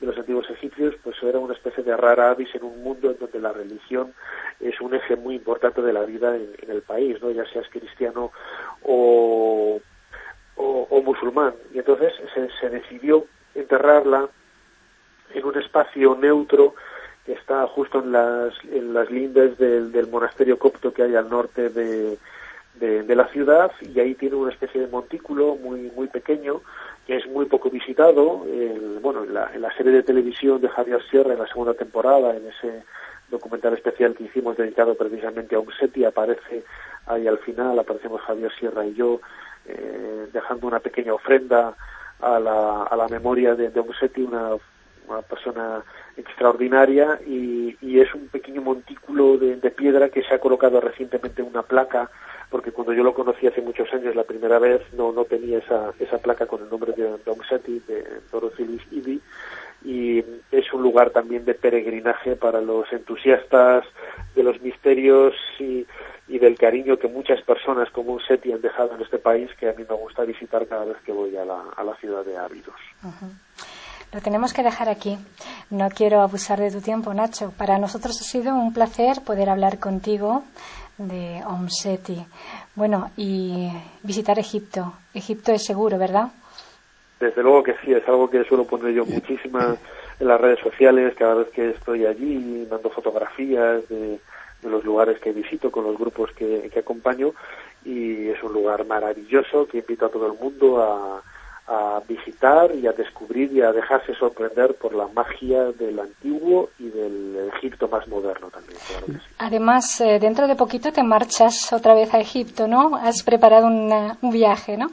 de 0.00 0.06
los 0.06 0.16
antiguos 0.16 0.48
egipcios, 0.50 0.94
pues 1.02 1.16
era 1.22 1.38
una 1.38 1.54
especie 1.54 1.82
de 1.82 1.96
rara 1.96 2.30
avis 2.30 2.54
en 2.54 2.64
un 2.64 2.82
mundo 2.82 3.10
en 3.10 3.18
donde 3.18 3.40
la 3.40 3.52
religión 3.52 4.12
es 4.60 4.80
un 4.80 4.94
eje 4.94 5.16
muy 5.16 5.36
importante 5.36 5.82
de 5.82 5.92
la 5.92 6.04
vida 6.04 6.36
en, 6.36 6.70
el 6.70 6.82
país, 6.82 7.20
¿no? 7.22 7.30
ya 7.30 7.44
seas 7.46 7.66
cristiano 7.70 8.32
o, 8.82 9.80
o, 10.56 11.02
musulmán. 11.02 11.54
Y 11.72 11.78
entonces 11.78 12.12
se, 12.34 12.48
se, 12.58 12.70
decidió 12.70 13.26
enterrarla 13.54 14.28
en 15.34 15.44
un 15.44 15.58
espacio 15.58 16.16
neutro 16.16 16.74
que 17.24 17.32
está 17.32 17.66
justo 17.66 18.00
en 18.00 18.12
las, 18.12 18.54
en 18.64 18.94
las 18.94 19.10
lindes 19.10 19.58
del, 19.58 19.92
del 19.92 20.08
monasterio 20.08 20.58
copto 20.58 20.92
que 20.92 21.02
hay 21.02 21.14
al 21.14 21.28
norte 21.28 21.68
de, 21.70 22.18
de, 22.78 23.14
la 23.14 23.26
ciudad 23.28 23.72
y 23.80 23.98
ahí 24.00 24.14
tiene 24.14 24.36
una 24.36 24.52
especie 24.52 24.80
de 24.80 24.86
montículo 24.86 25.56
muy 25.56 25.90
muy 25.96 26.08
pequeño 26.08 26.60
que 27.06 27.16
es 27.16 27.26
muy 27.26 27.46
poco 27.46 27.70
visitado 27.70 28.44
bueno 29.00 29.24
en 29.24 29.32
la, 29.32 29.50
en 29.54 29.62
la, 29.62 29.74
serie 29.76 29.92
de 29.92 30.02
televisión 30.02 30.60
de 30.60 30.68
Javier 30.68 31.02
Sierra 31.10 31.32
en 31.32 31.38
la 31.38 31.46
segunda 31.46 31.72
temporada 31.74 32.36
en 32.36 32.46
ese 32.46 32.84
documental 33.30 33.72
especial 33.74 34.14
que 34.14 34.24
hicimos 34.24 34.56
dedicado 34.56 34.94
precisamente 34.94 35.56
a 35.56 35.60
Umseti 35.60 36.04
aparece 36.04 36.64
ahí 37.06 37.26
al 37.26 37.38
final 37.38 37.78
aparecemos 37.78 38.20
Javier 38.20 38.52
Sierra 38.58 38.84
y 38.86 38.94
yo 38.94 39.20
eh, 39.68 40.28
dejando 40.32 40.66
una 40.66 40.80
pequeña 40.80 41.14
ofrenda 41.14 41.74
a 42.20 42.40
la, 42.40 42.84
a 42.84 42.96
la 42.96 43.08
memoria 43.08 43.54
de, 43.54 43.70
de 43.70 43.80
Umseti 43.80 44.22
una, 44.22 44.56
una 45.08 45.22
persona 45.22 45.82
extraordinaria 46.16 47.20
y, 47.26 47.76
es 48.00 48.14
un 48.14 48.28
pequeño 48.28 48.60
montículo 48.60 49.38
de, 49.38 49.56
piedra 49.70 50.10
que 50.10 50.22
se 50.22 50.34
ha 50.34 50.38
colocado 50.38 50.80
recientemente 50.80 51.42
una 51.42 51.62
placa 51.62 52.10
porque 52.50 52.72
cuando 52.72 52.92
yo 52.92 53.02
lo 53.02 53.14
conocí 53.14 53.46
hace 53.46 53.62
muchos 53.62 53.92
años 53.92 54.14
la 54.14 54.24
primera 54.24 54.58
vez 54.58 54.82
no 54.92 55.12
no 55.12 55.24
tenía 55.24 55.58
esa, 55.58 55.92
esa 55.98 56.18
placa 56.18 56.46
con 56.46 56.62
el 56.62 56.68
nombre 56.68 56.92
de 56.92 57.16
Dom 57.24 57.38
Seti, 57.48 57.80
de 57.88 58.04
Dorothy 58.30 58.78
Idi, 58.90 59.20
y 59.86 60.18
es 60.50 60.72
un 60.72 60.82
lugar 60.82 61.10
también 61.10 61.44
de 61.44 61.54
peregrinaje 61.54 62.34
para 62.34 62.60
los 62.60 62.92
entusiastas 62.92 63.84
de 64.34 64.42
los 64.42 64.60
misterios 64.60 65.32
y, 65.60 65.86
del 66.26 66.58
cariño 66.58 66.98
que 66.98 67.08
muchas 67.08 67.40
personas 67.42 67.88
como 67.90 68.12
un 68.12 68.20
Seti 68.20 68.52
han 68.52 68.60
dejado 68.60 68.94
en 68.94 69.00
este 69.00 69.18
país 69.18 69.48
que 69.58 69.68
a 69.68 69.72
mí 69.72 69.84
me 69.88 69.94
gusta 69.94 70.22
visitar 70.24 70.66
cada 70.66 70.84
vez 70.84 70.96
que 71.04 71.12
voy 71.12 71.36
a 71.36 71.44
la, 71.44 71.96
ciudad 72.00 72.24
de 72.24 72.36
Ávidos. 72.36 72.74
Lo 74.12 74.20
tenemos 74.20 74.52
que 74.52 74.62
dejar 74.62 74.88
aquí. 74.88 75.18
No 75.70 75.88
quiero 75.88 76.20
abusar 76.20 76.60
de 76.60 76.70
tu 76.70 76.80
tiempo, 76.80 77.14
Nacho. 77.14 77.52
Para 77.56 77.78
nosotros 77.78 78.20
ha 78.20 78.24
sido 78.24 78.54
un 78.54 78.74
placer 78.74 79.22
poder 79.24 79.48
hablar 79.48 79.78
contigo 79.78 80.42
de 80.98 81.42
Omseti. 81.46 82.24
Bueno, 82.74 83.10
y 83.16 83.70
visitar 84.02 84.38
Egipto. 84.38 84.92
Egipto 85.14 85.52
es 85.52 85.64
seguro, 85.64 85.98
¿verdad? 85.98 86.28
Desde 87.20 87.42
luego 87.42 87.62
que 87.62 87.74
sí, 87.84 87.92
es 87.92 88.06
algo 88.08 88.28
que 88.28 88.44
suelo 88.44 88.64
poner 88.64 88.92
yo 88.92 89.06
muchísimas 89.06 89.78
en 90.20 90.28
las 90.28 90.40
redes 90.40 90.60
sociales, 90.60 91.14
cada 91.16 91.34
vez 91.34 91.48
que 91.48 91.70
estoy 91.70 92.06
allí, 92.06 92.66
mando 92.70 92.90
fotografías 92.90 93.88
de, 93.88 94.18
los 94.62 94.84
lugares 94.84 95.20
que 95.20 95.32
visito 95.32 95.70
con 95.70 95.84
los 95.84 95.96
grupos 95.96 96.32
que 96.32 96.72
acompaño 96.76 97.32
y 97.84 98.28
es 98.28 98.42
un 98.42 98.52
lugar 98.52 98.84
maravilloso 98.84 99.68
que 99.68 99.78
invito 99.78 100.06
a 100.06 100.08
todo 100.08 100.26
el 100.26 100.32
mundo 100.32 100.82
a, 100.82 101.22
a 101.68 102.00
visitar 102.06 102.74
y 102.74 102.86
a 102.86 102.92
descubrir 102.92 103.52
y 103.52 103.60
a 103.60 103.72
dejarse 103.72 104.14
sorprender 104.14 104.74
por 104.74 104.94
la 104.94 105.08
magia 105.08 105.72
del 105.72 105.98
antiguo 105.98 106.70
y 106.78 106.88
del 106.88 107.50
Egipto 107.56 107.88
más 107.88 108.06
moderno 108.06 108.48
también. 108.50 108.78
Además, 109.38 110.00
eh, 110.00 110.18
dentro 110.20 110.46
de 110.46 110.54
poquito 110.54 110.92
te 110.92 111.02
marchas 111.02 111.72
otra 111.72 111.94
vez 111.94 112.14
a 112.14 112.20
Egipto, 112.20 112.68
¿no? 112.68 112.94
Has 112.96 113.22
preparado 113.24 113.66
un 113.66 114.30
viaje, 114.30 114.76
¿no? 114.76 114.90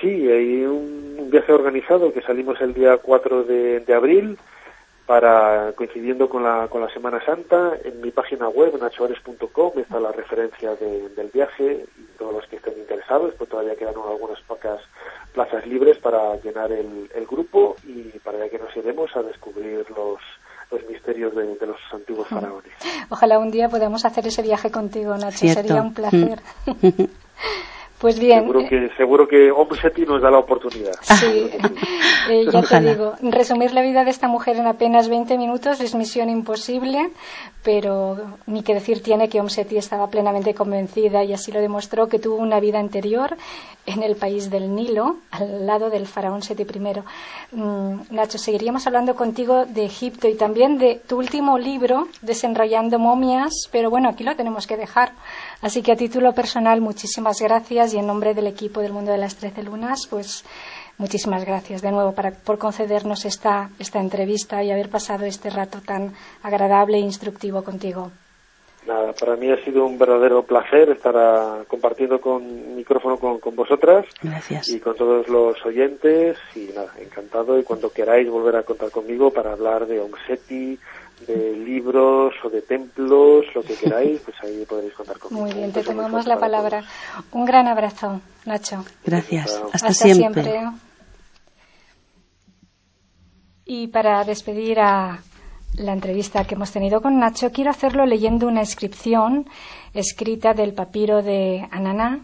Sí, 0.00 0.06
hay 0.30 0.64
un, 0.64 1.28
viaje 1.30 1.52
organizado 1.52 2.12
que 2.12 2.22
salimos 2.22 2.60
el 2.60 2.74
día 2.74 2.96
4 2.96 3.44
de, 3.44 3.80
de 3.80 3.94
abril 3.94 4.36
para 5.10 5.72
coincidiendo 5.72 6.28
con 6.28 6.44
la, 6.44 6.68
con 6.68 6.80
la 6.80 6.88
Semana 6.90 7.20
Santa, 7.24 7.72
en 7.82 8.00
mi 8.00 8.12
página 8.12 8.48
web, 8.48 8.78
nachoares.com, 8.80 9.72
está 9.76 9.98
la 9.98 10.12
referencia 10.12 10.76
del 10.76 11.30
viaje 11.34 11.84
y 11.98 12.16
todos 12.16 12.32
los 12.32 12.46
que 12.46 12.54
estén 12.54 12.78
interesados, 12.78 13.34
pues 13.36 13.50
todavía 13.50 13.74
quedan 13.74 13.94
algunas 13.96 14.40
pocas 14.42 14.80
plazas 15.34 15.66
libres 15.66 15.98
para 15.98 16.36
llenar 16.36 16.70
el, 16.70 17.08
grupo 17.28 17.74
y 17.88 18.02
para 18.20 18.48
que 18.48 18.60
nos 18.60 18.76
iremos 18.76 19.10
a 19.16 19.24
descubrir 19.24 19.84
los, 19.96 20.20
los 20.70 20.88
misterios 20.88 21.34
de, 21.34 21.66
los 21.66 21.78
antiguos 21.92 22.30
mm. 22.30 22.34
faraones. 22.36 22.72
Ojalá 23.08 23.40
un 23.40 23.50
día 23.50 23.68
podamos 23.68 24.04
hacer 24.04 24.28
ese 24.28 24.42
viaje 24.42 24.70
contigo, 24.70 25.16
Nacho, 25.16 25.48
sería 25.48 25.82
un 25.82 25.92
placer. 25.92 26.38
Pues 28.00 28.18
bien. 28.18 28.40
Seguro 28.40 28.66
que, 28.66 28.90
seguro 28.96 29.28
que 29.28 29.52
nos 30.06 30.22
da 30.22 30.30
la 30.30 30.38
oportunidad. 30.38 30.94
Sí, 31.02 31.50
eh, 32.30 32.46
ya 32.50 32.62
te 32.62 32.80
digo. 32.80 33.12
Resumir 33.20 33.74
la 33.74 33.82
vida 33.82 34.04
de 34.04 34.10
esta 34.10 34.26
mujer 34.26 34.56
en 34.56 34.66
apenas 34.66 35.10
20 35.10 35.36
minutos 35.36 35.80
es 35.82 35.94
misión 35.94 36.30
imposible, 36.30 37.10
pero 37.62 38.16
ni 38.46 38.62
que 38.62 38.72
decir 38.72 39.02
tiene 39.02 39.28
que 39.28 39.38
Omseti 39.38 39.76
estaba 39.76 40.08
plenamente 40.08 40.54
convencida 40.54 41.24
y 41.24 41.34
así 41.34 41.52
lo 41.52 41.60
demostró 41.60 42.08
que 42.08 42.18
tuvo 42.18 42.36
una 42.36 42.58
vida 42.58 42.78
anterior 42.78 43.36
en 43.84 44.02
el 44.02 44.16
país 44.16 44.50
del 44.50 44.74
Nilo, 44.74 45.16
al 45.30 45.66
lado 45.66 45.90
del 45.90 46.06
faraón 46.06 46.42
Seti 46.42 46.62
I. 46.62 47.56
Mm, 47.56 48.00
Nacho, 48.10 48.38
seguiríamos 48.38 48.86
hablando 48.86 49.14
contigo 49.14 49.66
de 49.66 49.84
Egipto 49.84 50.26
y 50.28 50.36
también 50.36 50.78
de 50.78 51.00
tu 51.06 51.18
último 51.18 51.58
libro, 51.58 52.08
Desenrollando 52.22 52.98
momias, 52.98 53.68
pero 53.70 53.90
bueno, 53.90 54.08
aquí 54.08 54.24
lo 54.24 54.36
tenemos 54.36 54.66
que 54.66 54.76
dejar. 54.76 55.12
Así 55.62 55.82
que 55.82 55.92
a 55.92 55.96
título 55.96 56.32
personal, 56.32 56.80
muchísimas 56.80 57.38
gracias 57.40 57.92
y 57.92 57.98
en 57.98 58.06
nombre 58.06 58.32
del 58.32 58.46
equipo 58.46 58.80
del 58.80 58.94
Mundo 58.94 59.12
de 59.12 59.18
las 59.18 59.36
Trece 59.36 59.62
Lunas, 59.62 60.06
pues 60.08 60.44
muchísimas 60.96 61.44
gracias 61.44 61.82
de 61.82 61.90
nuevo 61.90 62.14
por 62.44 62.58
concedernos 62.58 63.26
esta, 63.26 63.68
esta 63.78 64.00
entrevista 64.00 64.62
y 64.64 64.70
haber 64.70 64.88
pasado 64.88 65.26
este 65.26 65.50
rato 65.50 65.82
tan 65.82 66.14
agradable 66.42 66.96
e 66.96 67.00
instructivo 67.00 67.62
contigo. 67.62 68.10
Nada, 68.86 69.12
para 69.12 69.36
mí 69.36 69.50
ha 69.50 69.62
sido 69.62 69.84
un 69.84 69.98
verdadero 69.98 70.42
placer 70.42 70.88
estar 70.90 71.66
compartiendo 71.66 72.20
con 72.20 72.74
micrófono 72.74 73.18
con, 73.18 73.38
con, 73.38 73.54
vosotras 73.54 74.06
Gracias. 74.22 74.68
y 74.70 74.80
con 74.80 74.96
todos 74.96 75.28
los 75.28 75.64
oyentes 75.66 76.38
y 76.56 76.70
nada, 76.74 76.92
encantado 76.98 77.58
y 77.58 77.62
cuando 77.62 77.90
queráis 77.90 78.28
volver 78.30 78.56
a 78.56 78.62
contar 78.62 78.90
conmigo 78.90 79.30
para 79.30 79.52
hablar 79.52 79.86
de 79.86 80.00
Omseti, 80.00 80.78
de 81.26 81.52
libros 81.52 82.34
o 82.42 82.48
de 82.48 82.62
templos, 82.62 83.44
lo 83.54 83.62
que 83.62 83.74
queráis, 83.74 84.20
pues 84.20 84.36
ahí 84.42 84.64
podréis 84.64 84.94
contar 84.94 85.18
conmigo. 85.18 85.46
Muy 85.46 85.54
bien, 85.54 85.72
te 85.72 85.82
tomamos 85.82 86.26
la 86.26 86.38
palabra. 86.38 86.82
Un 87.32 87.44
gran 87.44 87.66
abrazo, 87.66 88.20
Nacho. 88.46 88.84
Gracias. 89.04 89.62
Hasta, 89.72 89.92
siempre. 89.92 90.62
Y 93.66 93.88
para 93.88 94.24
despedir 94.24 94.80
a 94.80 95.20
la 95.74 95.92
entrevista 95.92 96.44
que 96.44 96.54
hemos 96.54 96.72
tenido 96.72 97.00
con 97.00 97.18
Nacho, 97.18 97.50
quiero 97.52 97.70
hacerlo 97.70 98.04
leyendo 98.04 98.46
una 98.46 98.60
inscripción 98.60 99.48
escrita 99.94 100.52
del 100.52 100.74
papiro 100.74 101.22
de 101.22 101.66
Ananá 101.70 102.20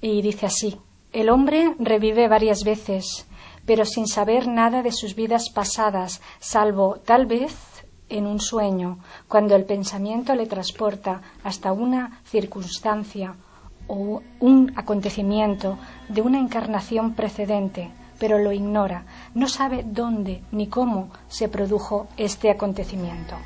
y 0.00 0.22
dice 0.22 0.46
así: 0.46 0.78
El 1.12 1.28
hombre 1.30 1.74
revive 1.78 2.28
varias 2.28 2.64
veces, 2.64 3.26
pero 3.66 3.84
sin 3.84 4.06
saber 4.06 4.46
nada 4.46 4.82
de 4.82 4.92
sus 4.92 5.14
vidas 5.14 5.50
pasadas, 5.50 6.22
salvo 6.38 7.00
tal 7.04 7.26
vez 7.26 7.84
en 8.08 8.26
un 8.26 8.38
sueño, 8.38 8.98
cuando 9.28 9.56
el 9.56 9.64
pensamiento 9.64 10.34
le 10.34 10.46
transporta 10.46 11.22
hasta 11.42 11.72
una 11.72 12.20
circunstancia 12.24 13.34
o 13.86 14.22
un 14.40 14.72
acontecimiento 14.76 15.78
de 16.08 16.22
una 16.22 16.38
encarnación 16.38 17.14
precedente, 17.14 17.90
pero 18.18 18.38
lo 18.38 18.52
ignora, 18.52 19.04
no 19.34 19.48
sabe 19.48 19.84
dónde 19.84 20.42
ni 20.52 20.68
cómo 20.68 21.08
se 21.28 21.48
produjo 21.48 22.06
este 22.16 22.50
acontecimiento. 22.50 23.36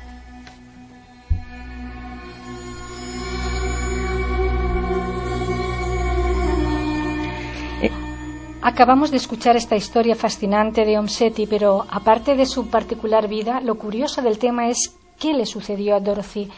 Acabamos 8.61 9.09
de 9.09 9.17
escuchar 9.17 9.55
esta 9.55 9.77
historia 9.77 10.15
fascinante 10.15 10.83
de 10.83 10.99
Om 10.99 11.07
Seti, 11.07 11.47
pero 11.47 11.85
aparte 11.89 12.35
de 12.35 12.45
su 12.45 12.67
particular 12.67 13.29
vida, 13.29 13.61
lo 13.61 13.75
curioso 13.75 14.21
del 14.21 14.37
tema 14.37 14.67
es 14.67 14.97
qué 15.17 15.33
le 15.33 15.45
sucedió 15.45 15.95
a 15.95 16.01
Dorothy 16.01 16.49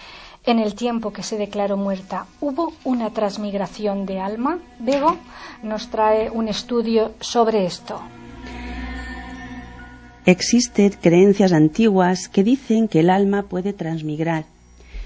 en 0.44 0.58
el 0.58 0.74
tiempo 0.74 1.14
que 1.14 1.22
se 1.22 1.38
declaró 1.38 1.78
muerta. 1.78 2.26
¿Hubo 2.40 2.74
una 2.84 3.12
transmigración 3.12 4.08
de 4.08 4.20
alma? 4.20 4.58
Bego 4.80 5.18
nos 5.62 5.90
trae 5.90 6.32
un 6.32 6.48
estudio 6.48 7.12
sobre 7.20 7.66
esto. 7.66 8.02
Existen 10.28 10.92
creencias 11.02 11.52
antiguas 11.52 12.30
que 12.30 12.44
dicen 12.44 12.88
que 12.88 13.00
el 13.00 13.10
alma 13.10 13.50
puede 13.50 13.74
transmigrar. 13.74 14.46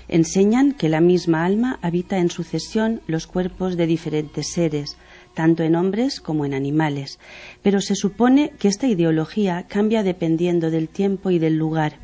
Enseñan 0.10 0.74
que 0.74 0.90
la 0.90 1.00
misma 1.00 1.46
alma 1.46 1.80
habita 1.82 2.18
en 2.18 2.30
sucesión 2.30 3.00
los 3.08 3.26
cuerpos 3.26 3.78
de 3.78 3.88
diferentes 3.88 4.52
seres, 4.52 4.98
tanto 5.34 5.64
en 5.64 5.78
hombres 5.78 6.20
como 6.20 6.44
en 6.44 6.54
animales, 6.54 7.18
pero 7.64 7.80
se 7.80 7.96
supone 7.96 8.52
que 8.60 8.68
esta 8.68 8.88
ideología 8.88 9.66
cambia 9.70 10.04
dependiendo 10.04 10.70
del 10.70 10.90
tiempo 10.90 11.32
y 11.32 11.40
del 11.40 11.56
lugar. 11.56 11.98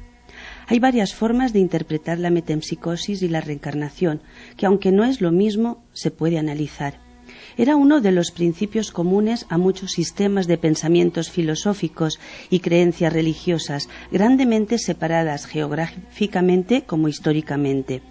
Hay 0.68 0.80
varias 0.80 1.14
formas 1.14 1.52
de 1.52 1.60
interpretar 1.60 2.18
la 2.18 2.30
metempsicosis 2.30 3.22
y 3.24 3.28
la 3.28 3.42
reencarnación, 3.42 4.22
que 4.56 4.66
aunque 4.66 4.94
no 4.94 5.04
es 5.04 5.20
lo 5.20 5.34
mismo, 5.34 5.84
se 5.92 6.12
puede 6.12 6.40
analizar 6.40 7.11
era 7.58 7.76
uno 7.76 8.02
de 8.02 8.12
los 8.12 8.32
principios 8.32 8.92
comunes 8.92 9.46
a 9.50 9.58
muchos 9.58 9.92
sistemas 9.92 10.48
de 10.48 10.58
pensamientos 10.58 11.30
filosóficos 11.30 12.20
y 12.50 12.60
creencias 12.60 13.14
religiosas, 13.14 13.90
grandemente 14.12 14.78
separadas 14.78 15.46
geográficamente 15.46 16.84
como 16.84 17.08
históricamente. 17.08 18.02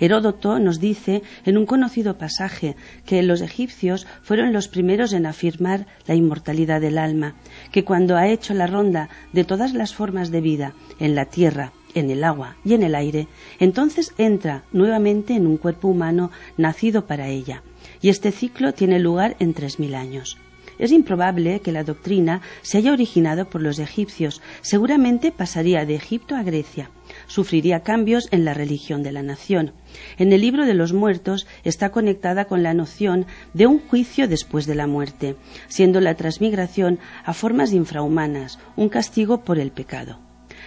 Heródoto 0.00 0.58
nos 0.58 0.80
dice 0.80 1.22
en 1.44 1.56
un 1.56 1.66
conocido 1.66 2.18
pasaje 2.18 2.76
que 3.06 3.22
los 3.22 3.40
egipcios 3.40 4.06
fueron 4.22 4.52
los 4.52 4.68
primeros 4.68 5.12
en 5.12 5.26
afirmar 5.26 5.86
la 6.06 6.14
inmortalidad 6.14 6.80
del 6.80 6.98
alma, 6.98 7.34
que 7.70 7.84
cuando 7.84 8.16
ha 8.16 8.28
hecho 8.28 8.54
la 8.54 8.66
ronda 8.66 9.08
de 9.32 9.44
todas 9.44 9.72
las 9.72 9.94
formas 9.94 10.30
de 10.30 10.40
vida 10.40 10.74
en 10.98 11.14
la 11.14 11.26
tierra, 11.26 11.72
en 11.94 12.10
el 12.10 12.24
agua 12.24 12.56
y 12.64 12.74
en 12.74 12.82
el 12.82 12.96
aire, 12.96 13.28
entonces 13.60 14.12
entra 14.18 14.64
nuevamente 14.72 15.34
en 15.34 15.46
un 15.46 15.56
cuerpo 15.56 15.88
humano 15.88 16.32
nacido 16.56 17.06
para 17.06 17.28
ella 17.28 17.62
y 18.04 18.10
este 18.10 18.32
ciclo 18.32 18.74
tiene 18.74 18.98
lugar 18.98 19.34
en 19.38 19.54
3.000 19.54 19.94
años. 19.94 20.36
Es 20.78 20.92
improbable 20.92 21.60
que 21.60 21.72
la 21.72 21.84
doctrina 21.84 22.42
se 22.60 22.76
haya 22.76 22.92
originado 22.92 23.48
por 23.48 23.62
los 23.62 23.78
egipcios. 23.78 24.42
Seguramente 24.60 25.32
pasaría 25.32 25.86
de 25.86 25.94
Egipto 25.94 26.36
a 26.36 26.42
Grecia. 26.42 26.90
Sufriría 27.28 27.80
cambios 27.80 28.28
en 28.30 28.44
la 28.44 28.52
religión 28.52 29.02
de 29.02 29.12
la 29.12 29.22
nación. 29.22 29.72
En 30.18 30.34
el 30.34 30.42
libro 30.42 30.66
de 30.66 30.74
los 30.74 30.92
muertos 30.92 31.46
está 31.64 31.92
conectada 31.92 32.44
con 32.44 32.62
la 32.62 32.74
noción 32.74 33.24
de 33.54 33.66
un 33.66 33.78
juicio 33.78 34.28
después 34.28 34.66
de 34.66 34.74
la 34.74 34.86
muerte, 34.86 35.36
siendo 35.68 36.02
la 36.02 36.14
transmigración 36.14 36.98
a 37.24 37.32
formas 37.32 37.72
infrahumanas, 37.72 38.58
un 38.76 38.90
castigo 38.90 39.44
por 39.44 39.58
el 39.58 39.70
pecado. 39.70 40.20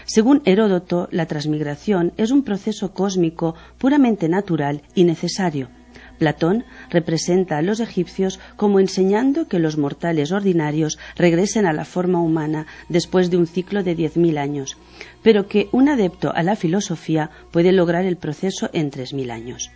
Según 0.05 0.41
Heródoto, 0.43 1.07
la 1.11 1.27
transmigración 1.27 2.13
es 2.17 2.31
un 2.31 2.41
proceso 2.43 2.95
cósmico 2.95 3.53
puramente 3.77 4.27
natural 4.27 4.81
y 4.95 5.03
necesario, 5.03 5.69
Platón 6.17 6.65
representa 6.89 7.57
a 7.57 7.61
los 7.61 7.79
egipcios 7.79 8.39
como 8.55 8.79
enseñando 8.79 9.47
que 9.47 9.59
los 9.59 9.77
mortales 9.77 10.31
ordinarios 10.31 10.97
regresen 11.15 11.65
a 11.65 11.73
la 11.73 11.85
forma 11.85 12.21
humana 12.21 12.67
después 12.89 13.29
de 13.29 13.37
un 13.37 13.47
ciclo 13.47 13.83
de 13.83 13.95
diez 13.95 14.17
mil 14.17 14.37
años, 14.37 14.77
pero 15.23 15.47
que 15.47 15.69
un 15.71 15.89
adepto 15.89 16.33
a 16.33 16.43
la 16.43 16.55
filosofía 16.55 17.29
puede 17.51 17.71
lograr 17.71 18.05
el 18.05 18.17
proceso 18.17 18.69
en 18.73 18.89
tres 18.89 19.13
mil 19.13 19.31
años. 19.31 19.71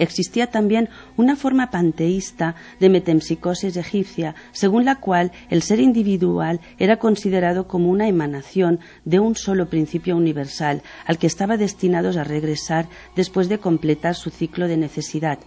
Existía 0.00 0.46
también 0.46 0.88
una 1.18 1.36
forma 1.36 1.70
panteísta 1.70 2.54
de 2.80 2.88
metempsicosis 2.88 3.76
egipcia, 3.76 4.34
según 4.50 4.86
la 4.86 4.96
cual 4.96 5.30
el 5.50 5.60
ser 5.60 5.78
individual 5.78 6.58
era 6.78 6.96
considerado 6.96 7.68
como 7.68 7.90
una 7.90 8.08
emanación 8.08 8.80
de 9.04 9.20
un 9.20 9.36
solo 9.36 9.68
principio 9.68 10.16
universal, 10.16 10.82
al 11.04 11.18
que 11.18 11.26
estaba 11.26 11.58
destinados 11.58 12.16
a 12.16 12.24
regresar 12.24 12.88
después 13.14 13.50
de 13.50 13.58
completar 13.58 14.14
su 14.14 14.30
ciclo 14.30 14.68
de 14.68 14.78
necesidad. 14.78 15.38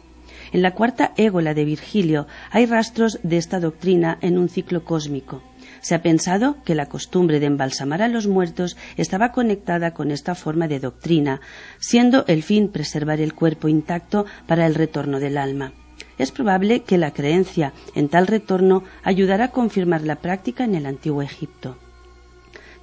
En 0.52 0.62
la 0.62 0.76
cuarta 0.76 1.14
égola 1.18 1.56
de 1.56 1.66
Virgilio 1.66 2.28
hay 2.52 2.68
rastros 2.68 3.20
de 3.24 3.38
esta 3.38 3.60
doctrina 3.60 4.20
en 4.22 4.38
un 4.38 4.50
ciclo 4.50 4.84
cósmico. 4.84 5.42
Se 5.84 5.96
ha 5.96 6.02
pensado 6.02 6.64
que 6.64 6.76
la 6.76 6.86
costumbre 6.86 7.42
de 7.42 7.48
embalsamar 7.48 8.02
a 8.02 8.08
los 8.08 8.26
muertos 8.26 8.78
estaba 8.96 9.34
conectada 9.34 9.94
con 9.94 10.12
esta 10.12 10.34
forma 10.34 10.70
de 10.70 10.80
doctrina, 10.80 11.42
siendo 11.78 12.24
el 12.28 12.42
fin 12.42 12.70
preservar 12.70 13.20
el 13.20 13.34
cuerpo 13.34 13.68
intacto 13.68 14.26
para 14.48 14.66
el 14.66 14.76
retorno 14.76 15.20
del 15.20 15.38
alma. 15.38 15.74
Es 16.18 16.32
probable 16.32 16.84
que 16.84 16.98
la 16.98 17.12
creencia 17.12 17.74
en 17.96 18.08
tal 18.08 18.28
retorno 18.28 18.86
ayudara 19.04 19.46
a 19.46 19.52
confirmar 19.52 20.04
la 20.04 20.16
práctica 20.16 20.64
en 20.64 20.76
el 20.76 20.86
antiguo 20.86 21.22
Egipto. 21.22 21.78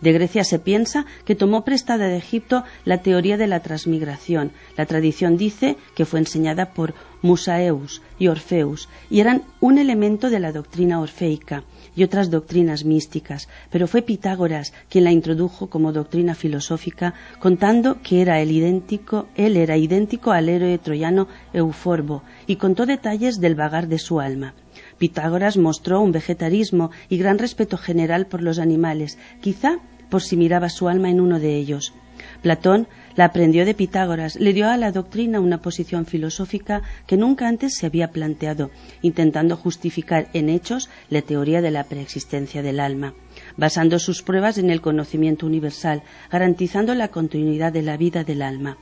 De 0.00 0.12
Grecia 0.12 0.44
se 0.44 0.58
piensa 0.58 1.04
que 1.24 1.34
tomó 1.34 1.62
prestada 1.62 2.08
de 2.08 2.16
Egipto 2.16 2.64
la 2.84 2.98
teoría 2.98 3.36
de 3.36 3.46
la 3.46 3.60
transmigración. 3.60 4.52
La 4.76 4.86
tradición 4.86 5.36
dice 5.36 5.76
que 5.94 6.06
fue 6.06 6.20
enseñada 6.20 6.72
por 6.72 6.94
Musaeus 7.22 8.00
y 8.18 8.28
Orfeus 8.28 8.88
y 9.10 9.20
eran 9.20 9.42
un 9.60 9.76
elemento 9.76 10.30
de 10.30 10.40
la 10.40 10.52
doctrina 10.52 11.00
orfeica 11.00 11.64
y 11.94 12.02
otras 12.02 12.30
doctrinas 12.30 12.84
místicas, 12.84 13.48
pero 13.70 13.86
fue 13.86 14.00
Pitágoras 14.00 14.72
quien 14.88 15.04
la 15.04 15.12
introdujo 15.12 15.68
como 15.68 15.92
doctrina 15.92 16.34
filosófica, 16.34 17.12
contando 17.38 18.00
que 18.02 18.22
era 18.22 18.40
el 18.40 18.52
idéntico, 18.52 19.26
él 19.36 19.56
era 19.56 19.76
idéntico 19.76 20.32
al 20.32 20.48
héroe 20.48 20.78
troyano 20.78 21.28
Euforbo 21.52 22.22
y 22.46 22.56
contó 22.56 22.86
detalles 22.86 23.38
del 23.38 23.54
vagar 23.54 23.86
de 23.88 23.98
su 23.98 24.18
alma. 24.18 24.54
Pitágoras 24.98 25.56
mostró 25.56 26.00
un 26.00 26.12
vegetarismo 26.12 26.90
y 27.08 27.18
gran 27.18 27.38
respeto 27.38 27.76
general 27.76 28.26
por 28.26 28.42
los 28.42 28.58
animales, 28.58 29.18
quizá 29.40 29.78
por 30.10 30.22
si 30.22 30.36
miraba 30.36 30.68
su 30.68 30.88
alma 30.88 31.08
en 31.10 31.20
uno 31.20 31.38
de 31.38 31.56
ellos. 31.56 31.94
Platón 32.42 32.86
la 33.16 33.26
aprendió 33.26 33.64
de 33.64 33.74
Pitágoras, 33.74 34.36
le 34.36 34.52
dio 34.52 34.68
a 34.68 34.76
la 34.76 34.92
doctrina 34.92 35.40
una 35.40 35.62
posición 35.62 36.06
filosófica 36.06 36.82
que 37.06 37.16
nunca 37.16 37.48
antes 37.48 37.74
se 37.74 37.86
había 37.86 38.12
planteado, 38.12 38.70
intentando 39.02 39.56
justificar 39.56 40.28
en 40.32 40.48
hechos 40.48 40.88
la 41.08 41.22
teoría 41.22 41.60
de 41.60 41.70
la 41.70 41.84
preexistencia 41.84 42.62
del 42.62 42.80
alma, 42.80 43.14
basando 43.56 43.98
sus 43.98 44.22
pruebas 44.22 44.58
en 44.58 44.70
el 44.70 44.80
conocimiento 44.80 45.46
universal, 45.46 46.02
garantizando 46.30 46.94
la 46.94 47.08
continuidad 47.08 47.72
de 47.72 47.82
la 47.82 47.96
vida 47.96 48.24
del 48.24 48.42
alma. 48.42 48.78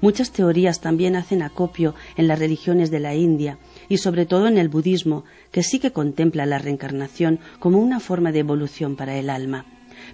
Muchas 0.00 0.32
teorías 0.32 0.80
también 0.80 1.14
hacen 1.14 1.42
acopio 1.42 1.94
en 2.16 2.26
las 2.26 2.38
religiones 2.38 2.90
de 2.90 2.98
la 2.98 3.14
India 3.14 3.58
y 3.88 3.98
sobre 3.98 4.26
todo 4.26 4.48
en 4.48 4.58
el 4.58 4.68
budismo, 4.68 5.24
que 5.52 5.62
sí 5.62 5.78
que 5.78 5.92
contempla 5.92 6.46
la 6.46 6.58
reencarnación 6.58 7.38
como 7.60 7.78
una 7.78 8.00
forma 8.00 8.32
de 8.32 8.40
evolución 8.40 8.96
para 8.96 9.16
el 9.16 9.30
alma. 9.30 9.66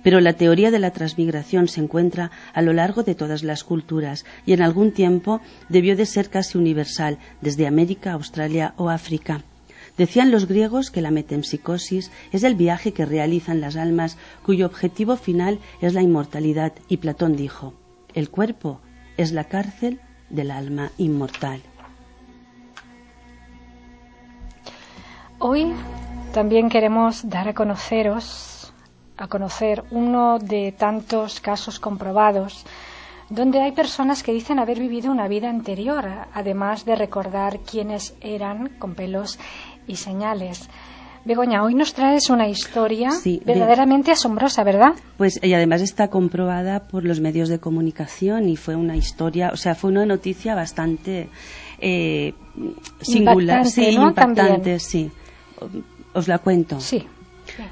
Pero 0.05 0.20
la 0.20 0.34
teoría 0.34 0.70
de 0.70 0.78
la 0.78 0.92
transmigración 0.92 1.66
se 1.66 1.80
encuentra 1.80 2.30
a 2.52 2.62
lo 2.62 2.72
largo 2.72 3.02
de 3.02 3.16
todas 3.16 3.42
las 3.42 3.64
culturas 3.64 4.24
y 4.46 4.52
en 4.52 4.62
algún 4.62 4.92
tiempo 4.92 5.40
debió 5.68 5.96
de 5.96 6.07
ser 6.07 6.30
casi 6.30 6.59
universal, 6.59 7.18
desde 7.40 7.66
América, 7.66 8.12
Australia 8.12 8.74
o 8.76 8.90
África. 8.90 9.42
Decían 9.96 10.30
los 10.30 10.46
griegos 10.46 10.90
que 10.90 11.00
la 11.00 11.11
metempsicosis 11.11 12.11
es 12.32 12.42
el 12.42 12.55
viaje 12.55 12.92
que 12.92 13.07
realizan 13.07 13.61
las 13.61 13.76
almas 13.76 14.18
cuyo 14.44 14.66
objetivo 14.66 15.16
final 15.16 15.59
es 15.80 15.94
la 15.94 16.02
inmortalidad 16.02 16.72
y 16.88 16.98
Platón 16.98 17.34
dijo, 17.34 17.74
el 18.12 18.28
cuerpo 18.28 18.80
es 19.16 19.32
la 19.32 19.44
cárcel 19.44 20.00
del 20.30 20.50
alma 20.50 20.90
inmortal. 20.98 21.61
Hoy 25.38 25.72
también 26.32 26.68
queremos 26.68 27.28
dar 27.28 27.48
a 27.48 27.55
conoceros 27.55 28.53
a 29.16 29.28
conocer 29.28 29.84
uno 29.90 30.38
de 30.38 30.72
tantos 30.72 31.40
casos 31.40 31.78
comprobados 31.78 32.64
donde 33.30 33.60
hay 33.60 33.72
personas 33.72 34.22
que 34.22 34.32
dicen 34.32 34.58
haber 34.58 34.78
vivido 34.78 35.10
una 35.10 35.28
vida 35.28 35.48
anterior, 35.48 36.04
además 36.32 36.84
de 36.84 36.94
recordar 36.94 37.60
quiénes 37.60 38.14
eran 38.20 38.68
con 38.78 38.94
pelos 38.94 39.38
y 39.86 39.96
señales. 39.96 40.68
Begoña, 41.24 41.62
hoy 41.62 41.74
nos 41.74 41.94
traes 41.94 42.28
una 42.28 42.48
historia 42.48 43.08
verdaderamente 43.46 44.12
asombrosa, 44.12 44.62
¿verdad? 44.62 44.92
Pues 45.16 45.40
y 45.42 45.54
además 45.54 45.80
está 45.80 46.08
comprobada 46.08 46.80
por 46.80 47.04
los 47.04 47.20
medios 47.20 47.48
de 47.48 47.58
comunicación 47.58 48.46
y 48.48 48.56
fue 48.56 48.76
una 48.76 48.94
historia, 48.94 49.50
o 49.50 49.56
sea, 49.56 49.74
fue 49.74 49.90
una 49.90 50.04
noticia 50.04 50.54
bastante 50.54 51.30
eh, 51.78 52.34
singular, 53.00 53.66
sí, 53.66 53.86
impactante, 53.86 54.78
sí. 54.78 55.10
Os 56.12 56.28
la 56.28 56.38
cuento. 56.38 56.78
Sí. 56.78 57.06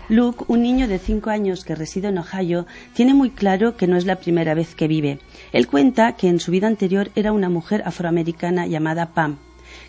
Luke, 0.09 0.45
un 0.49 0.63
niño 0.63 0.89
de 0.89 0.99
cinco 0.99 1.31
años 1.31 1.65
que 1.65 1.75
reside 1.75 2.09
en 2.09 2.19
Ohio, 2.19 2.67
tiene 2.95 3.15
muy 3.15 3.31
claro 3.31 3.77
que 3.77 3.87
no 3.87 3.97
es 3.97 4.05
la 4.05 4.17
primera 4.17 4.55
vez 4.55 4.75
que 4.75 4.89
vive. 4.89 5.19
Él 5.53 5.67
cuenta 5.67 6.13
que 6.17 6.29
en 6.29 6.41
su 6.41 6.51
vida 6.51 6.67
anterior 6.67 7.11
era 7.15 7.33
una 7.33 7.49
mujer 7.49 7.83
afroamericana 7.85 8.67
llamada 8.67 9.15
Pam, 9.15 9.39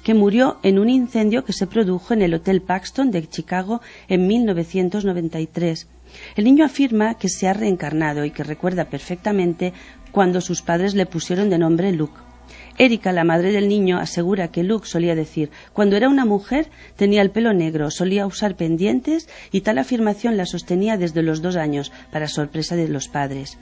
que 0.04 0.14
murió 0.14 0.58
en 0.64 0.80
un 0.80 0.90
incendio 0.90 1.46
que 1.46 1.54
se 1.54 1.68
produjo 1.68 2.14
en 2.14 2.22
el 2.22 2.34
Hotel 2.34 2.62
Paxton 2.62 3.12
de 3.12 3.28
Chicago 3.28 3.82
en 4.08 4.28
1993. 4.28 5.88
El 6.36 6.46
niño 6.46 6.66
afirma 6.66 7.16
que 7.16 7.30
se 7.30 7.48
ha 7.48 7.54
reencarnado 7.54 8.26
y 8.26 8.32
que 8.32 8.44
recuerda 8.44 8.86
perfectamente 8.86 9.74
cuando 10.12 10.42
sus 10.42 10.62
padres 10.62 10.94
le 10.94 11.06
pusieron 11.06 11.50
de 11.50 11.58
nombre 11.58 11.92
Luke. 11.92 12.33
Erika, 12.78 13.12
la 13.12 13.24
madre 13.24 13.52
del 13.52 13.68
niño, 13.68 14.00
asegura 14.00 14.48
que 14.48 14.64
Luke 14.64 14.88
solía 14.88 15.16
decir, 15.16 15.52
cuando 15.74 15.96
era 15.96 16.10
una 16.10 16.26
mujer 16.26 16.70
tenía 16.96 17.22
el 17.22 17.30
pelo 17.30 17.54
negro, 17.54 17.92
solía 17.92 18.26
usar 18.26 18.56
pendientes 18.56 19.30
y 19.52 19.62
tal 19.62 19.78
afirmación 19.78 20.38
la 20.38 20.48
sostenía 20.48 20.98
desde 20.98 21.22
los 21.22 21.42
dos 21.42 21.56
años, 21.56 21.92
para 22.12 22.28
sorpresa 22.28 22.76
de 22.76 22.88
los 22.88 23.08
padres. 23.08 23.60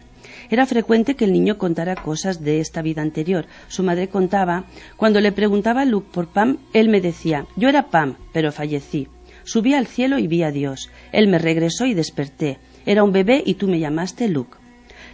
Era 0.50 0.66
frecuente 0.66 1.16
que 1.16 1.26
el 1.26 1.34
niño 1.34 1.58
contara 1.58 1.96
cosas 1.96 2.42
de 2.42 2.60
esta 2.60 2.82
vida 2.82 3.02
anterior. 3.02 3.46
Su 3.68 3.84
madre 3.84 4.08
contaba, 4.08 4.66
cuando 4.96 5.20
le 5.20 5.32
preguntaba 5.32 5.82
a 5.82 5.86
Luke 5.86 6.10
por 6.12 6.28
Pam, 6.28 6.58
él 6.74 6.90
me 6.90 7.02
decía, 7.02 7.46
yo 7.56 7.68
era 7.70 7.90
Pam, 7.90 8.16
pero 8.32 8.52
fallecí. 8.52 9.08
Subí 9.44 9.74
al 9.74 9.88
cielo 9.88 10.20
y 10.20 10.28
vi 10.28 10.44
a 10.44 10.52
Dios. 10.52 10.90
Él 11.12 11.28
me 11.28 11.40
regresó 11.40 11.86
y 11.86 11.94
desperté. 11.94 12.60
Era 12.86 13.04
un 13.04 13.12
bebé 13.12 13.44
y 13.46 13.56
tú 13.56 13.68
me 13.68 13.80
llamaste 13.80 14.28
Luke. 14.28 14.58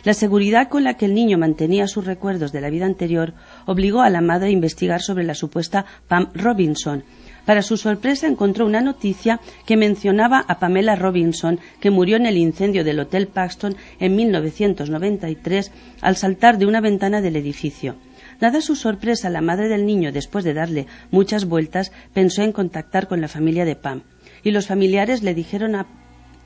La 0.03 0.13
seguridad 0.13 0.69
con 0.69 0.83
la 0.83 0.95
que 0.95 1.05
el 1.05 1.13
niño 1.13 1.37
mantenía 1.37 1.87
sus 1.87 2.05
recuerdos 2.05 2.51
de 2.51 2.61
la 2.61 2.69
vida 2.69 2.85
anterior 2.85 3.33
obligó 3.67 4.01
a 4.01 4.09
la 4.09 4.21
madre 4.21 4.47
a 4.47 4.51
investigar 4.51 5.01
sobre 5.01 5.23
la 5.23 5.35
supuesta 5.35 5.85
Pam 6.07 6.29
Robinson. 6.33 7.03
Para 7.45 7.61
su 7.61 7.77
sorpresa 7.77 8.27
encontró 8.27 8.65
una 8.65 8.81
noticia 8.81 9.39
que 9.65 9.77
mencionaba 9.77 10.43
a 10.47 10.59
Pamela 10.59 10.97
Robinson, 10.97 11.61
que 11.79 11.91
murió 11.91 12.17
en 12.17 12.25
el 12.25 12.35
incendio 12.35 12.83
del 12.83 12.99
Hotel 12.99 13.27
Paxton 13.27 13.77
en 13.99 14.15
1993 14.17 15.71
al 16.01 16.17
saltar 16.17 16.57
de 16.57 16.65
una 16.65 16.81
ventana 16.81 17.21
del 17.21 17.37
edificio. 17.37 17.95
Dada 18.41 18.59
su 18.59 18.75
sorpresa, 18.75 19.29
la 19.29 19.41
madre 19.41 19.69
del 19.69 19.85
niño, 19.85 20.11
después 20.11 20.43
de 20.43 20.53
darle 20.53 20.87
muchas 21.09 21.45
vueltas, 21.45 21.93
pensó 22.13 22.43
en 22.43 22.51
contactar 22.51 23.07
con 23.07 23.21
la 23.21 23.29
familia 23.29 23.63
de 23.63 23.75
Pam. 23.75 24.01
Y 24.43 24.51
los 24.51 24.67
familiares 24.67 25.23
le 25.23 25.33
dijeron 25.33 25.85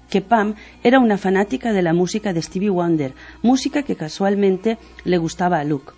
que 0.10 0.22
Pam 0.22 0.54
era 0.84 1.00
una 1.00 1.18
fanática 1.18 1.74
de 1.74 1.82
la 1.82 1.94
música 1.94 2.32
de 2.32 2.44
Stevie 2.44 2.70
Wonder, 2.70 3.14
música 3.42 3.84
que 3.84 3.96
casualmente 3.96 4.78
le 5.04 5.18
gustaba 5.18 5.60
a 5.60 5.64
Luke. 5.64 5.94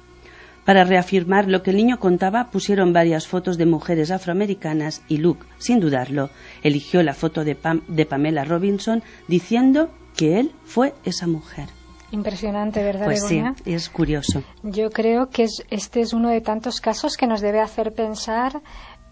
Para 0.65 0.85
reafirmar 0.85 1.47
lo 1.49 1.61
que 1.61 1.71
el 1.71 1.77
niño 1.77 1.99
contaba, 1.99 2.45
pusieron 2.49 2.93
varias 2.93 3.27
fotos 3.27 3.57
de 3.57 3.65
mujeres 3.65 4.11
afroamericanas 4.11 5.01
y 5.09 5.17
Luke, 5.17 5.45
sin 5.57 5.79
dudarlo, 5.79 6.29
eligió 6.61 7.03
la 7.03 7.13
foto 7.13 7.43
de, 7.43 7.57
de 7.87 8.05
Pamela 8.05 8.45
Robinson 8.45 9.03
diciendo 9.27 9.89
que 10.15 10.39
él 10.39 10.51
fue 10.63 10.93
esa 11.03 11.27
mujer. 11.27 11.67
Impresionante, 12.11 12.83
¿verdad, 12.83 13.05
Pues 13.05 13.23
sí, 13.25 13.41
es 13.65 13.89
curioso. 13.89 14.43
Yo 14.61 14.91
creo 14.91 15.29
que 15.29 15.47
este 15.71 16.01
es 16.01 16.13
uno 16.13 16.29
de 16.29 16.41
tantos 16.41 16.79
casos 16.79 17.17
que 17.17 17.25
nos 17.27 17.41
debe 17.41 17.59
hacer 17.59 17.91
pensar 17.91 18.61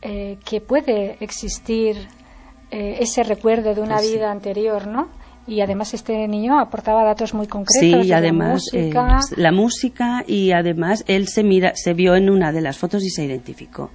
eh, 0.04 0.38
que 0.46 0.62
puede 0.62 1.18
existir 1.20 1.98
eh, 2.70 2.98
ese 3.00 3.24
recuerdo 3.24 3.74
de 3.74 3.82
una 3.82 3.96
Pues 3.96 4.08
sí. 4.08 4.14
vida 4.16 4.32
anterior, 4.32 4.88
¿no? 4.88 5.10
Y 5.48 5.62
además 5.62 5.94
este 5.94 6.28
niño 6.28 6.60
aportaba 6.60 7.04
datos 7.04 7.34
muy 7.34 7.48
concretos. 7.48 8.04
Sí, 8.04 8.10
y 8.10 8.14
además 8.14 8.64
eh, 8.74 8.94
música. 8.94 9.20
la 9.36 9.52
música 9.52 10.24
y 10.28 10.52
además 10.52 11.04
él 11.08 11.28
se 11.28 11.44
mira, 11.44 11.74
se 11.76 11.94
vio 11.94 12.16
en 12.16 12.30
una 12.30 12.52
de 12.52 12.62
las 12.62 12.78
fotos 12.78 13.04
y 13.04 13.10
se 13.10 13.26
identificó 13.26 13.90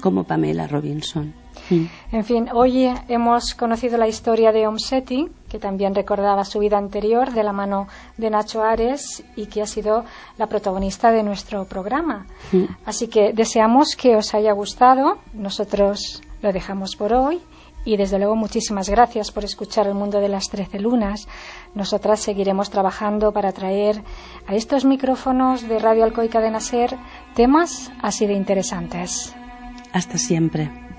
como 0.00 0.24
Pamela 0.24 0.66
Robinson. 0.66 1.32
Mm. 1.70 1.84
En 2.12 2.24
fin, 2.24 2.48
hoy 2.52 2.92
hemos 3.08 3.54
conocido 3.54 3.96
la 3.96 4.08
historia 4.08 4.52
de 4.52 4.66
Omseti, 4.66 5.28
que 5.48 5.58
también 5.58 5.94
recordaba 5.94 6.44
su 6.44 6.58
vida 6.58 6.78
anterior 6.78 7.32
de 7.32 7.44
la 7.44 7.52
mano 7.52 7.88
de 8.16 8.30
Nacho 8.30 8.62
Ares 8.62 9.24
y 9.36 9.46
que 9.46 9.62
ha 9.62 9.66
sido 9.66 10.04
la 10.38 10.46
protagonista 10.46 11.10
de 11.10 11.22
nuestro 11.22 11.64
programa. 11.64 12.26
Mm. 12.52 12.64
Así 12.84 13.08
que 13.08 13.32
deseamos 13.32 13.96
que 13.96 14.16
os 14.16 14.34
haya 14.34 14.52
gustado. 14.52 15.18
Nosotros 15.32 16.22
lo 16.42 16.52
dejamos 16.52 16.96
por 16.96 17.12
hoy. 17.12 17.40
Y 17.84 17.96
desde 17.96 18.18
luego 18.18 18.36
muchísimas 18.36 18.88
gracias 18.88 19.30
por 19.32 19.44
escuchar 19.44 19.86
el 19.86 19.94
mundo 19.94 20.20
de 20.20 20.28
las 20.28 20.48
trece 20.48 20.78
lunas. 20.78 21.26
Nosotras 21.74 22.20
seguiremos 22.20 22.70
trabajando 22.70 23.32
para 23.32 23.52
traer 23.52 24.02
a 24.46 24.54
estos 24.54 24.84
micrófonos 24.84 25.66
de 25.66 25.78
Radio 25.78 26.04
Alcoica 26.04 26.40
de 26.40 26.50
Naser 26.50 26.96
temas 27.34 27.90
así 28.02 28.26
de 28.26 28.34
interesantes. 28.34 29.34
Hasta 29.92 30.18
siempre. 30.18 30.89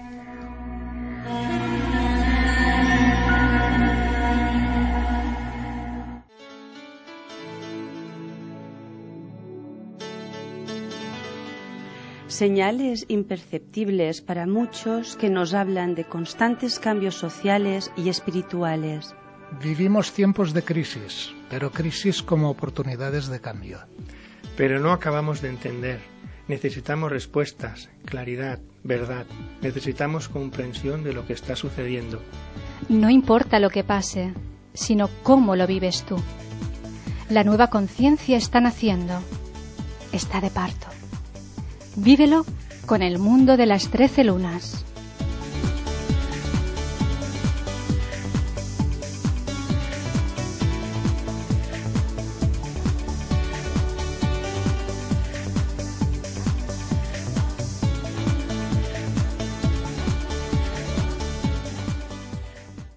Señales 12.41 13.05
imperceptibles 13.07 14.21
para 14.21 14.47
muchos 14.47 15.15
que 15.15 15.29
nos 15.29 15.53
hablan 15.53 15.93
de 15.93 16.05
constantes 16.05 16.79
cambios 16.79 17.13
sociales 17.13 17.91
y 17.95 18.09
espirituales. 18.09 19.13
Vivimos 19.61 20.11
tiempos 20.11 20.51
de 20.51 20.63
crisis, 20.63 21.35
pero 21.51 21.71
crisis 21.71 22.23
como 22.23 22.49
oportunidades 22.49 23.27
de 23.27 23.39
cambio. 23.41 23.77
Pero 24.57 24.79
no 24.79 24.91
acabamos 24.91 25.43
de 25.43 25.49
entender. 25.49 25.99
Necesitamos 26.47 27.11
respuestas, 27.11 27.91
claridad, 28.05 28.57
verdad. 28.83 29.27
Necesitamos 29.61 30.27
comprensión 30.27 31.03
de 31.03 31.13
lo 31.13 31.27
que 31.27 31.33
está 31.33 31.55
sucediendo. 31.55 32.23
No 32.89 33.11
importa 33.11 33.59
lo 33.59 33.69
que 33.69 33.83
pase, 33.83 34.33
sino 34.73 35.11
cómo 35.21 35.55
lo 35.55 35.67
vives 35.67 36.01
tú. 36.07 36.15
La 37.29 37.43
nueva 37.43 37.67
conciencia 37.67 38.35
está 38.35 38.59
naciendo. 38.61 39.19
Está 40.11 40.41
de 40.41 40.49
parto. 40.49 40.87
Vívelo 41.95 42.45
con 42.85 43.01
el 43.01 43.19
mundo 43.19 43.57
de 43.57 43.65
las 43.65 43.89
trece 43.89 44.23
lunas. 44.23 44.85